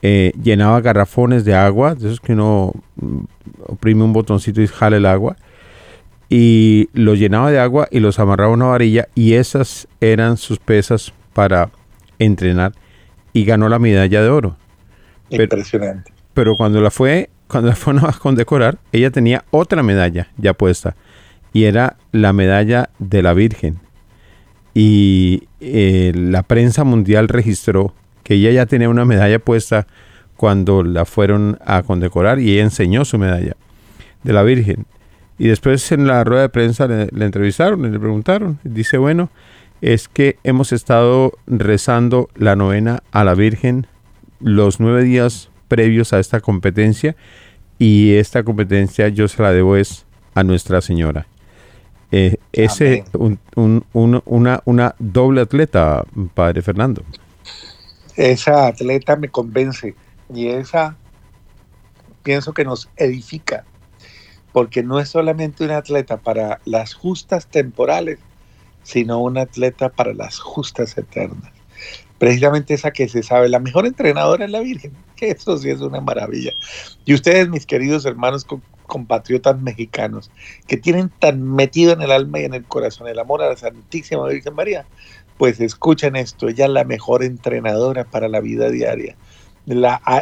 eh, 0.02 0.34
llenaba 0.42 0.82
garrafones 0.82 1.46
de 1.46 1.56
agua, 1.56 1.96
de 1.96 2.08
esos 2.08 2.20
que 2.20 2.34
uno 2.34 2.74
mm, 2.98 3.20
oprime 3.68 4.04
un 4.04 4.12
botoncito 4.12 4.62
y 4.62 4.68
jala 4.68 4.98
el 4.98 5.06
agua, 5.06 5.38
y 6.30 6.90
los 6.94 7.18
llenaba 7.18 7.50
de 7.50 7.60
agua 7.60 7.88
y 7.92 8.02
los 8.02 8.20
amarraba 8.20 8.52
a 8.52 8.54
una 8.54 8.66
varilla 8.66 9.08
y 9.16 9.34
esas 9.34 9.88
eran 10.02 10.36
sus 10.36 10.60
pesas 10.60 11.14
para 11.34 11.72
entrenar 12.20 12.74
y 13.32 13.46
ganó 13.46 13.70
la 13.70 13.80
medalla 13.80 14.22
de 14.22 14.30
oro. 14.30 14.58
Impresionante. 15.30 16.12
Pero, 16.34 16.56
cuando 16.56 16.82
la 16.82 16.92
fue, 16.92 17.30
cuando 17.50 17.70
la 17.70 17.76
fue 17.76 17.93
a 17.97 18.14
condecorar, 18.14 18.78
ella 18.91 19.10
tenía 19.10 19.43
otra 19.52 19.84
medalla 19.84 20.30
ya 20.38 20.54
puesta 20.54 20.95
y 21.52 21.64
era 21.64 21.97
la 22.12 22.32
medalla 22.32 22.89
de 23.00 23.24
la 23.24 23.34
Virgen. 23.34 23.80
Y 24.74 25.47
eh, 25.60 26.14
la 26.16 26.43
prensa 26.43 26.84
mundial 26.84 27.28
registró 27.28 27.93
que 28.24 28.36
ella 28.36 28.52
ya 28.52 28.66
tenía 28.68 28.88
una 28.88 29.04
medalla 29.04 29.39
puesta 29.39 29.88
cuando 30.38 30.84
la 30.84 31.06
fueron 31.06 31.58
a 31.66 31.82
condecorar 31.82 32.39
y 32.39 32.54
ella 32.54 32.64
enseñó 32.64 33.04
su 33.04 33.18
medalla 33.18 33.58
de 34.24 34.34
la 34.34 34.43
Virgen. 34.43 34.86
Y 35.39 35.47
después 35.47 35.91
en 35.91 36.06
la 36.06 36.24
rueda 36.24 36.43
de 36.43 36.50
prensa 36.50 36.88
le, 36.88 37.08
entrevistaron 37.26 37.84
y 37.84 37.89
le 37.89 38.00
preguntaron. 38.00 38.60
Dice, 38.64 38.97
bueno, 38.97 39.32
es 39.82 40.08
que 40.08 40.38
hemos 40.43 40.72
estado 40.72 41.34
rezando 41.47 42.30
la 42.36 42.56
novena 42.56 43.02
a 43.12 43.24
la 43.24 43.34
Virgen 43.34 43.88
los 44.39 44.80
nueve 44.80 45.04
días 45.04 45.50
previos 45.70 46.12
a 46.12 46.20
esta 46.20 46.42
competencia 46.42 47.16
y 47.78 48.16
esta 48.16 48.44
competencia 48.44 49.08
yo 49.08 49.30
se 49.30 49.42
la 49.42 49.54
debo 49.54 49.78
es 49.78 50.06
a 50.36 50.44
Nuestra 50.44 50.82
Señora. 50.82 51.28
Eh, 52.12 52.36
ese, 52.52 53.06
una, 53.56 54.62
una 54.66 54.96
doble 55.00 55.42
atleta, 55.42 56.04
Padre 56.34 56.62
Fernando 56.62 57.06
esa 58.20 58.68
atleta 58.68 59.16
me 59.16 59.30
convence 59.30 59.96
y 60.34 60.48
esa 60.48 60.98
pienso 62.22 62.54
que 62.54 62.66
nos 62.66 62.90
edifica, 62.98 63.64
porque 64.52 64.84
no 64.84 65.00
es 65.00 65.08
solamente 65.08 65.64
un 65.64 65.72
atleta 65.72 66.18
para 66.18 66.60
las 66.66 66.94
justas 66.94 67.48
temporales, 67.48 68.20
sino 68.84 69.20
un 69.20 69.38
atleta 69.38 69.88
para 69.88 70.14
las 70.14 70.38
justas 70.38 70.98
eternas. 70.98 71.54
Precisamente 72.20 72.74
esa 72.74 72.92
que 72.92 73.08
se 73.08 73.24
sabe, 73.24 73.50
la 73.50 73.60
mejor 73.60 73.88
entrenadora 73.88 74.46
es 74.46 74.52
la 74.52 74.60
Virgen, 74.60 74.92
que 75.16 75.32
eso 75.32 75.58
sí 75.58 75.70
es 75.70 75.82
una 75.82 76.02
maravilla. 76.02 76.52
Y 77.06 77.14
ustedes, 77.14 77.50
mis 77.50 77.66
queridos 77.66 78.06
hermanos 78.06 78.46
compatriotas 78.86 79.60
mexicanos, 79.62 80.30
que 80.68 80.78
tienen 80.78 81.10
tan 81.20 81.42
metido 81.42 81.94
en 81.94 82.02
el 82.02 82.12
alma 82.12 82.40
y 82.40 82.46
en 82.46 82.54
el 82.54 82.66
corazón 82.66 83.08
el 83.08 83.20
amor 83.20 83.42
a 83.42 83.50
la 83.50 83.58
Santísima 83.58 84.28
Virgen 84.28 84.54
María, 84.54 84.86
pues 85.38 85.62
escuchen 85.62 86.18
esto, 86.18 86.50
ella 86.50 86.66
es 86.66 86.72
la 86.72 86.84
mejor 86.84 87.24
entrenadora 87.24 88.04
para 88.04 88.28
la 88.28 88.42
vida 88.42 88.70
diaria. 88.70 89.16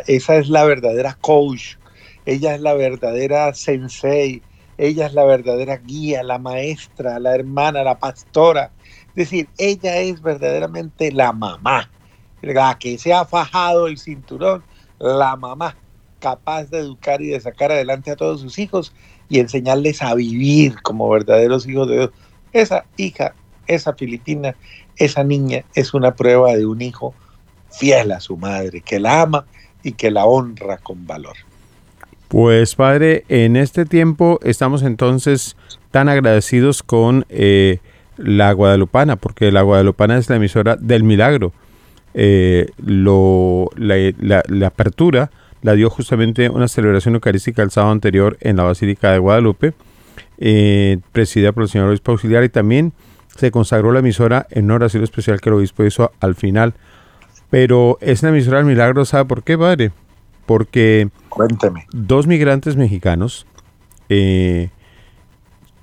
Esa 0.06 0.36
es 0.36 0.50
la 0.50 0.64
verdadera 0.66 1.18
coach, 1.20 1.78
ella 2.26 2.54
es 2.54 2.62
la 2.62 2.74
verdadera 2.74 3.54
sensei, 3.54 4.44
ella 4.78 5.08
es 5.08 5.14
la 5.14 5.24
verdadera 5.24 5.78
guía, 5.78 6.22
la 6.22 6.38
maestra, 6.38 7.20
la 7.20 7.34
hermana, 7.34 7.84
la 7.84 7.98
pastora. 7.98 8.72
Decir, 9.18 9.50
ella 9.58 9.98
es 9.98 10.22
verdaderamente 10.22 11.12
la 11.12 11.34
mamá, 11.34 11.90
la 12.44 12.78
que 12.78 13.00
se 13.00 13.12
ha 13.16 13.26
fajado 13.26 13.88
el 13.88 13.98
cinturón, 13.98 14.64
la 15.00 15.36
mamá 15.36 15.76
capaz 16.20 16.66
de 16.66 16.78
educar 16.78 17.20
y 17.20 17.30
de 17.30 17.40
sacar 17.40 17.72
adelante 17.72 18.12
a 18.12 18.16
todos 18.16 18.42
sus 18.42 18.60
hijos 18.60 18.94
y 19.28 19.40
enseñarles 19.40 20.04
a 20.04 20.14
vivir 20.14 20.80
como 20.84 21.10
verdaderos 21.10 21.68
hijos 21.68 21.88
de 21.88 21.96
Dios. 21.96 22.12
Esa 22.54 22.86
hija, 22.96 23.34
esa 23.66 23.94
filipina, 23.94 24.56
esa 24.98 25.24
niña 25.24 25.66
es 25.74 25.96
una 25.96 26.14
prueba 26.14 26.56
de 26.56 26.68
un 26.68 26.84
hijo 26.84 27.16
fiel 27.72 28.12
a 28.12 28.20
su 28.20 28.38
madre, 28.38 28.82
que 28.82 29.00
la 29.00 29.24
ama 29.24 29.48
y 29.82 29.94
que 29.94 30.12
la 30.12 30.26
honra 30.26 30.78
con 30.78 31.08
valor. 31.08 31.38
Pues 32.28 32.76
padre, 32.76 33.26
en 33.30 33.56
este 33.56 33.86
tiempo 33.86 34.40
estamos 34.44 34.84
entonces 34.84 35.58
tan 35.90 36.08
agradecidos 36.08 36.84
con 36.84 37.26
eh, 37.30 37.80
la 38.18 38.52
Guadalupana, 38.52 39.16
porque 39.16 39.52
la 39.52 39.62
Guadalupana 39.62 40.18
es 40.18 40.30
la 40.30 40.36
emisora 40.38 40.76
del 40.76 41.04
milagro. 41.04 41.54
Eh, 42.14 42.68
lo, 42.78 43.70
la, 43.76 44.44
apertura 44.66 45.30
la 45.62 45.74
dio 45.74 45.90
justamente 45.90 46.50
una 46.50 46.68
celebración 46.68 47.16
eucarística 47.16 47.62
el 47.62 47.72
sábado 47.72 47.92
anterior 47.92 48.38
en 48.42 48.58
la 48.58 48.64
Basílica 48.64 49.12
de 49.12 49.20
Guadalupe, 49.20 49.74
eh, 50.40 51.00
presidida 51.12 51.52
por 51.52 51.64
el 51.64 51.70
señor 51.70 51.90
obispo 51.90 52.12
auxiliar 52.12 52.44
y 52.44 52.50
también 52.50 52.94
se 53.36 53.52
consagró 53.52 53.92
la 53.92 54.00
emisora 54.00 54.48
en 54.50 54.66
una 54.66 54.76
oración 54.76 55.04
especial 55.04 55.40
que 55.42 55.50
el 55.50 55.56
obispo 55.56 55.84
hizo 55.84 56.12
al 56.20 56.36
final. 56.36 56.74
Pero 57.50 57.98
es 58.02 58.24
la 58.24 58.30
emisora 58.30 58.58
del 58.58 58.66
milagro, 58.66 59.06
¿sabe 59.06 59.26
por 59.26 59.44
qué, 59.44 59.58
padre? 59.58 59.92
Porque 60.46 61.10
Cuéntame. 61.30 61.86
dos 61.92 62.26
migrantes 62.28 62.76
mexicanos 62.76 63.46
eh, 64.10 64.70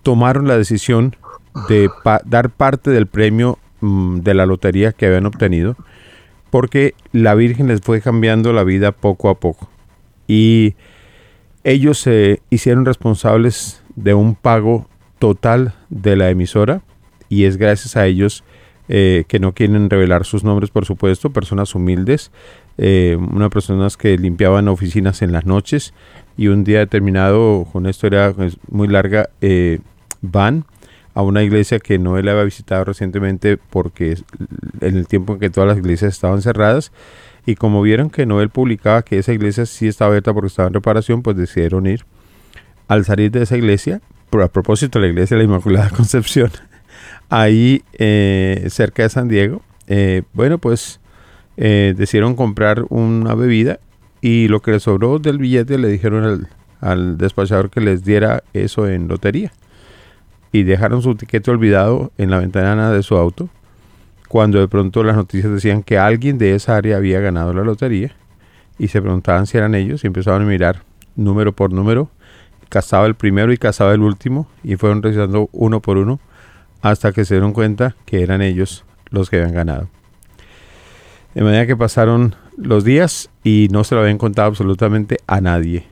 tomaron 0.03 0.49
la 0.49 0.57
decisión 0.57 1.17
de 1.69 1.89
dar 2.25 2.51
parte 2.51 2.91
del 2.91 3.07
premio 3.07 3.59
mm, 3.81 4.21
de 4.21 4.35
la 4.35 4.47
lotería 4.47 4.93
que 4.93 5.07
habían 5.07 5.27
obtenido 5.27 5.77
porque 6.55 6.95
la 7.11 7.35
Virgen 7.35 7.67
les 7.67 7.81
fue 7.81 8.01
cambiando 8.01 8.53
la 8.53 8.63
vida 8.63 8.93
poco 8.93 9.29
a 9.29 9.41
poco. 9.41 9.69
Y 10.29 10.77
ellos 11.65 11.99
se 11.99 12.43
hicieron 12.49 12.85
responsables 12.85 13.83
de 13.97 14.15
un 14.15 14.37
pago 14.37 14.87
total 15.19 15.75
de 15.91 16.15
la 16.15 16.31
emisora 16.31 16.83
y 17.29 17.47
es 17.47 17.57
gracias 17.57 17.97
a 17.97 18.07
ellos 18.07 18.45
eh, 18.89 19.25
que 19.27 19.41
no 19.41 19.53
quieren 19.53 19.91
revelar 19.91 20.25
sus 20.25 20.45
nombres, 20.45 20.71
por 20.71 20.85
supuesto, 20.85 21.31
personas 21.31 21.75
humildes, 21.75 22.31
eh, 22.79 23.19
unas 23.19 23.51
personas 23.51 23.97
que 23.97 24.17
limpiaban 24.17 24.69
oficinas 24.69 25.23
en 25.23 25.33
las 25.33 25.47
noches 25.47 25.93
y 26.37 26.47
un 26.47 26.63
día 26.63 26.79
determinado, 26.79 27.67
con 27.73 27.83
una 27.83 27.91
historia 27.91 28.33
pues, 28.33 28.59
muy 28.71 28.87
larga, 28.87 29.29
eh, 29.41 29.81
van 30.23 30.67
a 31.15 31.23
una 31.23 31.43
iglesia 31.43 31.79
que 31.79 31.99
Noel 31.99 32.29
había 32.29 32.43
visitado 32.43 32.85
recientemente 32.85 33.57
porque 33.57 34.19
en 34.81 34.97
el 34.97 35.07
tiempo 35.07 35.35
en 35.35 35.41
que 35.41 35.51
todas 35.51 35.69
las 35.69 35.79
iglesias 35.79 36.13
estaban 36.13 36.43
cerradas 36.43 36.93
y 37.47 37.55
como 37.55 37.83
vieron 37.83 38.11
que 38.11 38.27
Noel 38.27 38.51
publicaba 38.51 39.03
que 39.03 39.19
esa 39.19 39.33
iglesia 39.33 39.67
sí 39.67 39.87
estaba 39.87 40.09
abierta 40.09 40.33
porque 40.33 40.49
estaba 40.49 40.69
en 40.69 40.75
reparación, 40.75 41.23
pues 41.23 41.37
decidieron 41.37 41.87
ir. 41.87 42.05
Al 42.89 43.05
salir 43.05 43.31
de 43.31 43.43
esa 43.43 43.57
iglesia, 43.57 44.01
por 44.31 44.43
a 44.43 44.49
propósito 44.49 44.99
la 44.99 45.07
iglesia 45.07 45.37
de 45.37 45.45
la 45.45 45.49
Inmaculada 45.49 45.91
Concepción, 45.97 46.51
ahí 47.29 47.83
eh, 47.95 48.67
cerca 48.71 49.03
de 49.03 49.09
San 49.09 49.29
Diego, 49.29 49.63
eh, 49.87 50.23
bueno, 50.33 50.59
pues 50.59 51.01
eh, 51.57 51.95
decidieron 51.97 52.35
comprar 52.35 52.85
una 52.89 53.35
bebida 53.35 53.79
y 54.21 54.49
lo 54.49 54.61
que 54.61 54.73
les 54.73 54.83
sobró 54.83 55.19
del 55.19 55.39
billete 55.39 55.79
le 55.79 55.89
dijeron 55.89 56.49
al 56.81 57.19
despachador 57.19 57.71
que 57.71 57.81
les 57.81 58.05
diera 58.05 58.43
eso 58.55 58.89
en 58.89 59.07
lotería. 59.07 59.53
Y 60.55 60.63
dejaron 60.63 61.03
su 61.03 61.17
tiquete 61.17 61.51
olvidado 61.51 62.13
en 62.17 62.31
la 62.31 62.39
ventana 62.39 62.93
de 62.93 63.03
su 63.03 63.17
auto 63.17 63.49
cuando 64.29 64.61
de 64.61 64.69
pronto 64.69 65.03
las 65.03 65.17
noticias 65.17 65.53
decían 65.53 65.83
que 65.83 65.99
alguien 65.99 66.39
de 66.39 66.55
esa 66.55 66.77
área 66.77 66.97
había 66.97 67.19
ganado 67.19 67.53
la 67.53 67.65
lotería 67.65 68.13
y 68.79 68.87
se 68.87 69.03
preguntaban 69.03 69.49
si 69.49 69.59
eran 69.59 69.75
ellos 69.75 70.05
y 70.05 70.07
empezaban 70.07 70.43
a 70.43 70.45
mirar 70.45 70.83
número 71.17 71.53
por 71.53 71.73
número, 71.73 72.09
cazaba 72.69 73.07
el 73.07 73.17
primero 73.17 73.53
y 73.53 73.59
cazaba 73.59 73.95
el 73.95 74.03
último 74.03 74.49
y 74.63 74.77
fueron 74.77 75.03
revisando 75.03 75.49
uno 75.51 75.81
por 75.81 75.99
uno 75.99 76.21
hasta 76.83 77.11
que 77.11 77.25
se 77.25 77.35
dieron 77.35 77.53
cuenta 77.53 77.97
que 78.05 78.23
eran 78.23 78.41
ellos 78.41 78.85
los 79.11 79.31
que 79.31 79.39
habían 79.39 79.55
ganado. 79.55 79.89
De 81.35 81.43
manera 81.43 81.67
que 81.67 81.77
pasaron 81.77 82.37
los 82.57 82.85
días 82.85 83.29
y 83.43 83.67
no 83.73 83.83
se 83.83 83.97
lo 83.97 84.03
habían 84.03 84.19
contado 84.19 84.47
absolutamente 84.47 85.19
a 85.27 85.41
nadie. 85.41 85.85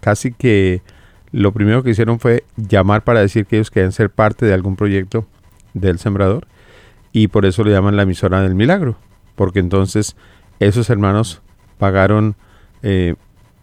Casi 0.00 0.30
que 0.30 0.82
lo 1.32 1.52
primero 1.52 1.82
que 1.82 1.90
hicieron 1.90 2.18
fue 2.18 2.44
llamar 2.56 3.02
para 3.04 3.20
decir 3.20 3.46
que 3.46 3.56
ellos 3.56 3.70
querían 3.70 3.92
ser 3.92 4.10
parte 4.10 4.46
de 4.46 4.54
algún 4.54 4.76
proyecto 4.76 5.26
del 5.74 5.98
sembrador 5.98 6.46
y 7.12 7.28
por 7.28 7.46
eso 7.46 7.64
le 7.64 7.72
llaman 7.72 7.96
la 7.96 8.02
emisora 8.02 8.40
del 8.40 8.54
milagro, 8.54 8.96
porque 9.36 9.60
entonces 9.60 10.16
esos 10.58 10.90
hermanos 10.90 11.42
pagaron 11.78 12.36
eh, 12.82 13.14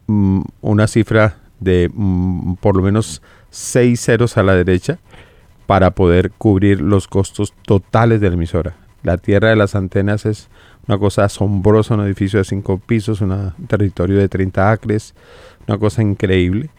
mm, 0.06 0.42
una 0.60 0.86
cifra 0.86 1.36
de 1.60 1.90
mm, 1.92 2.54
por 2.54 2.76
lo 2.76 2.82
menos 2.82 3.22
seis 3.50 4.00
ceros 4.00 4.36
a 4.36 4.42
la 4.42 4.54
derecha 4.54 4.98
para 5.66 5.90
poder 5.90 6.30
cubrir 6.30 6.80
los 6.80 7.08
costos 7.08 7.52
totales 7.66 8.20
de 8.20 8.28
la 8.28 8.34
emisora. 8.34 8.74
La 9.02 9.18
tierra 9.18 9.50
de 9.50 9.56
las 9.56 9.74
antenas 9.74 10.26
es 10.26 10.48
una 10.86 10.98
cosa 10.98 11.24
asombrosa, 11.24 11.94
un 11.94 12.00
edificio 12.00 12.38
de 12.38 12.44
cinco 12.44 12.78
pisos, 12.78 13.20
un 13.20 13.52
territorio 13.66 14.18
de 14.18 14.28
30 14.28 14.70
acres, 14.70 15.14
una 15.66 15.78
cosa 15.78 16.02
increíble. 16.02 16.70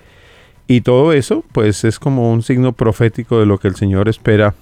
Y 0.72 0.82
todo 0.82 1.13
eso, 1.13 1.43
pues 1.51 1.84
es 1.84 1.97
como 1.97 2.32
un 2.32 2.43
signo 2.43 2.74
profético 2.74 3.39
de 3.39 3.47
lo 3.47 3.57
que 3.57 3.67
el 3.67 3.76
Señor 3.76 4.07
espera 4.07 4.53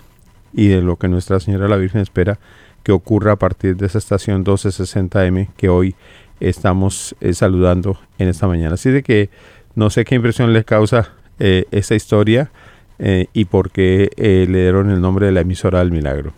y 0.53 0.69
de 0.69 0.81
lo 0.81 0.95
que 0.95 1.09
Nuestra 1.09 1.41
Señora 1.41 1.67
la 1.67 1.75
Virgen 1.75 1.99
espera 1.99 2.39
que 2.83 2.93
ocurra 2.93 3.33
a 3.33 3.35
partir 3.35 3.75
de 3.75 3.87
esa 3.87 3.97
estación 3.97 4.45
1260M 4.45 5.49
que 5.57 5.67
hoy 5.67 5.95
estamos 6.39 7.13
eh, 7.19 7.33
saludando 7.33 7.99
en 8.19 8.29
esta 8.29 8.47
mañana. 8.47 8.75
Así 8.75 8.89
de 8.89 9.03
que 9.03 9.29
no 9.75 9.89
sé 9.89 10.05
qué 10.05 10.15
impresión 10.15 10.53
les 10.53 10.63
causa 10.63 11.11
eh, 11.39 11.65
esta 11.71 11.93
historia 11.93 12.51
eh, 12.99 13.27
y 13.33 13.43
por 13.43 13.69
qué 13.69 14.09
eh, 14.15 14.47
le 14.49 14.61
dieron 14.61 14.89
el 14.89 15.01
nombre 15.01 15.25
de 15.25 15.33
la 15.33 15.41
emisora 15.41 15.79
del 15.79 15.91
milagro. 15.91 16.31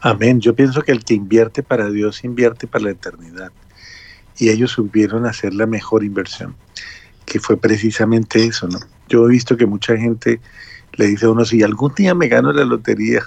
Amén. 0.00 0.40
Yo 0.40 0.54
pienso 0.54 0.80
que 0.80 0.92
el 0.92 1.04
que 1.04 1.12
invierte 1.12 1.62
para 1.62 1.90
Dios 1.90 2.24
invierte 2.24 2.66
para 2.66 2.84
la 2.84 2.92
eternidad. 2.92 3.52
Y 4.38 4.48
ellos 4.48 4.70
supieron 4.70 5.26
hacer 5.26 5.52
la 5.52 5.66
mejor 5.66 6.04
inversión, 6.04 6.56
que 7.30 7.38
fue 7.38 7.56
precisamente 7.56 8.44
eso, 8.44 8.66
¿no? 8.66 8.80
Yo 9.08 9.24
he 9.24 9.30
visto 9.30 9.56
que 9.56 9.64
mucha 9.64 9.96
gente 9.96 10.40
le 10.94 11.06
dice 11.06 11.26
a 11.26 11.30
uno, 11.30 11.44
si 11.44 11.62
algún 11.62 11.94
día 11.94 12.12
me 12.12 12.26
gano 12.26 12.52
la 12.52 12.64
lotería, 12.64 13.22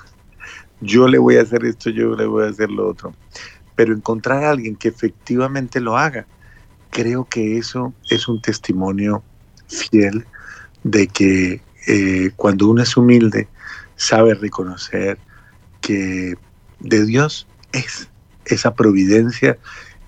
yo 0.81 1.07
le 1.07 1.17
voy 1.17 1.37
a 1.37 1.43
hacer 1.43 1.63
esto, 1.63 1.89
yo 1.89 2.13
le 2.13 2.25
voy 2.25 2.43
a 2.43 2.49
hacer 2.49 2.69
lo 2.69 2.85
otro. 2.85 3.15
Pero 3.77 3.93
encontrar 3.93 4.43
a 4.43 4.49
alguien 4.51 4.75
que 4.75 4.89
efectivamente 4.89 5.79
lo 5.79 5.95
haga, 5.95 6.27
creo 6.89 7.29
que 7.29 7.57
eso 7.57 7.93
es 8.09 8.27
un 8.27 8.41
testimonio 8.41 9.23
fiel 9.69 10.25
de 10.83 11.07
que 11.07 11.61
eh, 11.87 12.31
cuando 12.35 12.67
uno 12.67 12.83
es 12.83 12.97
humilde, 12.97 13.47
sabe 13.95 14.33
reconocer 14.33 15.17
que 15.79 16.35
de 16.81 17.05
Dios 17.05 17.47
es 17.71 18.09
esa 18.43 18.75
providencia 18.75 19.57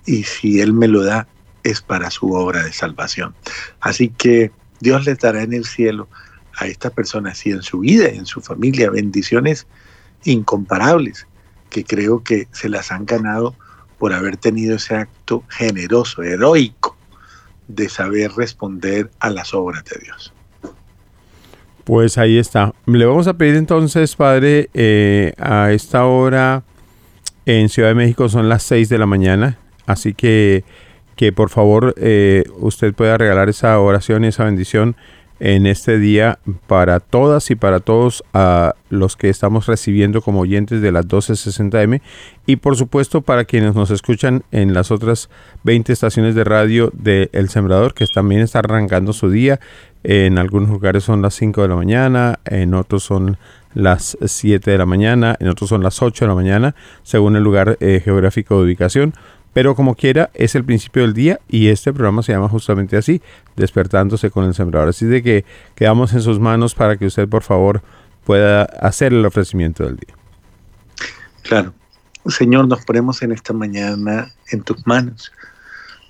y 0.04 0.24
si 0.24 0.60
Él 0.60 0.74
me 0.74 0.86
lo 0.86 1.02
da 1.02 1.28
es 1.66 1.80
para 1.80 2.10
su 2.10 2.32
obra 2.32 2.62
de 2.62 2.72
salvación. 2.72 3.34
Así 3.80 4.08
que 4.08 4.52
Dios 4.80 5.04
les 5.04 5.18
dará 5.18 5.42
en 5.42 5.52
el 5.52 5.64
cielo 5.64 6.08
a 6.56 6.66
esta 6.66 6.90
persona, 6.90 7.30
así 7.30 7.50
en 7.50 7.62
su 7.62 7.80
vida 7.80 8.10
y 8.10 8.18
en 8.18 8.26
su 8.26 8.40
familia, 8.40 8.90
bendiciones 8.90 9.66
incomparables 10.24 11.26
que 11.68 11.84
creo 11.84 12.22
que 12.22 12.46
se 12.52 12.68
las 12.68 12.92
han 12.92 13.04
ganado 13.04 13.54
por 13.98 14.12
haber 14.12 14.36
tenido 14.36 14.76
ese 14.76 14.94
acto 14.94 15.42
generoso, 15.48 16.22
heroico, 16.22 16.96
de 17.66 17.88
saber 17.88 18.30
responder 18.36 19.10
a 19.18 19.30
las 19.30 19.52
obras 19.52 19.84
de 19.84 19.98
Dios. 20.04 20.32
Pues 21.84 22.16
ahí 22.16 22.38
está. 22.38 22.72
Le 22.86 23.06
vamos 23.06 23.26
a 23.26 23.34
pedir 23.34 23.56
entonces, 23.56 24.14
padre, 24.14 24.70
eh, 24.74 25.32
a 25.38 25.72
esta 25.72 26.04
hora 26.04 26.62
en 27.44 27.68
Ciudad 27.68 27.88
de 27.88 27.94
México 27.94 28.28
son 28.28 28.48
las 28.48 28.62
6 28.62 28.88
de 28.88 28.98
la 28.98 29.06
mañana, 29.06 29.58
así 29.86 30.14
que 30.14 30.64
que 31.16 31.32
por 31.32 31.50
favor 31.50 31.94
eh, 31.98 32.44
usted 32.58 32.94
pueda 32.94 33.18
regalar 33.18 33.48
esa 33.48 33.78
oración 33.80 34.24
y 34.24 34.28
esa 34.28 34.44
bendición 34.44 34.96
en 35.38 35.66
este 35.66 35.98
día 35.98 36.38
para 36.66 37.00
todas 37.00 37.50
y 37.50 37.56
para 37.56 37.80
todos 37.80 38.24
a 38.32 38.74
los 38.88 39.16
que 39.16 39.28
estamos 39.28 39.66
recibiendo 39.66 40.22
como 40.22 40.40
oyentes 40.40 40.80
de 40.80 40.92
las 40.92 41.06
1260M 41.06 42.00
y 42.46 42.56
por 42.56 42.76
supuesto 42.76 43.20
para 43.20 43.44
quienes 43.44 43.74
nos 43.74 43.90
escuchan 43.90 44.44
en 44.50 44.72
las 44.72 44.90
otras 44.90 45.28
20 45.64 45.92
estaciones 45.92 46.34
de 46.34 46.44
radio 46.44 46.90
de 46.94 47.28
El 47.32 47.48
Sembrador 47.48 47.92
que 47.92 48.06
también 48.06 48.40
está 48.40 48.60
arrancando 48.60 49.12
su 49.12 49.30
día. 49.30 49.60
En 50.04 50.38
algunos 50.38 50.70
lugares 50.70 51.04
son 51.04 51.20
las 51.20 51.34
5 51.34 51.62
de 51.62 51.68
la 51.68 51.76
mañana, 51.76 52.38
en 52.44 52.74
otros 52.74 53.02
son 53.02 53.38
las 53.74 54.16
7 54.24 54.70
de 54.70 54.78
la 54.78 54.86
mañana, 54.86 55.36
en 55.40 55.48
otros 55.48 55.68
son 55.68 55.82
las 55.82 56.00
8 56.00 56.24
de 56.24 56.28
la 56.28 56.34
mañana, 56.34 56.74
según 57.02 57.36
el 57.36 57.42
lugar 57.42 57.76
eh, 57.80 58.00
geográfico 58.02 58.56
de 58.56 58.64
ubicación. 58.64 59.14
Pero 59.56 59.74
como 59.74 59.94
quiera, 59.94 60.28
es 60.34 60.54
el 60.54 60.66
principio 60.66 61.00
del 61.00 61.14
día 61.14 61.40
y 61.48 61.68
este 61.68 61.90
programa 61.90 62.22
se 62.22 62.30
llama 62.30 62.46
justamente 62.46 62.98
así, 62.98 63.22
despertándose 63.56 64.30
con 64.30 64.44
el 64.44 64.52
sembrador. 64.52 64.90
Así 64.90 65.06
de 65.06 65.22
que 65.22 65.46
quedamos 65.74 66.12
en 66.12 66.20
sus 66.20 66.38
manos 66.38 66.74
para 66.74 66.98
que 66.98 67.06
usted 67.06 67.26
por 67.26 67.42
favor 67.42 67.80
pueda 68.26 68.64
hacer 68.64 69.14
el 69.14 69.24
ofrecimiento 69.24 69.84
del 69.84 69.96
día. 69.96 70.14
Claro. 71.40 71.72
Señor, 72.26 72.68
nos 72.68 72.84
ponemos 72.84 73.22
en 73.22 73.32
esta 73.32 73.54
mañana 73.54 74.30
en 74.50 74.60
tus 74.60 74.86
manos, 74.86 75.32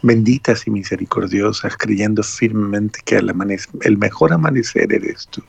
benditas 0.03 0.67
y 0.67 0.73
misericordiosas, 0.73 1.77
creyendo 1.77 2.25
firmemente 2.25 2.99
que 3.05 3.15
el, 3.15 3.33
el 3.83 3.97
mejor 3.97 4.33
amanecer 4.33 4.93
eres 4.93 5.29
tú, 5.29 5.41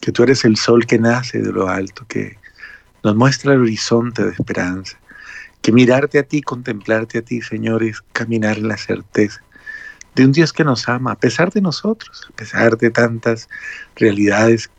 que 0.00 0.12
tú 0.12 0.22
eres 0.22 0.44
el 0.44 0.56
sol 0.56 0.86
que 0.86 1.00
nace 1.00 1.42
de 1.42 1.50
lo 1.50 1.68
alto, 1.68 2.06
que 2.06 2.38
nos 3.02 3.16
muestra 3.16 3.54
el 3.54 3.62
horizonte 3.62 4.24
de 4.24 4.30
esperanza, 4.30 4.96
que 5.66 5.72
mirarte 5.72 6.20
a 6.20 6.22
ti, 6.22 6.42
contemplarte 6.42 7.18
a 7.18 7.22
ti, 7.22 7.42
Señor, 7.42 7.82
es 7.82 8.00
caminar 8.12 8.56
en 8.56 8.68
la 8.68 8.76
certeza 8.76 9.42
de 10.14 10.24
un 10.24 10.30
Dios 10.30 10.52
que 10.52 10.62
nos 10.62 10.88
ama, 10.88 11.10
a 11.10 11.18
pesar 11.18 11.52
de 11.52 11.60
nosotros, 11.60 12.24
a 12.30 12.36
pesar 12.36 12.78
de 12.78 12.88
tantas 12.88 13.48
realidades 13.96 14.70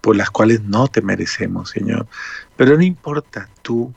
por 0.00 0.14
las 0.14 0.30
cuales 0.30 0.62
no 0.62 0.86
te 0.86 1.02
merecemos, 1.02 1.70
Señor. 1.70 2.06
Pero 2.56 2.76
no 2.76 2.84
importa, 2.84 3.48
tú 3.62 3.92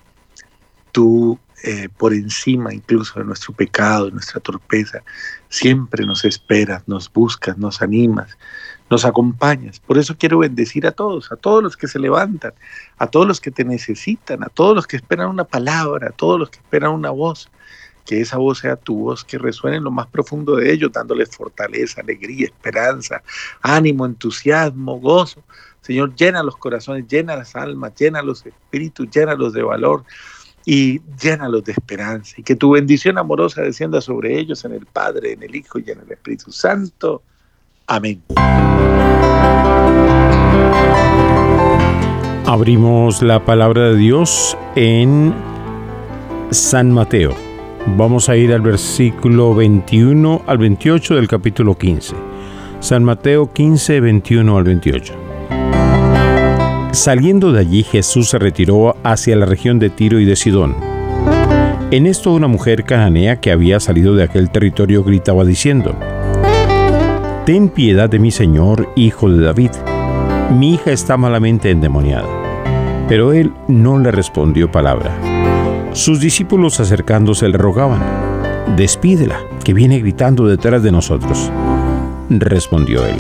tú 0.92 1.38
eh, 1.64 1.90
por 1.96 2.12
encima 2.12 2.74
incluso 2.74 3.20
de 3.20 3.26
nuestro 3.26 3.54
pecado, 3.54 4.08
de 4.08 4.14
nuestra 4.14 4.40
torpeza, 4.40 5.04
siempre 5.48 6.08
nos 6.08 6.26
esperas, 6.26 6.88
nos 6.88 7.14
buscas, 7.14 7.56
nos 7.60 7.84
animas, 7.84 8.36
nos 8.92 9.06
acompañas. 9.06 9.80
Por 9.80 9.98
eso 9.98 10.18
quiero 10.20 10.40
bendecir 10.40 10.86
a 10.86 10.92
todos, 10.92 11.32
a 11.32 11.38
todos 11.38 11.64
los 11.64 11.78
que 11.78 11.88
se 11.88 11.98
levantan, 11.98 12.54
a 12.98 13.08
todos 13.08 13.26
los 13.26 13.40
que 13.40 13.50
te 13.50 13.64
necesitan, 13.64 14.44
a 14.44 14.48
todos 14.48 14.76
los 14.76 14.86
que 14.86 14.98
esperan 14.98 15.30
una 15.30 15.46
palabra, 15.46 16.10
a 16.10 16.12
todos 16.12 16.38
los 16.38 16.50
que 16.50 16.58
esperan 16.58 16.92
una 16.92 17.10
voz. 17.10 17.50
Que 18.06 18.20
esa 18.20 18.38
voz 18.38 18.60
sea 18.60 18.76
tu 18.76 18.98
voz, 18.98 19.24
que 19.24 19.38
resuene 19.38 19.78
en 19.78 19.86
lo 19.86 19.92
más 19.92 20.08
profundo 20.08 20.58
de 20.58 20.74
ellos, 20.74 20.92
dándoles 20.92 21.30
fortaleza, 21.30 22.02
alegría, 22.02 22.48
esperanza, 22.48 23.24
ánimo, 23.62 24.06
entusiasmo, 24.06 25.00
gozo. 25.00 25.42
Señor, 25.82 26.14
llena 26.16 26.44
los 26.44 26.58
corazones, 26.58 27.08
llena 27.08 27.38
las 27.38 27.56
almas, 27.56 27.94
llena 27.96 28.22
los 28.22 28.46
espíritus, 28.46 29.10
llena-los 29.10 29.54
de 29.54 29.64
valor 29.64 30.04
y 30.66 31.00
llénalos 31.20 31.64
de 31.64 31.72
esperanza 31.72 32.36
y 32.38 32.44
que 32.44 32.56
tu 32.56 32.72
bendición 32.72 33.18
amorosa 33.18 33.62
descienda 33.62 34.02
sobre 34.02 34.38
ellos 34.38 34.66
en 34.66 34.74
el 34.74 34.86
Padre, 34.86 35.34
en 35.34 35.44
el 35.44 35.56
Hijo 35.56 35.80
y 35.80 35.90
en 35.90 36.02
el 36.02 36.12
Espíritu 36.12 36.52
Santo. 36.52 37.24
Amén. 37.92 38.22
Abrimos 42.46 43.22
la 43.22 43.44
palabra 43.44 43.90
de 43.90 43.98
Dios 43.98 44.58
en 44.78 45.34
San 46.52 46.90
Mateo. 46.92 47.36
Vamos 47.98 48.30
a 48.30 48.38
ir 48.38 48.54
al 48.54 48.62
versículo 48.62 49.54
21 49.56 50.44
al 50.48 50.58
28 50.58 51.16
del 51.16 51.28
capítulo 51.28 51.78
15. 51.78 52.16
San 52.80 53.04
Mateo 53.04 53.52
15, 53.52 54.00
21 54.00 54.58
al 54.58 54.64
28. 54.64 55.14
Saliendo 56.94 57.52
de 57.52 57.60
allí 57.60 57.84
Jesús 57.84 58.30
se 58.30 58.40
retiró 58.40 58.96
hacia 59.04 59.36
la 59.36 59.46
región 59.46 59.80
de 59.80 59.90
Tiro 59.90 60.18
y 60.22 60.24
de 60.24 60.38
Sidón. 60.38 60.78
En 61.92 62.08
esto 62.08 62.32
una 62.32 62.48
mujer 62.48 62.86
cananea 62.86 63.42
que 63.42 63.52
había 63.52 63.82
salido 63.82 64.16
de 64.16 64.24
aquel 64.24 64.50
territorio 64.50 65.04
gritaba 65.04 65.44
diciendo, 65.44 65.94
Ten 67.46 67.70
piedad 67.70 68.10
de 68.10 68.20
mi 68.20 68.32
Señor, 68.32 68.90
hijo 68.96 69.30
de 69.30 69.44
David. 69.44 69.72
Mi 70.58 70.74
hija 70.74 70.92
está 70.92 71.18
malamente 71.18 71.72
endemoniada. 71.72 72.28
Pero 73.08 73.34
él 73.34 73.52
no 73.68 74.00
le 74.00 74.12
respondió 74.12 74.72
palabra. 74.72 75.12
Sus 75.94 76.20
discípulos 76.20 76.80
acercándose 76.80 77.50
le 77.50 77.58
rogaban, 77.58 78.02
Despídela, 78.78 79.40
que 79.64 79.74
viene 79.74 80.00
gritando 80.00 80.46
detrás 80.48 80.84
de 80.84 80.92
nosotros. 80.92 81.52
Respondió 82.30 83.06
él 83.06 83.18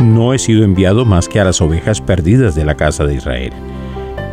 no 0.00 0.34
he 0.34 0.38
sido 0.38 0.64
enviado 0.64 1.04
más 1.04 1.28
que 1.28 1.40
a 1.40 1.44
las 1.44 1.60
ovejas 1.60 2.00
perdidas 2.00 2.54
de 2.54 2.64
la 2.64 2.74
casa 2.74 3.04
de 3.04 3.14
Israel. 3.14 3.52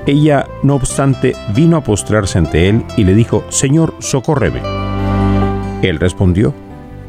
Ella, 0.05 0.45
no 0.61 0.75
obstante, 0.75 1.35
vino 1.55 1.77
a 1.77 1.83
postrarse 1.83 2.37
ante 2.37 2.67
él 2.67 2.83
y 2.97 3.05
le 3.05 3.13
dijo, 3.13 3.45
Señor, 3.49 3.93
socórreme. 3.99 4.61
Él 5.81 5.99
respondió, 5.99 6.53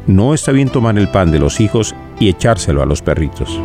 No 0.07 0.33
está 0.33 0.51
bien 0.51 0.69
tomar 0.69 0.97
el 0.97 1.07
pan 1.07 1.31
de 1.31 1.39
los 1.39 1.59
hijos 1.59 1.95
y 2.19 2.29
echárselo 2.29 2.81
a 2.81 2.85
los 2.85 3.01
perritos. 3.01 3.59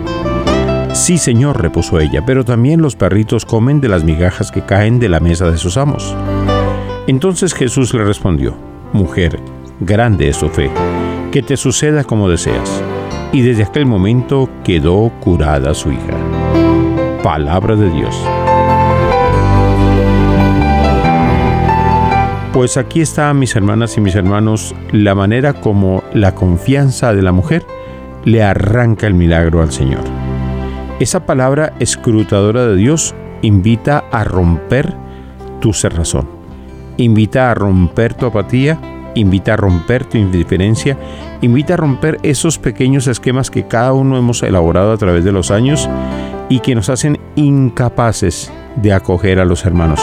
Sí, 0.92 1.18
Señor, 1.18 1.60
repuso 1.60 2.00
ella, 2.00 2.24
pero 2.26 2.44
también 2.44 2.82
los 2.82 2.96
perritos 2.96 3.44
comen 3.44 3.80
de 3.80 3.88
las 3.88 4.04
migajas 4.04 4.50
que 4.50 4.62
caen 4.62 4.98
de 4.98 5.08
la 5.08 5.20
mesa 5.20 5.50
de 5.50 5.58
sus 5.58 5.76
amos. 5.76 6.16
Entonces 7.06 7.54
Jesús 7.54 7.94
le 7.94 8.04
respondió, 8.04 8.56
Mujer, 8.92 9.38
grande 9.80 10.28
es 10.28 10.38
tu 10.38 10.48
fe, 10.48 10.70
que 11.30 11.42
te 11.42 11.56
suceda 11.56 12.04
como 12.04 12.28
deseas 12.28 12.82
y 13.32 13.42
desde 13.42 13.64
aquel 13.64 13.86
momento 13.86 14.48
quedó 14.64 15.10
curada 15.20 15.74
su 15.74 15.92
hija. 15.92 16.16
Palabra 17.22 17.76
de 17.76 17.90
Dios. 17.90 18.16
Pues 22.60 22.76
aquí 22.76 23.00
está, 23.00 23.32
mis 23.32 23.56
hermanas 23.56 23.96
y 23.96 24.02
mis 24.02 24.14
hermanos, 24.14 24.74
la 24.92 25.14
manera 25.14 25.54
como 25.54 26.04
la 26.12 26.34
confianza 26.34 27.14
de 27.14 27.22
la 27.22 27.32
mujer 27.32 27.64
le 28.26 28.42
arranca 28.42 29.06
el 29.06 29.14
milagro 29.14 29.62
al 29.62 29.72
Señor. 29.72 30.02
Esa 30.98 31.24
palabra 31.24 31.72
escrutadora 31.80 32.66
de 32.66 32.76
Dios 32.76 33.14
invita 33.40 34.04
a 34.12 34.24
romper 34.24 34.94
tu 35.62 35.72
cerrazón, 35.72 36.28
invita 36.98 37.50
a 37.50 37.54
romper 37.54 38.12
tu 38.12 38.26
apatía, 38.26 38.78
invita 39.14 39.54
a 39.54 39.56
romper 39.56 40.04
tu 40.04 40.18
indiferencia, 40.18 40.98
invita 41.40 41.72
a 41.72 41.78
romper 41.78 42.18
esos 42.22 42.58
pequeños 42.58 43.06
esquemas 43.06 43.50
que 43.50 43.68
cada 43.68 43.94
uno 43.94 44.18
hemos 44.18 44.42
elaborado 44.42 44.92
a 44.92 44.98
través 44.98 45.24
de 45.24 45.32
los 45.32 45.50
años 45.50 45.88
y 46.50 46.60
que 46.60 46.74
nos 46.74 46.90
hacen 46.90 47.18
incapaces 47.36 48.52
de 48.76 48.92
acoger 48.92 49.40
a 49.40 49.46
los 49.46 49.64
hermanos. 49.64 50.02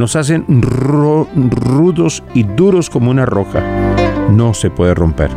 Nos 0.00 0.16
hacen 0.16 0.46
rudos 0.62 2.22
y 2.32 2.44
duros 2.44 2.88
como 2.88 3.10
una 3.10 3.26
roca. 3.26 3.62
No 4.30 4.54
se 4.54 4.70
puede 4.70 4.94
romper. 4.94 5.30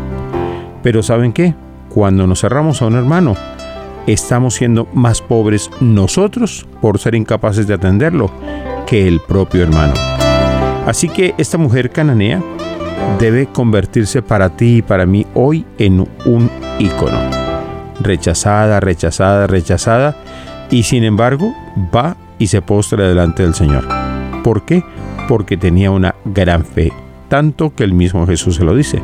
Pero 0.82 1.03
¿saben 1.03 1.34
qué? 1.34 1.53
Cuando 1.89 2.26
nos 2.28 2.39
cerramos 2.39 2.82
a 2.82 2.86
un 2.86 2.95
hermano, 2.95 3.36
estamos 4.07 4.53
siendo 4.53 4.88
más 4.93 5.20
pobres 5.20 5.70
nosotros 5.82 6.66
por 6.80 6.97
ser 6.97 7.14
incapaces 7.14 7.68
de 7.68 7.74
atenderlo 7.74 8.32
que 8.88 9.05
el 9.05 9.20
propio 9.20 9.64
hermano. 9.64 9.95
Así 10.88 11.09
que 11.09 11.36
esta 11.38 11.57
mujer 11.57 11.89
cananea 11.89 12.41
debe 13.20 13.47
convertirse 13.47 14.22
para 14.22 14.55
ti 14.55 14.78
y 14.78 14.82
para 14.82 15.05
mí 15.05 15.28
hoy 15.34 15.66
en 15.78 16.07
un 16.26 16.49
ícono. 16.80 17.20
Rechazada, 17.99 18.80
rechazada, 18.80 19.45
rechazada, 19.45 20.16
y 20.72 20.84
sin 20.84 21.03
embargo 21.03 21.53
va 21.93 22.16
y 22.39 22.47
se 22.47 22.61
postra 22.61 23.09
delante 23.09 23.43
del 23.43 23.55
Señor. 23.55 24.12
¿Por 24.43 24.63
qué? 24.63 24.83
Porque 25.27 25.57
tenía 25.57 25.91
una 25.91 26.15
gran 26.25 26.65
fe, 26.65 26.91
tanto 27.29 27.73
que 27.73 27.83
el 27.83 27.93
mismo 27.93 28.27
Jesús 28.27 28.55
se 28.57 28.63
lo 28.63 28.75
dice. 28.75 29.01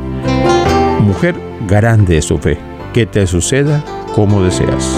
Mujer, 1.00 1.34
grande 1.66 2.18
es 2.18 2.26
su 2.26 2.38
fe, 2.38 2.58
que 2.92 3.06
te 3.06 3.26
suceda 3.26 3.82
como 4.14 4.42
deseas. 4.42 4.94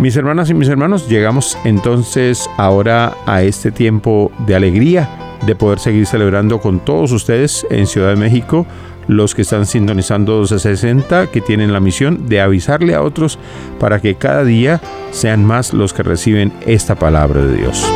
Mis 0.00 0.16
hermanas 0.16 0.48
y 0.50 0.54
mis 0.54 0.68
hermanos, 0.68 1.08
llegamos 1.08 1.58
entonces 1.64 2.48
ahora 2.56 3.14
a 3.26 3.42
este 3.42 3.70
tiempo 3.70 4.32
de 4.46 4.54
alegría 4.54 5.08
de 5.46 5.54
poder 5.54 5.78
seguir 5.78 6.06
celebrando 6.06 6.60
con 6.60 6.80
todos 6.80 7.12
ustedes 7.12 7.66
en 7.70 7.86
Ciudad 7.86 8.10
de 8.10 8.16
México, 8.16 8.66
los 9.08 9.34
que 9.34 9.42
están 9.42 9.66
sintonizando 9.66 10.38
1260, 10.38 11.26
que 11.28 11.40
tienen 11.40 11.72
la 11.72 11.80
misión 11.80 12.28
de 12.28 12.40
avisarle 12.40 12.94
a 12.94 13.02
otros 13.02 13.38
para 13.78 14.00
que 14.00 14.14
cada 14.14 14.44
día 14.44 14.80
sean 15.10 15.44
más 15.44 15.72
los 15.72 15.92
que 15.92 16.02
reciben 16.02 16.52
esta 16.66 16.94
palabra 16.94 17.42
de 17.44 17.56
Dios. 17.56 17.86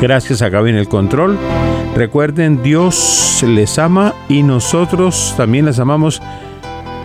Gracias 0.00 0.40
a 0.40 0.48
Gaby 0.48 0.70
en 0.70 0.76
el 0.76 0.88
control. 0.88 1.38
Recuerden, 1.94 2.62
Dios 2.62 3.44
les 3.46 3.78
ama 3.78 4.14
y 4.30 4.42
nosotros 4.42 5.34
también 5.36 5.66
les 5.66 5.78
amamos 5.78 6.22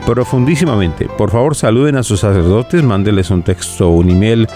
profundísimamente. 0.06 1.10
Por 1.18 1.30
favor, 1.30 1.56
saluden 1.56 1.98
a 1.98 2.04
sus 2.04 2.22
sacerdotes, 2.22 2.84
mándenles 2.84 3.32
un 3.32 3.44
texto, 3.44 3.90
un 3.90 4.12
email, 4.12 4.48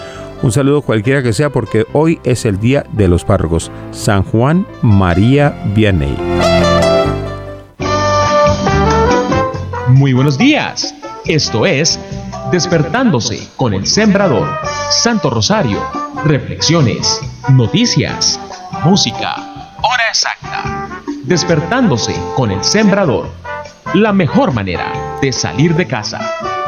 un 0.42 0.52
saludo 0.52 0.80
cualquiera 0.80 1.22
que 1.22 1.34
sea 1.34 1.50
porque 1.50 1.84
hoy 1.92 2.18
es 2.24 2.46
el 2.46 2.58
día 2.58 2.86
de 2.92 3.08
los 3.08 3.24
párrocos. 3.24 3.70
San 3.90 4.22
Juan 4.22 4.66
María 4.80 5.54
Vianney. 5.74 6.16
Muy 9.88 10.14
buenos 10.14 10.38
días. 10.38 10.94
Esto 11.26 11.66
es 11.66 12.00
Despertándose 12.50 13.48
con 13.56 13.74
el 13.74 13.86
Sembrador. 13.86 14.48
Santo 14.90 15.30
Rosario. 15.30 15.80
Reflexiones. 16.24 17.20
Noticias. 17.48 18.40
Música. 18.84 19.36
Hora 19.82 20.08
exacta. 20.08 21.00
Despertándose 21.22 22.12
con 22.34 22.50
el 22.50 22.64
Sembrador. 22.64 23.30
La 23.94 24.12
mejor 24.12 24.52
manera 24.52 25.18
de 25.22 25.32
salir 25.32 25.76
de 25.76 25.86
casa. 25.86 26.59